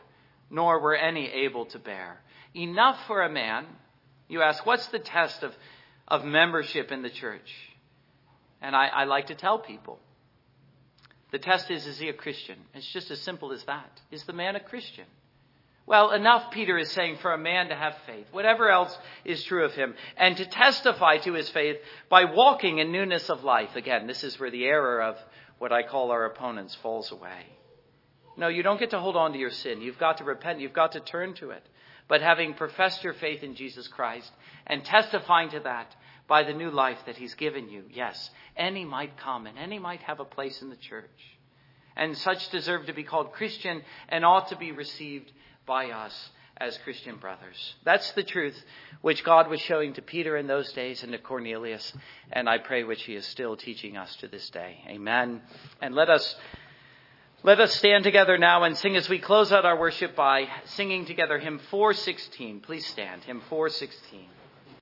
nor 0.50 0.78
were 0.78 0.94
any 0.94 1.26
able 1.26 1.64
to 1.66 1.78
bear. 1.78 2.20
Enough 2.54 2.98
for 3.06 3.22
a 3.22 3.30
man. 3.30 3.64
You 4.28 4.42
ask, 4.42 4.66
what's 4.66 4.88
the 4.88 4.98
test 4.98 5.42
of, 5.42 5.54
of 6.06 6.26
membership 6.26 6.92
in 6.92 7.00
the 7.00 7.08
church? 7.08 7.50
And 8.60 8.74
I, 8.74 8.86
I 8.86 9.04
like 9.04 9.26
to 9.26 9.34
tell 9.34 9.58
people 9.58 9.98
the 11.30 11.38
test 11.38 11.70
is, 11.70 11.86
is 11.86 11.98
he 11.98 12.08
a 12.08 12.14
Christian? 12.14 12.56
It's 12.74 12.90
just 12.92 13.10
as 13.10 13.20
simple 13.20 13.52
as 13.52 13.64
that. 13.64 14.00
Is 14.10 14.24
the 14.24 14.32
man 14.32 14.56
a 14.56 14.60
Christian? 14.60 15.04
Well, 15.84 16.10
enough, 16.10 16.50
Peter 16.50 16.76
is 16.76 16.90
saying, 16.90 17.18
for 17.18 17.32
a 17.32 17.38
man 17.38 17.68
to 17.68 17.76
have 17.76 17.96
faith, 18.06 18.26
whatever 18.32 18.70
else 18.70 18.96
is 19.24 19.44
true 19.44 19.64
of 19.64 19.72
him, 19.74 19.94
and 20.16 20.36
to 20.36 20.44
testify 20.44 21.18
to 21.18 21.32
his 21.34 21.48
faith 21.48 21.76
by 22.08 22.24
walking 22.24 22.78
in 22.78 22.90
newness 22.90 23.30
of 23.30 23.44
life. 23.44 23.76
Again, 23.76 24.08
this 24.08 24.24
is 24.24 24.38
where 24.38 24.50
the 24.50 24.64
error 24.64 25.00
of 25.00 25.16
what 25.58 25.72
I 25.72 25.84
call 25.84 26.10
our 26.10 26.24
opponents 26.24 26.74
falls 26.76 27.12
away. 27.12 27.46
No, 28.36 28.48
you 28.48 28.64
don't 28.64 28.80
get 28.80 28.90
to 28.90 28.98
hold 28.98 29.16
on 29.16 29.32
to 29.32 29.38
your 29.38 29.50
sin. 29.50 29.80
You've 29.80 29.98
got 29.98 30.18
to 30.18 30.24
repent. 30.24 30.60
You've 30.60 30.72
got 30.72 30.92
to 30.92 31.00
turn 31.00 31.34
to 31.34 31.50
it. 31.50 31.62
But 32.08 32.20
having 32.20 32.54
professed 32.54 33.02
your 33.04 33.14
faith 33.14 33.42
in 33.42 33.54
Jesus 33.54 33.88
Christ 33.88 34.30
and 34.66 34.84
testifying 34.84 35.50
to 35.50 35.60
that 35.60 35.94
by 36.28 36.42
the 36.42 36.52
new 36.52 36.70
life 36.70 36.98
that 37.06 37.16
he's 37.16 37.34
given 37.34 37.68
you, 37.68 37.84
yes, 37.92 38.30
any 38.56 38.84
might 38.84 39.16
come 39.16 39.46
and 39.46 39.58
any 39.58 39.78
might 39.78 40.00
have 40.02 40.20
a 40.20 40.24
place 40.24 40.62
in 40.62 40.70
the 40.70 40.76
church. 40.76 41.10
And 41.96 42.16
such 42.16 42.50
deserve 42.50 42.86
to 42.86 42.92
be 42.92 43.04
called 43.04 43.32
Christian 43.32 43.82
and 44.08 44.24
ought 44.24 44.48
to 44.48 44.56
be 44.56 44.72
received 44.72 45.32
by 45.66 45.90
us 45.90 46.30
as 46.58 46.78
Christian 46.78 47.16
brothers. 47.16 47.74
That's 47.84 48.10
the 48.12 48.22
truth 48.22 48.56
which 49.02 49.24
God 49.24 49.48
was 49.48 49.60
showing 49.60 49.92
to 49.94 50.02
Peter 50.02 50.36
in 50.36 50.46
those 50.46 50.72
days 50.72 51.02
and 51.02 51.12
to 51.12 51.18
Cornelius, 51.18 51.92
and 52.32 52.48
I 52.48 52.58
pray 52.58 52.84
which 52.84 53.02
he 53.02 53.14
is 53.14 53.26
still 53.26 53.56
teaching 53.56 53.96
us 53.96 54.14
to 54.16 54.28
this 54.28 54.48
day. 54.50 54.78
Amen. 54.88 55.42
And 55.82 55.94
let 55.94 56.08
us 56.08 56.36
let 57.42 57.60
us 57.60 57.74
stand 57.74 58.02
together 58.02 58.38
now 58.38 58.64
and 58.64 58.76
sing 58.76 58.96
as 58.96 59.08
we 59.08 59.18
close 59.18 59.52
out 59.52 59.66
our 59.66 59.78
worship 59.78 60.16
by 60.16 60.48
singing 60.64 61.04
together 61.04 61.38
hymn 61.38 61.60
416. 61.70 62.60
Please 62.60 62.86
stand. 62.86 63.22
Hymn 63.24 63.42
416. 63.48 64.35